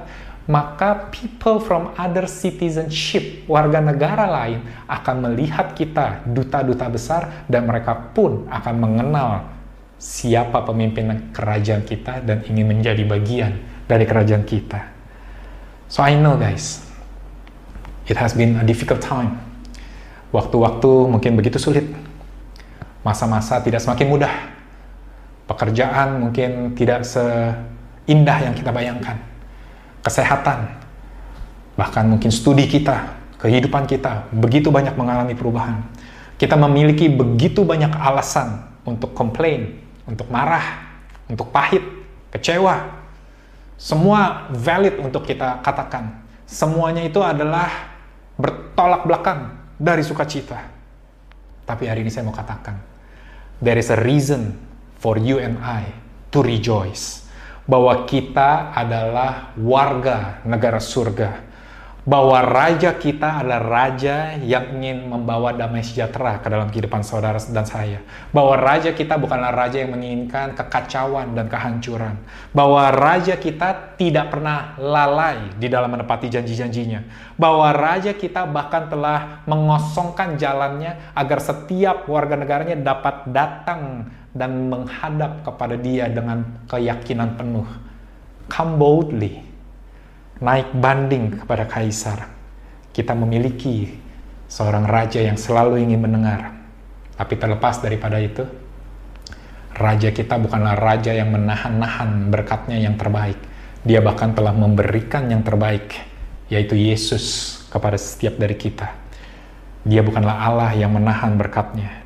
maka 0.49 1.13
people 1.13 1.61
from 1.61 1.93
other 1.93 2.25
citizenship, 2.25 3.45
warga 3.45 3.85
negara 3.85 4.25
lain 4.25 4.65
akan 4.89 5.29
melihat 5.29 5.77
kita 5.77 6.25
duta-duta 6.25 6.89
besar 6.89 7.45
dan 7.45 7.69
mereka 7.69 7.93
pun 8.17 8.49
akan 8.49 8.75
mengenal 8.81 9.45
siapa 10.01 10.65
pemimpin 10.65 11.29
kerajaan 11.35 11.85
kita 11.85 12.25
dan 12.25 12.41
ingin 12.49 12.65
menjadi 12.65 13.03
bagian 13.05 13.53
dari 13.89 14.05
kerajaan 14.05 14.45
kita. 14.45 14.85
So 15.89 16.05
I 16.05 16.13
know 16.13 16.37
guys, 16.37 16.85
it 18.05 18.13
has 18.21 18.37
been 18.37 18.61
a 18.61 18.65
difficult 18.65 19.01
time. 19.01 19.41
Waktu-waktu 20.29 21.09
mungkin 21.09 21.33
begitu 21.33 21.57
sulit. 21.57 21.89
Masa-masa 23.01 23.57
tidak 23.65 23.81
semakin 23.81 24.05
mudah. 24.13 24.35
Pekerjaan 25.49 26.21
mungkin 26.21 26.77
tidak 26.77 27.01
seindah 27.01 28.37
yang 28.37 28.53
kita 28.53 28.69
bayangkan. 28.69 29.17
Kesehatan, 30.05 30.69
bahkan 31.73 32.05
mungkin 32.05 32.29
studi 32.29 32.69
kita, 32.69 33.17
kehidupan 33.41 33.89
kita, 33.89 34.29
begitu 34.29 34.69
banyak 34.69 34.93
mengalami 34.93 35.33
perubahan. 35.33 35.81
Kita 36.37 36.53
memiliki 36.53 37.09
begitu 37.09 37.65
banyak 37.65 37.89
alasan 37.97 38.69
untuk 38.85 39.17
komplain, 39.17 39.81
untuk 40.05 40.29
marah, 40.29 40.93
untuk 41.25 41.49
pahit, 41.49 41.81
kecewa, 42.29 42.98
semua 43.79 44.51
valid 44.51 44.99
untuk 44.99 45.23
kita 45.23 45.63
katakan. 45.63 46.27
Semuanya 46.43 46.99
itu 47.07 47.23
adalah 47.23 47.95
bertolak 48.35 49.07
belakang 49.07 49.55
dari 49.79 50.03
sukacita. 50.03 50.59
Tapi 51.63 51.87
hari 51.87 52.03
ini 52.03 52.11
saya 52.11 52.27
mau 52.27 52.35
katakan, 52.35 52.75
there 53.63 53.79
is 53.79 53.87
a 53.87 53.99
reason 54.03 54.59
for 54.99 55.15
you 55.15 55.39
and 55.39 55.55
I 55.63 55.95
to 56.35 56.43
rejoice. 56.43 57.23
Bahwa 57.69 58.03
kita 58.03 58.75
adalah 58.75 59.55
warga 59.55 60.41
negara 60.43 60.81
surga 60.81 61.48
bahwa 62.09 62.41
raja 62.41 62.97
kita 62.97 63.45
adalah 63.45 63.61
raja 63.61 64.33
yang 64.41 64.81
ingin 64.81 65.05
membawa 65.05 65.53
damai 65.53 65.85
sejahtera 65.85 66.41
ke 66.41 66.49
dalam 66.49 66.73
kehidupan 66.73 67.05
saudara 67.05 67.37
dan 67.37 67.69
saya. 67.69 68.01
Bahwa 68.33 68.57
raja 68.57 68.97
kita 68.97 69.21
bukanlah 69.21 69.53
raja 69.53 69.85
yang 69.85 69.93
menginginkan 69.93 70.57
kekacauan 70.57 71.37
dan 71.37 71.45
kehancuran. 71.45 72.17
Bahwa 72.49 72.89
raja 72.89 73.37
kita 73.37 73.93
tidak 73.93 74.33
pernah 74.33 74.73
lalai 74.81 75.53
di 75.61 75.69
dalam 75.69 75.93
menepati 75.93 76.33
janji-janjinya. 76.33 77.05
Bahwa 77.37 77.69
raja 77.77 78.17
kita 78.17 78.49
bahkan 78.49 78.89
telah 78.89 79.45
mengosongkan 79.45 80.33
jalannya 80.33 81.13
agar 81.13 81.37
setiap 81.37 82.09
warga 82.09 82.33
negaranya 82.33 82.73
dapat 82.73 83.29
datang 83.29 84.09
dan 84.33 84.65
menghadap 84.65 85.45
kepada 85.45 85.77
dia 85.77 86.09
dengan 86.09 86.65
keyakinan 86.65 87.37
penuh. 87.37 87.69
Come 88.49 88.81
boldly 88.81 89.48
naik 90.39 90.71
banding 90.71 91.43
kepada 91.43 91.67
kaisar. 91.67 92.31
Kita 92.95 93.11
memiliki 93.15 93.91
seorang 94.49 94.87
raja 94.87 95.19
yang 95.21 95.35
selalu 95.35 95.83
ingin 95.83 96.01
mendengar. 96.01 96.55
Tapi 97.19 97.35
terlepas 97.35 97.83
daripada 97.83 98.17
itu, 98.17 98.47
raja 99.75 100.09
kita 100.09 100.39
bukanlah 100.39 100.79
raja 100.79 101.11
yang 101.11 101.29
menahan-nahan 101.35 102.31
berkatnya 102.31 102.79
yang 102.79 102.95
terbaik. 102.95 103.37
Dia 103.83 103.99
bahkan 104.03 104.31
telah 104.35 104.51
memberikan 104.51 105.27
yang 105.27 105.43
terbaik, 105.43 105.95
yaitu 106.47 106.75
Yesus 106.75 107.55
kepada 107.67 107.95
setiap 107.95 108.39
dari 108.39 108.55
kita. 108.55 108.91
Dia 109.87 110.03
bukanlah 110.03 110.35
Allah 110.35 110.71
yang 110.75 110.91
menahan 110.91 111.39
berkatnya. 111.39 112.03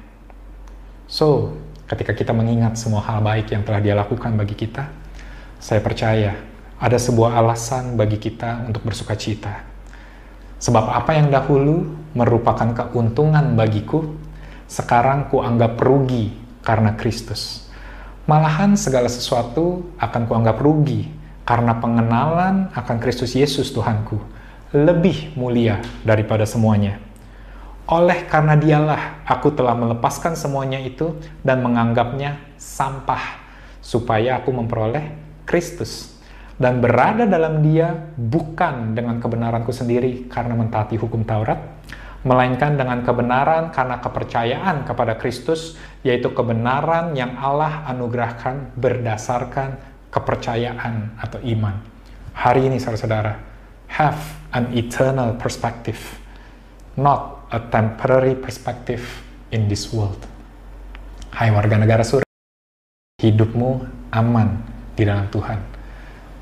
So, 1.09 1.57
ketika 1.89 2.13
kita 2.13 2.33
mengingat 2.33 2.77
semua 2.77 3.01
hal 3.05 3.21
baik 3.21 3.53
yang 3.53 3.61
telah 3.65 3.81
dia 3.81 3.93
lakukan 3.97 4.33
bagi 4.33 4.53
kita, 4.53 4.89
saya 5.57 5.81
percaya 5.81 6.52
ada 6.83 6.99
sebuah 6.99 7.39
alasan 7.39 7.95
bagi 7.95 8.19
kita 8.19 8.67
untuk 8.67 8.83
bersuka 8.83 9.15
cita. 9.15 9.63
Sebab 10.59 10.91
apa 10.91 11.15
yang 11.15 11.31
dahulu 11.31 11.87
merupakan 12.11 12.75
keuntungan 12.75 13.55
bagiku, 13.55 14.03
sekarang 14.67 15.31
kuanggap 15.31 15.79
rugi 15.79 16.35
karena 16.59 16.91
Kristus. 16.99 17.71
Malahan 18.27 18.75
segala 18.75 19.07
sesuatu 19.07 19.95
akan 19.95 20.27
kuanggap 20.27 20.59
rugi 20.59 21.07
karena 21.47 21.79
pengenalan 21.79 22.67
akan 22.75 22.97
Kristus 22.99 23.35
Yesus 23.35 23.71
Tuhanku 23.71 24.19
lebih 24.75 25.35
mulia 25.39 25.79
daripada 26.03 26.43
semuanya. 26.43 26.99
Oleh 27.87 28.27
karena 28.27 28.59
dialah 28.59 29.23
aku 29.27 29.51
telah 29.55 29.75
melepaskan 29.75 30.35
semuanya 30.35 30.79
itu 30.79 31.15
dan 31.43 31.63
menganggapnya 31.63 32.39
sampah 32.55 33.39
supaya 33.83 34.39
aku 34.39 34.55
memperoleh 34.55 35.11
Kristus 35.43 36.12
dan 36.61 36.79
berada 36.79 37.25
dalam 37.25 37.65
dia 37.65 38.13
bukan 38.13 38.93
dengan 38.93 39.17
kebenaranku 39.17 39.73
sendiri 39.73 40.29
karena 40.29 40.53
mentaati 40.53 40.99
hukum 41.01 41.25
Taurat, 41.25 41.57
melainkan 42.23 42.77
dengan 42.77 43.01
kebenaran 43.01 43.73
karena 43.73 43.99
kepercayaan 43.99 44.85
kepada 44.85 45.17
Kristus, 45.17 45.75
yaitu 46.05 46.31
kebenaran 46.31 47.17
yang 47.17 47.35
Allah 47.41 47.83
anugerahkan 47.89 48.77
berdasarkan 48.77 49.75
kepercayaan 50.13 51.17
atau 51.17 51.41
iman. 51.41 51.75
Hari 52.37 52.69
ini 52.69 52.77
saudara-saudara, 52.77 53.33
have 53.97 54.21
an 54.53 54.69
eternal 54.77 55.33
perspective, 55.41 55.99
not 56.93 57.49
a 57.49 57.59
temporary 57.59 58.37
perspective 58.37 59.01
in 59.49 59.65
this 59.65 59.89
world. 59.89 60.21
Hai 61.33 61.49
warga 61.49 61.81
negara 61.81 62.05
surga, 62.05 62.29
hidupmu 63.21 63.69
aman 64.13 64.61
di 64.93 65.01
dalam 65.01 65.25
Tuhan. 65.33 65.72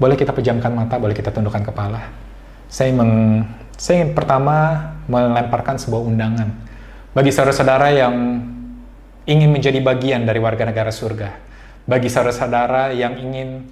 Boleh 0.02 0.18
kita 0.18 0.34
pejamkan 0.34 0.74
mata, 0.74 0.98
boleh 0.98 1.14
kita 1.14 1.30
tundukkan 1.30 1.62
kepala. 1.62 2.10
Saya 2.66 2.90
meng, 2.90 3.46
saya 3.78 4.02
ingin 4.02 4.18
pertama 4.18 4.90
melemparkan 5.06 5.78
sebuah 5.78 6.02
undangan 6.10 6.50
bagi 7.14 7.30
saudara-saudara 7.30 7.94
yang 7.94 8.16
ingin 9.30 9.54
menjadi 9.54 9.78
bagian 9.78 10.26
dari 10.26 10.42
warga 10.42 10.66
negara 10.66 10.90
surga, 10.90 11.38
bagi 11.86 12.10
saudara-saudara 12.10 12.98
yang 12.98 13.14
ingin 13.14 13.70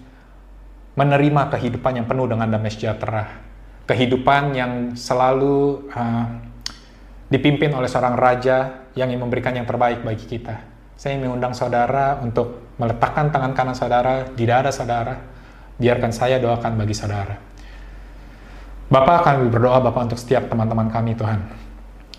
menerima 0.93 1.49
kehidupan 1.49 1.97
yang 1.97 2.05
penuh 2.05 2.29
dengan 2.29 2.45
damai 2.45 2.69
sejahtera, 2.69 3.41
kehidupan 3.89 4.53
yang 4.53 4.71
selalu 4.93 5.89
uh, 5.95 6.29
dipimpin 7.31 7.73
oleh 7.73 7.89
seorang 7.89 8.13
raja 8.13 8.85
yang 8.93 9.09
ingin 9.09 9.25
memberikan 9.25 9.57
yang 9.57 9.65
terbaik 9.65 10.05
bagi 10.05 10.29
kita. 10.29 10.61
Saya 10.93 11.17
ingin 11.17 11.31
mengundang 11.31 11.57
saudara 11.57 12.21
untuk 12.21 12.75
meletakkan 12.77 13.33
tangan 13.33 13.57
kanan 13.57 13.73
saudara 13.73 14.29
di 14.29 14.45
dada 14.45 14.69
saudara. 14.69 15.38
Biarkan 15.79 16.11
saya 16.11 16.43
doakan 16.43 16.75
bagi 16.75 16.91
saudara. 16.91 17.39
Bapak 18.91 19.23
kami 19.23 19.47
berdoa 19.47 19.79
Bapak 19.79 20.11
untuk 20.11 20.19
setiap 20.19 20.51
teman-teman 20.51 20.91
kami 20.91 21.15
Tuhan 21.15 21.39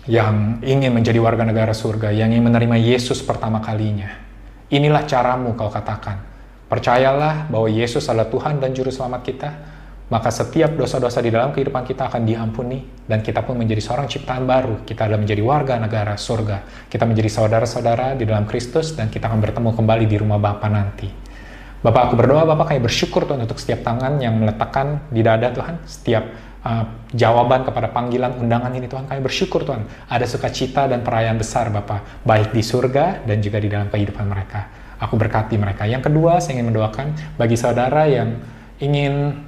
yang 0.09 0.57
ingin 0.65 0.89
menjadi 0.89 1.21
warga 1.21 1.45
negara 1.45 1.75
surga, 1.77 2.09
yang 2.09 2.33
ingin 2.33 2.49
menerima 2.49 2.73
Yesus 2.81 3.21
pertama 3.21 3.61
kalinya. 3.61 4.09
Inilah 4.73 5.05
caramu 5.05 5.53
kau 5.53 5.69
katakan. 5.69 6.25
Percayalah 6.71 7.51
bahwa 7.51 7.67
Yesus 7.69 8.07
adalah 8.09 8.31
Tuhan 8.31 8.57
dan 8.57 8.73
Juru 8.73 8.89
Selamat 8.89 9.21
kita, 9.21 9.49
maka 10.09 10.31
setiap 10.31 10.73
dosa-dosa 10.73 11.21
di 11.21 11.29
dalam 11.29 11.53
kehidupan 11.53 11.85
kita 11.85 12.07
akan 12.09 12.23
diampuni 12.25 12.81
dan 13.05 13.21
kita 13.21 13.45
pun 13.45 13.59
menjadi 13.59 13.83
seorang 13.83 14.07
ciptaan 14.09 14.47
baru. 14.47 14.81
Kita 14.87 15.05
adalah 15.05 15.21
menjadi 15.21 15.43
warga 15.43 15.77
negara 15.77 16.17
surga. 16.17 16.87
Kita 16.89 17.03
menjadi 17.05 17.29
saudara-saudara 17.29 18.17
di 18.17 18.25
dalam 18.25 18.49
Kristus 18.49 18.95
dan 18.95 19.11
kita 19.11 19.29
akan 19.29 19.37
bertemu 19.37 19.69
kembali 19.75 20.05
di 20.07 20.17
rumah 20.17 20.39
Bapa 20.39 20.65
nanti. 20.71 21.30
Bapak 21.81 22.13
aku 22.13 22.15
berdoa, 22.21 22.45
Bapak 22.45 22.73
kayak 22.73 22.85
bersyukur 22.85 23.25
Tuhan 23.25 23.41
untuk 23.41 23.57
setiap 23.57 23.81
tangan 23.81 24.21
yang 24.21 24.37
meletakkan 24.37 25.01
di 25.09 25.25
dada 25.25 25.49
Tuhan, 25.49 25.81
setiap 25.89 26.29
uh, 26.61 26.85
jawaban 27.09 27.65
kepada 27.65 27.89
panggilan 27.89 28.37
undangan 28.37 28.69
ini 28.77 28.85
Tuhan. 28.85 29.09
Kami 29.09 29.17
bersyukur 29.17 29.65
Tuhan, 29.65 29.89
ada 30.05 30.25
sukacita 30.29 30.85
dan 30.85 31.01
perayaan 31.01 31.41
besar 31.41 31.73
Bapak, 31.73 32.21
baik 32.21 32.53
di 32.53 32.61
surga 32.61 33.25
dan 33.25 33.41
juga 33.41 33.57
di 33.57 33.73
dalam 33.73 33.89
kehidupan 33.89 34.25
mereka. 34.29 34.69
Aku 35.01 35.17
berkati 35.17 35.57
mereka. 35.57 35.89
Yang 35.89 36.13
kedua, 36.13 36.37
saya 36.37 36.61
ingin 36.61 36.69
mendoakan 36.69 37.17
bagi 37.41 37.57
saudara 37.57 38.05
yang 38.05 38.37
ingin 38.77 39.41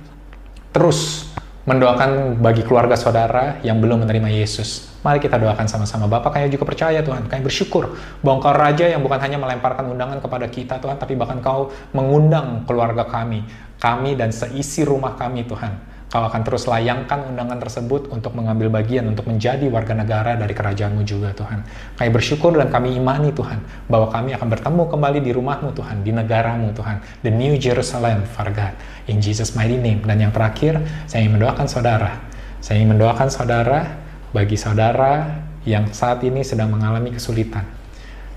terus 0.73 1.29
mendoakan 1.63 2.43
bagi 2.43 2.67
keluarga 2.67 2.99
saudara 2.99 3.63
yang 3.63 3.79
belum 3.79 4.03
menerima 4.03 4.29
Yesus. 4.35 4.99
Mari 4.99 5.23
kita 5.23 5.39
doakan 5.39 5.67
sama-sama. 5.67 6.11
Bapak 6.11 6.35
kami 6.35 6.51
juga 6.51 6.67
percaya 6.67 6.99
Tuhan, 6.99 7.27
kami 7.31 7.43
bersyukur 7.43 7.95
bahwa 8.19 8.39
Engkau 8.39 8.55
Raja 8.55 8.85
yang 8.91 8.99
bukan 8.99 9.19
hanya 9.19 9.39
melemparkan 9.39 9.87
undangan 9.87 10.19
kepada 10.19 10.47
kita 10.51 10.79
Tuhan, 10.83 10.99
tapi 10.99 11.15
bahkan 11.15 11.39
Kau 11.39 11.71
mengundang 11.95 12.67
keluarga 12.67 13.07
kami, 13.07 13.47
kami 13.79 14.19
dan 14.19 14.35
seisi 14.35 14.83
rumah 14.83 15.15
kami 15.15 15.47
Tuhan 15.47 15.92
Kau 16.13 16.29
akan 16.29 16.45
terus 16.45 16.69
layangkan 16.69 17.33
undangan 17.33 17.57
tersebut 17.57 18.13
untuk 18.13 18.37
mengambil 18.37 18.69
bagian, 18.69 19.09
untuk 19.09 19.25
menjadi 19.25 19.65
warga 19.65 19.97
negara 19.97 20.37
dari 20.37 20.53
kerajaanmu 20.53 21.01
juga 21.01 21.33
Tuhan. 21.33 21.65
Kami 21.97 22.09
bersyukur 22.13 22.53
dan 22.53 22.69
kami 22.69 22.93
imani 23.01 23.33
Tuhan, 23.33 23.57
bahwa 23.89 24.13
kami 24.13 24.37
akan 24.37 24.45
bertemu 24.45 24.83
kembali 24.93 25.19
di 25.25 25.33
rumahmu 25.33 25.73
Tuhan, 25.73 26.05
di 26.05 26.13
negaramu 26.13 26.69
Tuhan, 26.77 27.01
the 27.25 27.33
New 27.33 27.57
Jerusalem, 27.57 28.29
Father 28.29 28.53
God, 28.53 28.77
in 29.09 29.25
Jesus 29.25 29.57
mighty 29.57 29.81
name. 29.81 30.05
Dan 30.05 30.21
yang 30.21 30.29
terakhir, 30.29 30.85
saya 31.09 31.25
ingin 31.25 31.41
mendoakan 31.41 31.65
saudara. 31.65 32.21
Saya 32.61 32.77
ingin 32.77 32.93
mendoakan 32.93 33.33
saudara, 33.33 33.97
bagi 34.37 34.53
saudara 34.53 35.41
yang 35.65 35.89
saat 35.97 36.21
ini 36.21 36.45
sedang 36.45 36.69
mengalami 36.69 37.09
kesulitan. 37.09 37.65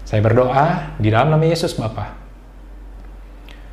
Saya 0.09 0.25
berdoa 0.25 0.97
di 0.97 1.13
dalam 1.13 1.29
nama 1.29 1.45
Yesus 1.45 1.77
Bapa. 1.77 2.17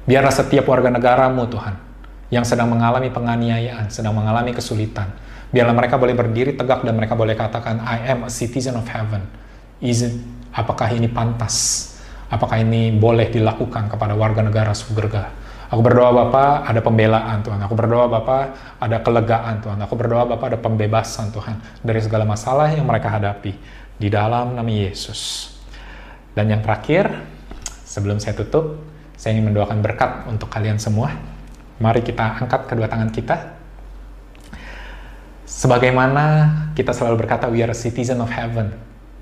Biarlah 0.03 0.35
setiap 0.35 0.67
warga 0.67 0.91
negaramu 0.91 1.47
Tuhan, 1.47 1.92
yang 2.33 2.41
sedang 2.41 2.73
mengalami 2.73 3.13
penganiayaan, 3.13 3.93
sedang 3.93 4.17
mengalami 4.17 4.57
kesulitan. 4.57 5.13
Biarlah 5.53 5.77
mereka 5.77 6.01
boleh 6.01 6.17
berdiri 6.17 6.57
tegak 6.57 6.81
dan 6.81 6.97
mereka 6.97 7.13
boleh 7.13 7.37
katakan, 7.37 7.77
I 7.85 8.09
am 8.09 8.25
a 8.25 8.31
citizen 8.33 8.73
of 8.73 8.89
heaven. 8.89 9.21
Is 9.77 10.01
it, 10.01 10.17
apakah 10.49 10.89
ini 10.89 11.05
pantas? 11.05 11.89
Apakah 12.33 12.57
ini 12.57 12.89
boleh 12.89 13.29
dilakukan 13.29 13.93
kepada 13.93 14.17
warga 14.17 14.41
negara 14.41 14.73
surga? 14.73 15.45
Aku 15.69 15.85
berdoa 15.85 16.09
Bapak 16.09 16.69
ada 16.69 16.81
pembelaan 16.81 17.45
Tuhan. 17.45 17.61
Aku 17.69 17.73
berdoa 17.77 18.09
Bapak 18.09 18.77
ada 18.81 18.97
kelegaan 19.01 19.61
Tuhan. 19.61 19.77
Aku 19.85 19.93
berdoa 19.93 20.25
Bapak 20.25 20.53
ada 20.53 20.59
pembebasan 20.61 21.29
Tuhan 21.29 21.61
dari 21.85 22.01
segala 22.01 22.25
masalah 22.25 22.73
yang 22.73 22.89
mereka 22.89 23.13
hadapi 23.13 23.53
di 23.97 24.09
dalam 24.09 24.57
nama 24.57 24.69
Yesus. 24.69 25.53
Dan 26.33 26.49
yang 26.49 26.65
terakhir, 26.65 27.09
sebelum 27.85 28.17
saya 28.17 28.33
tutup, 28.33 28.81
saya 29.13 29.37
ingin 29.37 29.53
mendoakan 29.53 29.81
berkat 29.85 30.25
untuk 30.29 30.49
kalian 30.49 30.81
semua. 30.81 31.13
Mari 31.81 32.05
kita 32.05 32.37
angkat 32.37 32.69
kedua 32.69 32.85
tangan 32.85 33.09
kita. 33.09 33.37
Sebagaimana 35.49 36.23
kita 36.77 36.93
selalu 36.93 37.25
berkata, 37.25 37.49
we 37.49 37.65
are 37.65 37.73
a 37.73 37.77
citizen 37.77 38.21
of 38.21 38.29
heaven, 38.29 38.69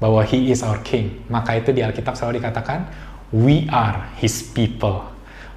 bahwa 0.04 0.20
he 0.28 0.52
is 0.52 0.60
our 0.66 0.80
king. 0.84 1.24
Maka 1.32 1.60
itu 1.60 1.72
di 1.72 1.80
Alkitab 1.80 2.18
selalu 2.18 2.44
dikatakan, 2.44 2.92
we 3.32 3.68
are 3.72 4.12
his 4.20 4.44
people. 4.52 5.08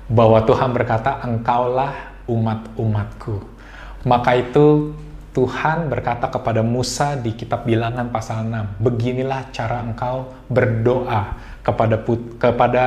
Bahwa 0.06 0.44
Tuhan 0.46 0.70
berkata, 0.70 1.18
engkaulah 1.24 2.14
umat-umatku. 2.30 3.42
Maka 4.06 4.30
itu 4.38 4.94
Tuhan 5.34 5.90
berkata 5.90 6.30
kepada 6.30 6.62
Musa 6.62 7.18
di 7.18 7.34
kitab 7.34 7.66
bilangan 7.66 8.06
pasal 8.14 8.46
6, 8.46 8.78
beginilah 8.78 9.50
cara 9.50 9.82
engkau 9.82 10.30
berdoa 10.46 11.34
kepada 11.64 11.96
kepada 12.38 12.84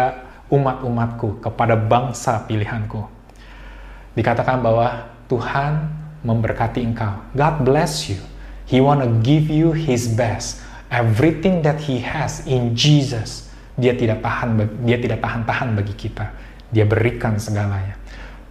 umat-umatku, 0.48 1.44
kepada 1.44 1.76
bangsa 1.76 2.48
pilihanku 2.48 3.17
dikatakan 4.18 4.66
bahwa 4.66 5.06
Tuhan 5.30 5.94
memberkati 6.26 6.82
engkau. 6.82 7.22
God 7.38 7.62
bless 7.62 8.10
you. 8.10 8.18
He 8.66 8.82
wanna 8.82 9.06
give 9.22 9.48
you 9.54 9.78
his 9.78 10.10
best. 10.10 10.66
Everything 10.90 11.62
that 11.62 11.78
he 11.86 12.02
has 12.02 12.42
in 12.50 12.74
Jesus, 12.74 13.54
dia 13.78 13.94
tidak 13.94 14.26
tahan 14.26 14.58
dia 14.82 14.98
tidak 14.98 15.22
tahan-tahan 15.22 15.78
bagi 15.78 15.94
kita. 15.94 16.34
Dia 16.74 16.90
berikan 16.90 17.38
segalanya. 17.38 17.96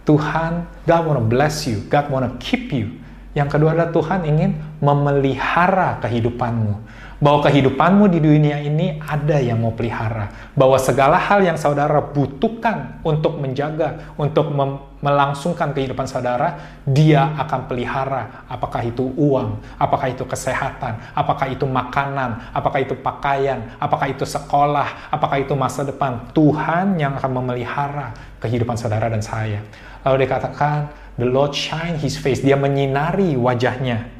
Tuhan, 0.07 0.63
God 0.87 1.01
wanna 1.03 1.25
bless 1.27 1.67
you. 1.67 1.83
God 1.91 2.07
wanna 2.07 2.31
keep 2.39 2.71
you. 2.71 2.95
Yang 3.35 3.59
kedua 3.59 3.75
adalah 3.75 3.91
Tuhan 3.91 4.23
ingin 4.23 4.57
memelihara 4.79 5.99
kehidupanmu 6.01 6.87
bahwa 7.17 7.41
kehidupanmu 7.49 8.05
di 8.13 8.19
dunia 8.21 8.61
ini 8.61 9.01
ada 9.01 9.41
yang 9.41 9.65
mau 9.65 9.73
pelihara, 9.73 10.29
bahwa 10.53 10.77
segala 10.77 11.17
hal 11.17 11.41
yang 11.41 11.57
saudara 11.57 11.97
butuhkan 11.97 13.01
untuk 13.01 13.41
menjaga, 13.41 14.13
untuk 14.21 14.53
melangsungkan 14.97 15.77
kehidupan 15.77 16.09
saudara, 16.09 16.81
dia 16.81 17.37
akan 17.37 17.69
pelihara. 17.69 18.49
Apakah 18.49 18.81
itu 18.81 19.13
uang, 19.13 19.61
apakah 19.77 20.09
itu 20.09 20.25
kesehatan, 20.25 20.97
apakah 21.13 21.47
itu 21.53 21.69
makanan, 21.69 22.49
apakah 22.49 22.81
itu 22.81 22.97
pakaian, 22.97 23.77
apakah 23.77 24.09
itu 24.09 24.25
sekolah, 24.25 25.13
apakah 25.13 25.37
itu 25.37 25.53
masa 25.53 25.85
depan. 25.85 26.25
Tuhan 26.33 26.97
yang 26.97 27.13
akan 27.17 27.31
memelihara 27.43 28.17
kehidupan 28.41 28.73
saudara 28.73 29.09
dan 29.09 29.21
saya. 29.21 29.61
Lalu 30.01 30.25
dikatakan, 30.25 30.89
the 31.21 31.27
Lord 31.29 31.53
shine 31.53 31.97
his 32.01 32.17
face, 32.17 32.41
dia 32.41 32.57
menyinari 32.57 33.37
wajahnya 33.37 34.17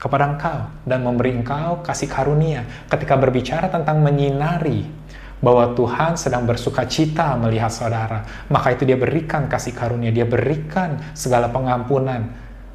kepada 0.00 0.30
engkau 0.32 0.60
dan 0.86 1.04
memberi 1.04 1.36
engkau 1.36 1.82
kasih 1.84 2.08
karunia. 2.08 2.64
Ketika 2.88 3.18
berbicara 3.18 3.68
tentang 3.68 4.00
menyinari, 4.00 4.99
bahwa 5.40 5.72
Tuhan 5.72 6.20
sedang 6.20 6.44
bersuka 6.44 6.84
cita 6.84 7.36
melihat 7.40 7.72
saudara. 7.72 8.28
Maka 8.52 8.76
itu 8.76 8.84
dia 8.84 8.96
berikan 8.96 9.48
kasih 9.48 9.72
karunia, 9.72 10.12
dia 10.12 10.28
berikan 10.28 11.00
segala 11.16 11.48
pengampunan. 11.48 12.28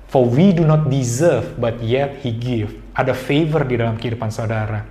For 0.09 0.25
we 0.25 0.53
do 0.53 0.65
not 0.65 0.89
deserve, 0.89 1.57
but 1.57 1.81
yet 1.81 2.21
he 2.21 2.33
give. 2.33 2.73
Ada 2.93 3.13
favor 3.13 3.65
di 3.65 3.77
dalam 3.77 3.97
kehidupan 3.97 4.29
saudara. 4.29 4.85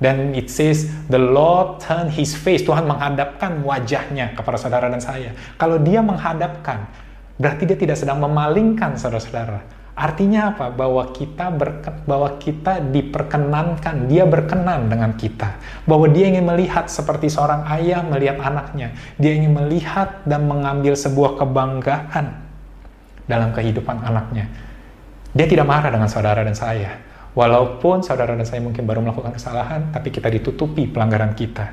Dan 0.00 0.32
it 0.32 0.48
says, 0.48 0.88
the 1.12 1.20
Lord 1.20 1.84
turn 1.84 2.08
his 2.08 2.32
face. 2.32 2.64
Tuhan 2.64 2.88
menghadapkan 2.88 3.60
wajahnya 3.60 4.32
kepada 4.32 4.56
saudara 4.56 4.88
dan 4.88 5.02
saya. 5.02 5.36
Kalau 5.60 5.76
dia 5.76 6.00
menghadapkan, 6.00 6.88
berarti 7.36 7.68
dia 7.68 7.76
tidak 7.76 8.00
sedang 8.00 8.16
memalingkan 8.16 8.96
saudara-saudara. 8.96 9.79
Artinya 10.00 10.56
apa? 10.56 10.72
Bahwa 10.72 11.12
kita 11.12 11.52
berke, 11.52 11.92
bahwa 12.08 12.40
kita 12.40 12.80
diperkenankan, 12.80 14.08
dia 14.08 14.24
berkenan 14.24 14.88
dengan 14.88 15.12
kita. 15.12 15.60
Bahwa 15.84 16.08
dia 16.08 16.32
ingin 16.32 16.48
melihat 16.48 16.88
seperti 16.88 17.28
seorang 17.28 17.68
ayah 17.68 18.00
melihat 18.00 18.40
anaknya. 18.40 18.96
Dia 19.20 19.36
ingin 19.36 19.52
melihat 19.52 20.24
dan 20.24 20.48
mengambil 20.48 20.96
sebuah 20.96 21.36
kebanggaan 21.36 22.32
dalam 23.28 23.52
kehidupan 23.52 24.00
anaknya. 24.00 24.48
Dia 25.36 25.44
tidak 25.44 25.68
marah 25.68 25.92
dengan 25.92 26.08
saudara 26.08 26.40
dan 26.40 26.56
saya 26.56 27.10
Walaupun 27.30 28.02
saudara 28.02 28.34
dan 28.34 28.42
saya 28.42 28.58
mungkin 28.58 28.82
baru 28.82 29.06
melakukan 29.06 29.38
kesalahan, 29.38 29.94
tapi 29.94 30.10
kita 30.10 30.26
ditutupi 30.26 30.90
pelanggaran 30.90 31.38
kita. 31.38 31.70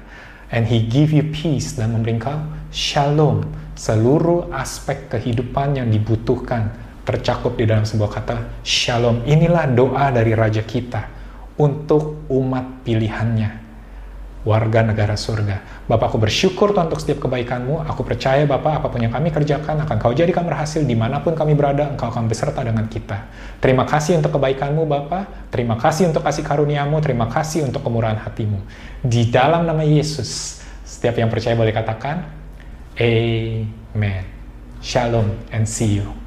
And 0.54 0.70
He 0.70 0.86
give 0.86 1.10
you 1.10 1.26
peace 1.34 1.74
dan 1.74 1.98
memberi 1.98 2.22
kau 2.22 2.38
shalom. 2.70 3.42
Seluruh 3.74 4.50
aspek 4.54 5.10
kehidupan 5.10 5.78
yang 5.78 5.90
dibutuhkan 5.90 6.74
tercakup 7.08 7.56
di 7.56 7.64
dalam 7.64 7.88
sebuah 7.88 8.12
kata 8.12 8.36
shalom. 8.68 9.24
Inilah 9.24 9.72
doa 9.72 10.12
dari 10.12 10.36
Raja 10.36 10.68
kita 10.68 11.08
untuk 11.56 12.28
umat 12.28 12.84
pilihannya 12.84 13.68
warga 14.48 14.80
negara 14.80 15.20
surga. 15.20 15.84
Bapak, 15.92 16.16
aku 16.16 16.24
bersyukur 16.24 16.72
Tuhan 16.72 16.88
untuk 16.88 17.04
setiap 17.04 17.28
kebaikanmu. 17.28 17.84
Aku 17.84 18.08
percaya 18.08 18.48
Bapak, 18.48 18.80
apa 18.80 18.88
pun 18.88 19.04
yang 19.04 19.12
kami 19.12 19.28
kerjakan 19.28 19.84
akan 19.84 19.96
kau 20.00 20.16
jadikan 20.16 20.48
berhasil 20.48 20.80
di 20.88 20.96
mana 20.96 21.20
pun 21.20 21.36
kami 21.36 21.52
berada, 21.52 21.92
engkau 21.92 22.08
akan 22.08 22.32
beserta 22.32 22.64
dengan 22.64 22.88
kita. 22.88 23.28
Terima 23.60 23.84
kasih 23.84 24.16
untuk 24.24 24.40
kebaikanmu 24.40 24.88
Bapak, 24.88 25.52
terima 25.52 25.76
kasih 25.76 26.08
untuk 26.08 26.24
kasih 26.24 26.48
karuniamu, 26.48 26.96
terima 27.04 27.28
kasih 27.28 27.68
untuk 27.68 27.84
kemurahan 27.84 28.24
hatimu. 28.24 28.64
Di 29.04 29.28
dalam 29.28 29.68
nama 29.68 29.84
Yesus, 29.84 30.64
setiap 30.88 31.20
yang 31.20 31.28
percaya 31.28 31.60
boleh 31.60 31.76
katakan, 31.76 32.24
Amen. 32.98 34.24
Shalom 34.80 35.36
and 35.52 35.68
see 35.68 36.00
you. 36.00 36.27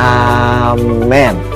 Amen. 0.00 1.49